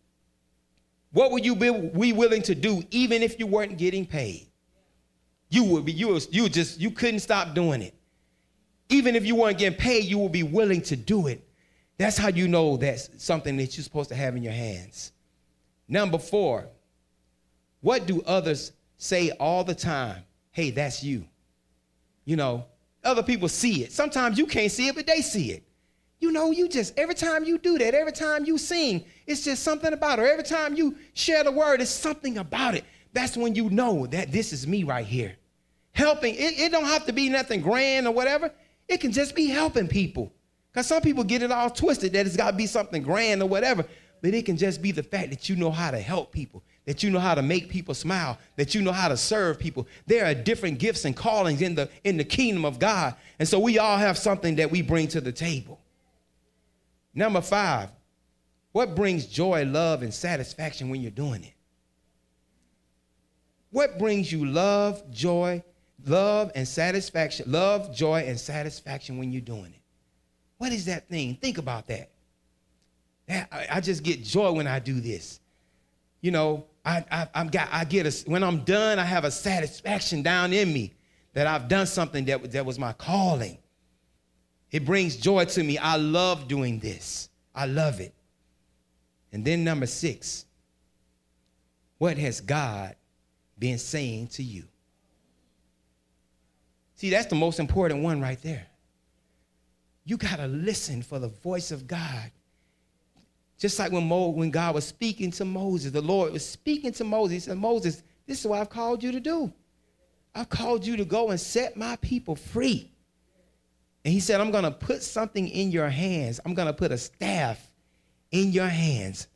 what 1.12 1.32
would 1.32 1.46
you 1.46 1.56
be 1.56 1.70
we 1.70 2.14
willing 2.14 2.42
to 2.44 2.56
do 2.56 2.84
even 2.92 3.22
if 3.22 3.40
you 3.40 3.48
weren't 3.48 3.78
getting 3.78 4.06
paid? 4.06 4.48
You 5.50 5.64
would 5.66 5.86
be, 5.86 5.92
you 5.92 6.08
was, 6.08 6.28
you 6.32 6.48
just, 6.48 6.80
you 6.80 6.92
couldn't 6.92 7.20
stop 7.20 7.54
doing 7.54 7.82
it. 7.82 7.94
Even 8.90 9.16
if 9.16 9.26
you 9.26 9.36
weren't 9.36 9.58
getting 9.58 9.78
paid, 9.78 10.06
you 10.06 10.18
would 10.20 10.32
be 10.32 10.44
willing 10.44 10.82
to 10.84 10.96
do 10.96 11.28
it. 11.28 11.46
That's 12.02 12.18
how 12.18 12.30
you 12.30 12.48
know 12.48 12.78
that's 12.78 13.12
something 13.18 13.58
that 13.58 13.78
you're 13.78 13.84
supposed 13.84 14.10
to 14.10 14.16
have 14.16 14.36
in 14.36 14.42
your 14.42 14.54
hands. 14.54 15.12
Number 15.88 16.18
four, 16.18 16.66
what 17.82 18.08
do 18.08 18.24
others 18.24 18.72
say 18.98 19.30
all 19.40 19.64
the 19.64 19.76
time? 19.76 20.24
Hey, 20.50 20.72
that's 20.72 21.04
you. 21.04 21.26
You 22.26 22.38
know, 22.38 22.66
other 23.04 23.22
people 23.22 23.48
see 23.48 23.84
it. 23.84 23.92
Sometimes 23.92 24.40
you 24.40 24.48
can't 24.48 24.72
see 24.72 24.88
it, 24.88 24.96
but 24.96 25.06
they 25.06 25.22
see 25.22 25.52
it. 25.52 25.64
You 26.20 26.32
know, 26.32 26.50
you 26.50 26.68
just, 26.68 26.98
every 26.98 27.14
time 27.14 27.44
you 27.44 27.60
do 27.60 27.78
that, 27.78 27.94
every 27.94 28.14
time 28.14 28.46
you 28.46 28.58
sing, 28.58 29.06
it's 29.28 29.44
just 29.44 29.62
something 29.62 29.94
about 29.94 30.18
it. 30.18 30.24
Every 30.24 30.44
time 30.44 30.74
you 30.74 30.96
share 31.14 31.44
the 31.44 31.52
word, 31.52 31.82
it's 31.82 31.92
something 31.92 32.40
about 32.40 32.74
it. 32.74 32.84
That's 33.14 33.38
when 33.38 33.54
you 33.54 33.70
know 33.70 34.08
that 34.08 34.32
this 34.32 34.54
is 34.54 34.66
me 34.66 34.84
right 34.84 35.06
here 35.06 35.36
helping. 35.92 36.34
It, 36.34 36.60
it 36.60 36.72
don't 36.72 36.86
have 36.86 37.06
to 37.06 37.14
be 37.14 37.30
nothing 37.30 37.62
grand 37.62 38.08
or 38.08 38.12
whatever. 38.12 38.52
It 38.88 39.02
can 39.02 39.12
just 39.12 39.36
be 39.36 39.46
helping 39.46 39.88
people. 39.88 40.34
Because 40.72 40.88
some 40.88 41.02
people 41.02 41.24
get 41.24 41.42
it 41.42 41.52
all 41.52 41.70
twisted 41.70 42.14
that 42.14 42.26
it's 42.26 42.38
got 42.38 42.52
to 42.52 42.58
be 42.58 42.68
something 42.68 43.04
grand 43.04 43.42
or 43.42 43.48
whatever. 43.48 43.86
But 44.22 44.34
it 44.34 44.46
can 44.46 44.56
just 44.58 44.82
be 44.82 44.92
the 44.92 45.04
fact 45.04 45.32
that 45.32 45.50
you 45.50 45.56
know 45.56 45.72
how 45.72 45.92
to 45.92 46.00
help 46.00 46.32
people, 46.32 46.64
that 46.86 47.02
you 47.04 47.10
know 47.10 47.20
how 47.20 47.36
to 47.36 47.42
make 47.42 47.70
people 47.70 47.94
smile, 47.94 48.38
that 48.56 48.76
you 48.76 48.82
know 48.82 48.92
how 48.92 49.08
to 49.08 49.18
serve 49.18 49.60
people. 49.60 49.88
There 50.06 50.26
are 50.26 50.34
different 50.34 50.80
gifts 50.80 51.06
and 51.06 51.16
callings 51.16 51.62
in 51.62 51.76
the, 51.76 51.90
in 52.04 52.18
the 52.18 52.24
kingdom 52.24 52.64
of 52.64 52.80
God. 52.80 53.16
And 53.40 53.48
so 53.48 53.60
we 53.60 53.80
all 53.80 53.98
have 53.98 54.18
something 54.18 54.58
that 54.58 54.72
we 54.72 54.82
bring 54.82 55.08
to 55.10 55.22
the 55.22 55.32
table. 55.32 55.80
Number 57.14 57.42
five, 57.42 57.90
what 58.72 58.96
brings 58.96 59.26
joy, 59.26 59.66
love, 59.66 60.04
and 60.04 60.14
satisfaction 60.14 60.90
when 60.90 61.02
you're 61.02 61.12
doing 61.12 61.44
it? 61.44 61.54
What 63.72 63.98
brings 63.98 64.32
you 64.32 64.46
love, 64.46 65.12
joy, 65.12 65.64
love 66.06 66.52
and 66.56 66.68
satisfaction, 66.68 67.52
love, 67.52 67.94
joy, 67.94 68.22
and 68.22 68.40
satisfaction 68.40 69.18
when 69.18 69.32
you're 69.32 69.42
doing 69.42 69.74
it. 69.74 69.81
What 70.62 70.72
is 70.72 70.86
that 70.86 71.10
thing? 71.10 71.34
Think 71.42 71.58
about 71.58 71.88
that. 71.88 72.12
I, 73.72 73.82
just 73.82 74.04
get 74.04 74.24
joy 74.24 74.52
when 74.52 74.68
I 74.68 74.78
do 74.78 75.02
this. 75.02 75.40
You 76.22 76.30
know, 76.30 76.68
I, 76.86 77.04
I, 77.12 77.28
I'm 77.34 77.48
got, 77.48 77.70
I 77.72 77.84
get 77.84 78.06
a, 78.06 78.30
when 78.30 78.44
I'm 78.44 78.60
done, 78.60 79.00
I 79.00 79.04
have 79.04 79.24
a 79.24 79.32
satisfaction 79.32 80.22
down 80.22 80.54
in 80.54 80.72
me 80.72 80.94
that 81.34 81.48
I've 81.48 81.68
done 81.68 81.88
something 81.88 82.26
that, 82.26 82.52
that 82.52 82.64
was 82.64 82.78
my 82.78 82.94
calling. 82.94 83.58
It 84.70 84.86
brings 84.86 85.16
joy 85.16 85.46
to 85.46 85.64
me. 85.64 85.80
I 85.80 85.96
love 85.96 86.48
doing 86.48 86.78
this. 86.78 87.32
I 87.56 87.66
love 87.66 88.00
it. 88.00 88.14
And 89.32 89.44
then 89.44 89.64
number 89.64 89.88
six, 89.88 90.46
what 91.98 92.20
has 92.20 92.40
God 92.40 92.96
been 93.58 93.80
saying 93.80 94.28
to 94.28 94.44
you? 94.44 94.66
See, 96.98 97.10
that's 97.10 97.26
the 97.26 97.36
most 97.36 97.60
important 97.60 98.04
one 98.04 98.22
right 98.22 98.40
there. 98.44 98.68
You 100.04 100.18
got 100.18 100.38
to 100.38 100.48
listen 100.48 101.02
for 101.02 101.20
the 101.20 101.28
voice 101.28 101.72
of 101.72 101.88
God. 101.88 102.32
Just 103.58 103.78
like 103.78 103.92
when, 103.92 104.08
Mo, 104.08 104.30
when 104.30 104.50
God 104.50 104.74
was 104.74 104.86
speaking 104.86 105.32
to 105.32 105.46
Moses, 105.46 105.92
the 105.92 106.02
Lord 106.02 106.34
was 106.34 106.46
speaking 106.46 106.92
to 106.94 107.04
Moses. 107.04 107.34
He 107.34 107.40
said, 107.40 107.58
Moses, 107.58 108.02
this 108.26 108.40
is 108.40 108.48
what 108.48 108.60
I've 108.60 108.70
called 108.70 109.04
you 109.04 109.12
to 109.12 109.20
do. 109.20 109.54
I've 110.34 110.50
called 110.50 110.86
you 110.86 110.98
to 110.98 111.06
go 111.06 111.30
and 111.30 111.40
set 111.40 111.78
my 111.78 111.96
people 111.98 112.36
free. 112.36 112.92
And 114.04 114.12
he 114.14 114.20
said, 114.20 114.42
I'm 114.42 114.50
going 114.50 114.64
to 114.64 114.72
put 114.72 115.04
something 115.04 115.48
in 115.48 115.72
your 115.72 115.90
hands. 115.90 116.40
I'm 116.44 116.56
going 116.56 116.68
to 116.68 116.74
put 116.74 116.92
a 116.92 116.98
staff 116.98 117.70
in 118.32 118.52
your 118.52 118.68
hands. 118.68 119.28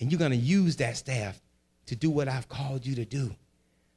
And 0.00 0.10
you're 0.10 0.18
going 0.18 0.32
to 0.32 0.36
use 0.36 0.76
that 0.76 0.96
staff 0.96 1.40
to 1.86 1.94
do 1.94 2.10
what 2.10 2.28
I've 2.28 2.48
called 2.48 2.84
you 2.84 2.96
to 2.96 3.04
do. 3.04 3.34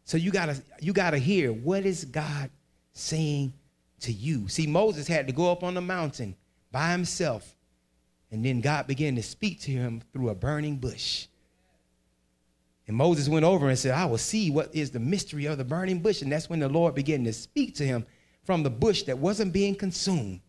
So 0.04 0.17
you 0.17 0.32
gotta 0.32 0.62
you 0.82 0.93
gotta 0.93 1.17
hear 1.17 1.54
what 1.54 1.86
is 1.86 2.06
God 2.06 2.49
saying 2.93 3.54
to 4.01 4.11
you. 4.11 4.47
See, 4.47 4.67
Moses 4.67 5.07
had 5.07 5.27
to 5.27 5.33
go 5.33 5.51
up 5.51 5.63
on 5.63 5.73
the 5.73 5.81
mountain 5.81 6.35
by 6.71 6.91
himself, 6.91 7.55
and 8.31 8.45
then 8.45 8.61
God 8.61 8.87
began 8.87 9.15
to 9.15 9.23
speak 9.23 9.61
to 9.61 9.71
him 9.71 10.01
through 10.13 10.29
a 10.29 10.35
burning 10.35 10.77
bush. 10.77 11.27
And 12.87 12.97
Moses 12.97 13.29
went 13.29 13.45
over 13.45 13.69
and 13.69 13.77
said, 13.77 13.93
I 13.93 14.05
will 14.05 14.17
see 14.17 14.51
what 14.51 14.73
is 14.75 14.91
the 14.91 14.99
mystery 14.99 15.45
of 15.45 15.57
the 15.57 15.63
burning 15.63 15.99
bush. 15.99 16.21
And 16.21 16.31
that's 16.31 16.49
when 16.49 16.59
the 16.59 16.67
Lord 16.67 16.95
began 16.95 17.23
to 17.23 17.33
speak 17.33 17.75
to 17.75 17.85
him 17.85 18.05
from 18.43 18.63
the 18.63 18.69
bush 18.69 19.03
that 19.03 19.17
wasn't 19.17 19.53
being 19.53 19.75
consumed. 19.75 20.41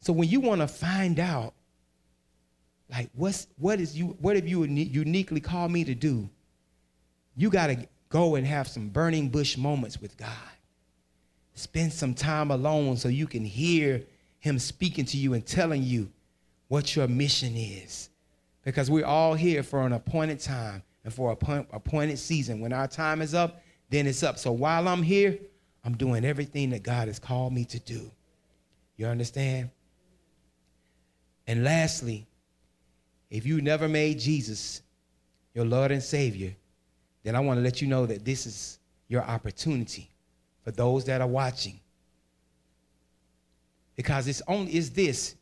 So 0.00 0.12
when 0.12 0.28
you 0.28 0.40
want 0.40 0.60
to 0.60 0.68
find 0.68 1.18
out, 1.18 1.54
like, 2.90 3.10
what's, 3.14 3.46
what 3.58 3.80
is 3.80 3.96
you, 3.96 4.16
what 4.20 4.36
have 4.36 4.46
you 4.46 4.64
uniquely 4.64 5.40
called 5.40 5.72
me 5.72 5.84
to 5.84 5.94
do? 5.94 6.28
You 7.36 7.50
got 7.50 7.68
to 7.68 7.88
Go 8.10 8.34
and 8.34 8.46
have 8.46 8.68
some 8.68 8.88
burning 8.88 9.28
bush 9.28 9.56
moments 9.56 10.00
with 10.00 10.16
God. 10.16 10.28
Spend 11.60 11.92
some 11.92 12.14
time 12.14 12.50
alone 12.50 12.96
so 12.96 13.08
you 13.10 13.26
can 13.26 13.44
hear 13.44 14.02
Him 14.38 14.58
speaking 14.58 15.04
to 15.04 15.18
you 15.18 15.34
and 15.34 15.44
telling 15.44 15.82
you 15.82 16.10
what 16.68 16.96
your 16.96 17.06
mission 17.06 17.54
is. 17.54 18.08
Because 18.64 18.90
we're 18.90 19.04
all 19.04 19.34
here 19.34 19.62
for 19.62 19.82
an 19.82 19.92
appointed 19.92 20.40
time 20.40 20.82
and 21.04 21.12
for 21.12 21.30
a 21.30 21.66
appointed 21.72 22.18
season. 22.18 22.60
When 22.60 22.72
our 22.72 22.88
time 22.88 23.20
is 23.20 23.34
up, 23.34 23.62
then 23.90 24.06
it's 24.06 24.22
up. 24.22 24.38
So 24.38 24.52
while 24.52 24.88
I'm 24.88 25.02
here, 25.02 25.38
I'm 25.84 25.98
doing 25.98 26.24
everything 26.24 26.70
that 26.70 26.82
God 26.82 27.08
has 27.08 27.18
called 27.18 27.52
me 27.52 27.66
to 27.66 27.78
do. 27.78 28.10
You 28.96 29.06
understand? 29.06 29.68
And 31.46 31.62
lastly, 31.62 32.26
if 33.28 33.44
you 33.44 33.60
never 33.60 33.86
made 33.86 34.18
Jesus 34.18 34.80
your 35.52 35.66
Lord 35.66 35.90
and 35.90 36.02
Savior, 36.02 36.54
then 37.22 37.36
I 37.36 37.40
want 37.40 37.58
to 37.58 37.62
let 37.62 37.82
you 37.82 37.88
know 37.88 38.06
that 38.06 38.24
this 38.24 38.46
is 38.46 38.78
your 39.08 39.22
opportunity 39.22 40.09
for 40.64 40.70
those 40.70 41.04
that 41.06 41.20
are 41.20 41.26
watching. 41.26 41.80
Because 43.96 44.28
it's 44.28 44.42
only 44.48 44.74
is 44.74 44.90
this. 44.90 45.34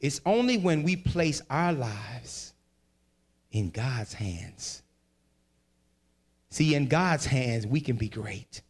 It's 0.00 0.20
only 0.24 0.56
when 0.58 0.82
we 0.82 0.96
place 0.96 1.42
our 1.50 1.72
lives 1.72 2.54
in 3.52 3.70
God's 3.70 4.14
hands. 4.14 4.82
See, 6.50 6.74
in 6.74 6.88
God's 6.88 7.26
hands, 7.26 7.66
we 7.66 7.80
can 7.80 7.96
be 7.96 8.08
great. 8.08 8.62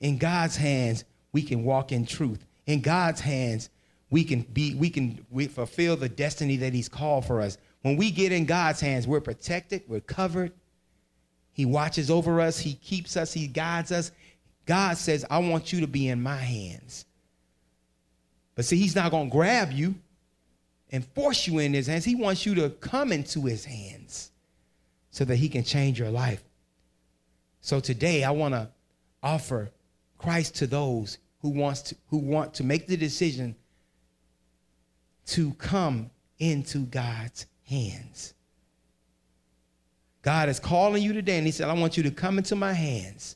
In 0.00 0.18
God's 0.18 0.56
hands, 0.56 1.04
we 1.32 1.42
can 1.42 1.64
walk 1.64 1.92
in 1.92 2.06
truth. 2.06 2.44
In 2.66 2.80
God's 2.80 3.20
hands, 3.20 3.70
we 4.10 4.24
can 4.24 4.42
be, 4.42 4.74
we 4.74 4.90
can 4.90 5.24
we 5.30 5.46
fulfill 5.46 5.96
the 5.96 6.08
destiny 6.08 6.56
that 6.58 6.74
He's 6.74 6.88
called 6.88 7.24
for 7.24 7.40
us. 7.40 7.58
When 7.82 7.96
we 7.96 8.10
get 8.10 8.32
in 8.32 8.44
God's 8.44 8.80
hands, 8.80 9.06
we're 9.06 9.20
protected, 9.20 9.82
we're 9.88 10.00
covered, 10.00 10.52
he 11.52 11.66
watches 11.66 12.10
over 12.10 12.40
us, 12.40 12.58
He 12.58 12.74
keeps 12.74 13.16
us, 13.16 13.32
He 13.32 13.46
guides 13.46 13.92
us. 13.92 14.12
God 14.70 14.98
says, 14.98 15.26
I 15.28 15.38
want 15.38 15.72
you 15.72 15.80
to 15.80 15.88
be 15.88 16.06
in 16.06 16.22
my 16.22 16.36
hands. 16.36 17.04
But 18.54 18.64
see, 18.64 18.76
He's 18.76 18.94
not 18.94 19.10
going 19.10 19.28
to 19.28 19.32
grab 19.32 19.72
you 19.72 19.96
and 20.92 21.04
force 21.04 21.48
you 21.48 21.58
in 21.58 21.74
His 21.74 21.88
hands. 21.88 22.04
He 22.04 22.14
wants 22.14 22.46
you 22.46 22.54
to 22.54 22.70
come 22.70 23.10
into 23.10 23.46
His 23.46 23.64
hands 23.64 24.30
so 25.10 25.24
that 25.24 25.34
He 25.34 25.48
can 25.48 25.64
change 25.64 25.98
your 25.98 26.10
life. 26.10 26.44
So 27.60 27.80
today, 27.80 28.22
I 28.22 28.30
want 28.30 28.54
to 28.54 28.68
offer 29.24 29.72
Christ 30.18 30.54
to 30.58 30.68
those 30.68 31.18
who 31.42 31.48
wants 31.48 31.82
to 31.82 31.96
who 32.08 32.18
want 32.18 32.54
to 32.54 32.62
make 32.62 32.86
the 32.86 32.96
decision 32.96 33.56
to 35.26 35.52
come 35.54 36.10
into 36.38 36.86
God's 36.86 37.46
hands. 37.66 38.34
God 40.22 40.48
is 40.48 40.60
calling 40.60 41.02
you 41.02 41.12
today, 41.12 41.38
and 41.38 41.46
He 41.46 41.50
said, 41.50 41.68
I 41.68 41.72
want 41.72 41.96
you 41.96 42.04
to 42.04 42.12
come 42.12 42.38
into 42.38 42.54
my 42.54 42.72
hands 42.72 43.34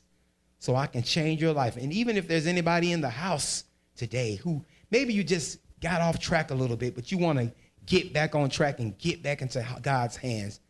so 0.65 0.75
I 0.75 0.87
can 0.87 1.03
change 1.03 1.43
your 1.43 1.53
life. 1.53 1.77
And 1.77 1.93
even 1.93 2.17
if 2.17 2.27
there's 2.27 2.47
anybody 2.47 2.91
in 2.91 2.99
the 2.99 3.09
house 3.09 3.65
today 3.95 4.37
who 4.37 4.65
maybe 4.89 5.13
you 5.13 5.23
just 5.23 5.59
got 5.79 6.01
off 6.01 6.19
track 6.19 6.49
a 6.49 6.55
little 6.55 6.75
bit, 6.75 6.95
but 6.95 7.11
you 7.11 7.19
want 7.19 7.37
to 7.37 7.53
get 7.85 8.13
back 8.13 8.33
on 8.33 8.49
track 8.49 8.79
and 8.79 8.97
get 8.97 9.21
back 9.21 9.43
into 9.43 9.63
God's 9.83 10.15
hands, 10.15 10.61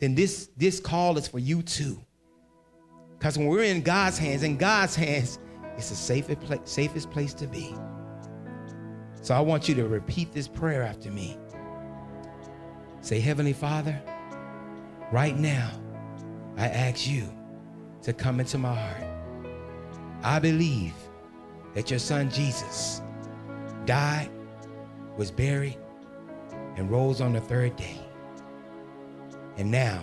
then 0.00 0.16
this, 0.16 0.50
this 0.56 0.80
call 0.80 1.16
is 1.18 1.28
for 1.28 1.38
you 1.38 1.62
too. 1.62 2.00
Because 3.16 3.38
when 3.38 3.46
we're 3.46 3.62
in 3.62 3.80
God's 3.80 4.18
hands, 4.18 4.42
in 4.42 4.56
God's 4.56 4.96
hands, 4.96 5.38
it's 5.76 5.90
the 5.90 5.94
safest, 5.94 6.40
safest 6.68 7.08
place 7.12 7.32
to 7.34 7.46
be. 7.46 7.72
So 9.22 9.36
I 9.36 9.40
want 9.40 9.68
you 9.68 9.76
to 9.76 9.86
repeat 9.86 10.32
this 10.32 10.48
prayer 10.48 10.82
after 10.82 11.12
me. 11.12 11.38
Say, 13.02 13.20
Heavenly 13.20 13.52
Father, 13.52 14.02
right 15.12 15.36
now, 15.36 15.70
I 16.56 16.66
ask 16.66 17.06
you 17.06 17.32
to 18.02 18.12
come 18.12 18.40
into 18.40 18.58
my 18.58 18.74
heart. 18.74 19.17
I 20.22 20.38
believe 20.38 20.94
that 21.74 21.90
your 21.90 21.98
son 21.98 22.30
Jesus 22.30 23.02
died, 23.84 24.30
was 25.16 25.30
buried, 25.30 25.78
and 26.76 26.90
rose 26.90 27.20
on 27.20 27.32
the 27.32 27.40
third 27.40 27.76
day. 27.76 27.98
And 29.56 29.70
now 29.70 30.02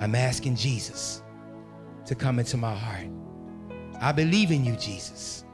I'm 0.00 0.14
asking 0.14 0.56
Jesus 0.56 1.22
to 2.06 2.14
come 2.14 2.38
into 2.38 2.56
my 2.56 2.74
heart. 2.74 3.08
I 4.00 4.12
believe 4.12 4.50
in 4.50 4.64
you, 4.64 4.76
Jesus. 4.76 5.44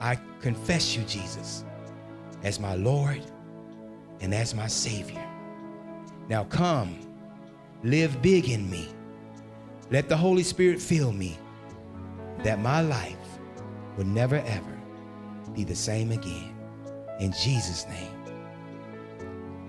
I 0.00 0.18
confess 0.40 0.96
you, 0.96 1.02
Jesus, 1.04 1.64
as 2.42 2.58
my 2.58 2.74
Lord 2.74 3.22
and 4.20 4.34
as 4.34 4.54
my 4.54 4.66
Savior. 4.66 5.24
Now 6.28 6.44
come, 6.44 6.98
live 7.82 8.20
big 8.22 8.48
in 8.48 8.68
me. 8.70 8.88
Let 9.90 10.08
the 10.08 10.16
Holy 10.16 10.42
Spirit 10.42 10.80
fill 10.80 11.12
me 11.12 11.38
that 12.44 12.60
my 12.60 12.80
life 12.80 13.16
will 13.96 14.06
never 14.06 14.36
ever 14.36 14.80
be 15.54 15.64
the 15.64 15.74
same 15.74 16.12
again. 16.12 16.54
In 17.20 17.32
Jesus' 17.32 17.86
name, 17.88 18.12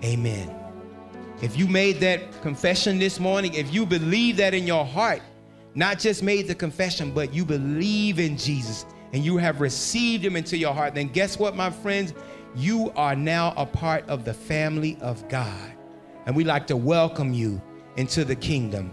amen. 0.04 0.54
If 1.42 1.56
you 1.56 1.66
made 1.66 2.00
that 2.00 2.42
confession 2.42 2.98
this 2.98 3.18
morning, 3.18 3.54
if 3.54 3.72
you 3.72 3.86
believe 3.86 4.36
that 4.36 4.52
in 4.52 4.66
your 4.66 4.84
heart, 4.84 5.22
not 5.74 5.98
just 5.98 6.22
made 6.22 6.46
the 6.48 6.54
confession, 6.54 7.12
but 7.12 7.32
you 7.32 7.44
believe 7.44 8.18
in 8.18 8.36
Jesus 8.36 8.84
and 9.12 9.24
you 9.24 9.36
have 9.38 9.60
received 9.60 10.24
him 10.24 10.36
into 10.36 10.56
your 10.56 10.74
heart, 10.74 10.94
then 10.94 11.08
guess 11.08 11.38
what, 11.38 11.56
my 11.56 11.70
friends? 11.70 12.12
You 12.54 12.92
are 12.96 13.16
now 13.16 13.54
a 13.56 13.64
part 13.64 14.08
of 14.08 14.24
the 14.24 14.34
family 14.34 14.98
of 15.00 15.26
God. 15.28 15.72
And 16.26 16.36
we 16.36 16.44
like 16.44 16.66
to 16.66 16.76
welcome 16.76 17.32
you 17.32 17.62
into 17.96 18.24
the 18.24 18.36
kingdom. 18.36 18.92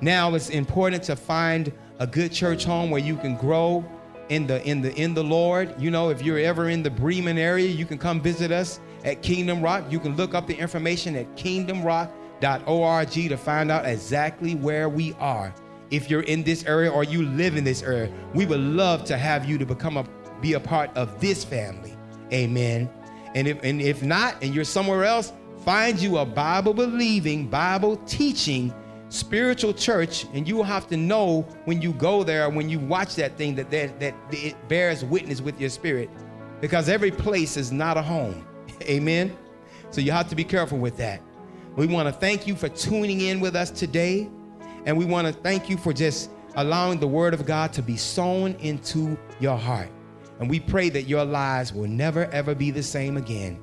Now 0.00 0.34
it's 0.34 0.50
important 0.50 1.02
to 1.04 1.16
find 1.16 1.72
a 2.02 2.06
good 2.06 2.32
church 2.32 2.64
home 2.64 2.90
where 2.90 3.00
you 3.00 3.16
can 3.16 3.36
grow 3.36 3.84
in 4.28 4.44
the 4.44 4.60
in 4.68 4.82
the 4.82 4.92
in 5.00 5.14
the 5.14 5.22
Lord. 5.22 5.72
You 5.80 5.92
know, 5.92 6.10
if 6.10 6.20
you're 6.20 6.40
ever 6.40 6.68
in 6.68 6.82
the 6.82 6.90
Bremen 6.90 7.38
area, 7.38 7.68
you 7.68 7.86
can 7.86 7.96
come 7.96 8.20
visit 8.20 8.50
us 8.50 8.80
at 9.04 9.22
Kingdom 9.22 9.62
Rock. 9.62 9.84
You 9.88 10.00
can 10.00 10.16
look 10.16 10.34
up 10.34 10.48
the 10.48 10.54
information 10.54 11.14
at 11.14 11.32
kingdomrock.org 11.36 13.10
to 13.12 13.36
find 13.36 13.70
out 13.70 13.86
exactly 13.86 14.56
where 14.56 14.88
we 14.88 15.12
are. 15.20 15.54
If 15.92 16.10
you're 16.10 16.22
in 16.22 16.42
this 16.42 16.64
area 16.64 16.90
or 16.90 17.04
you 17.04 17.24
live 17.24 17.56
in 17.56 17.62
this 17.62 17.84
area, 17.84 18.12
we 18.34 18.46
would 18.46 18.58
love 18.60 19.04
to 19.04 19.16
have 19.16 19.44
you 19.48 19.56
to 19.58 19.64
become 19.64 19.96
a 19.96 20.04
be 20.40 20.54
a 20.54 20.60
part 20.60 20.90
of 20.96 21.20
this 21.20 21.44
family. 21.44 21.96
Amen. 22.32 22.90
And 23.36 23.46
if 23.46 23.62
and 23.62 23.80
if 23.80 24.02
not, 24.02 24.42
and 24.42 24.52
you're 24.52 24.64
somewhere 24.64 25.04
else, 25.04 25.32
find 25.64 26.00
you 26.00 26.18
a 26.18 26.26
Bible 26.26 26.74
believing, 26.74 27.46
Bible 27.46 27.96
teaching 28.06 28.74
spiritual 29.12 29.74
church 29.74 30.24
and 30.32 30.48
you 30.48 30.56
will 30.56 30.64
have 30.64 30.86
to 30.88 30.96
know 30.96 31.42
when 31.66 31.82
you 31.82 31.92
go 31.92 32.24
there 32.24 32.48
when 32.48 32.70
you 32.70 32.78
watch 32.78 33.14
that 33.14 33.36
thing 33.36 33.54
that, 33.54 33.70
that 33.70 34.00
that 34.00 34.14
it 34.30 34.68
bears 34.68 35.04
witness 35.04 35.42
with 35.42 35.60
your 35.60 35.68
spirit. 35.68 36.08
Because 36.62 36.88
every 36.88 37.10
place 37.10 37.58
is 37.58 37.70
not 37.70 37.98
a 37.98 38.02
home. 38.02 38.46
Amen? 38.82 39.36
So 39.90 40.00
you 40.00 40.12
have 40.12 40.28
to 40.30 40.34
be 40.34 40.44
careful 40.44 40.78
with 40.78 40.96
that. 40.96 41.20
We 41.76 41.86
want 41.86 42.08
to 42.08 42.12
thank 42.12 42.46
you 42.46 42.56
for 42.56 42.70
tuning 42.70 43.20
in 43.20 43.38
with 43.38 43.54
us 43.54 43.70
today 43.70 44.30
and 44.86 44.96
we 44.96 45.04
want 45.04 45.26
to 45.26 45.32
thank 45.32 45.68
you 45.68 45.76
for 45.76 45.92
just 45.92 46.30
allowing 46.56 46.98
the 46.98 47.06
word 47.06 47.34
of 47.34 47.44
god 47.44 47.72
to 47.74 47.82
be 47.82 47.98
sown 47.98 48.54
into 48.60 49.18
your 49.40 49.58
heart. 49.58 49.90
And 50.40 50.48
we 50.48 50.58
pray 50.58 50.88
that 50.88 51.02
your 51.02 51.24
lives 51.24 51.74
will 51.74 51.88
never 51.88 52.24
ever 52.26 52.54
be 52.54 52.70
the 52.70 52.82
same 52.82 53.18
again 53.18 53.62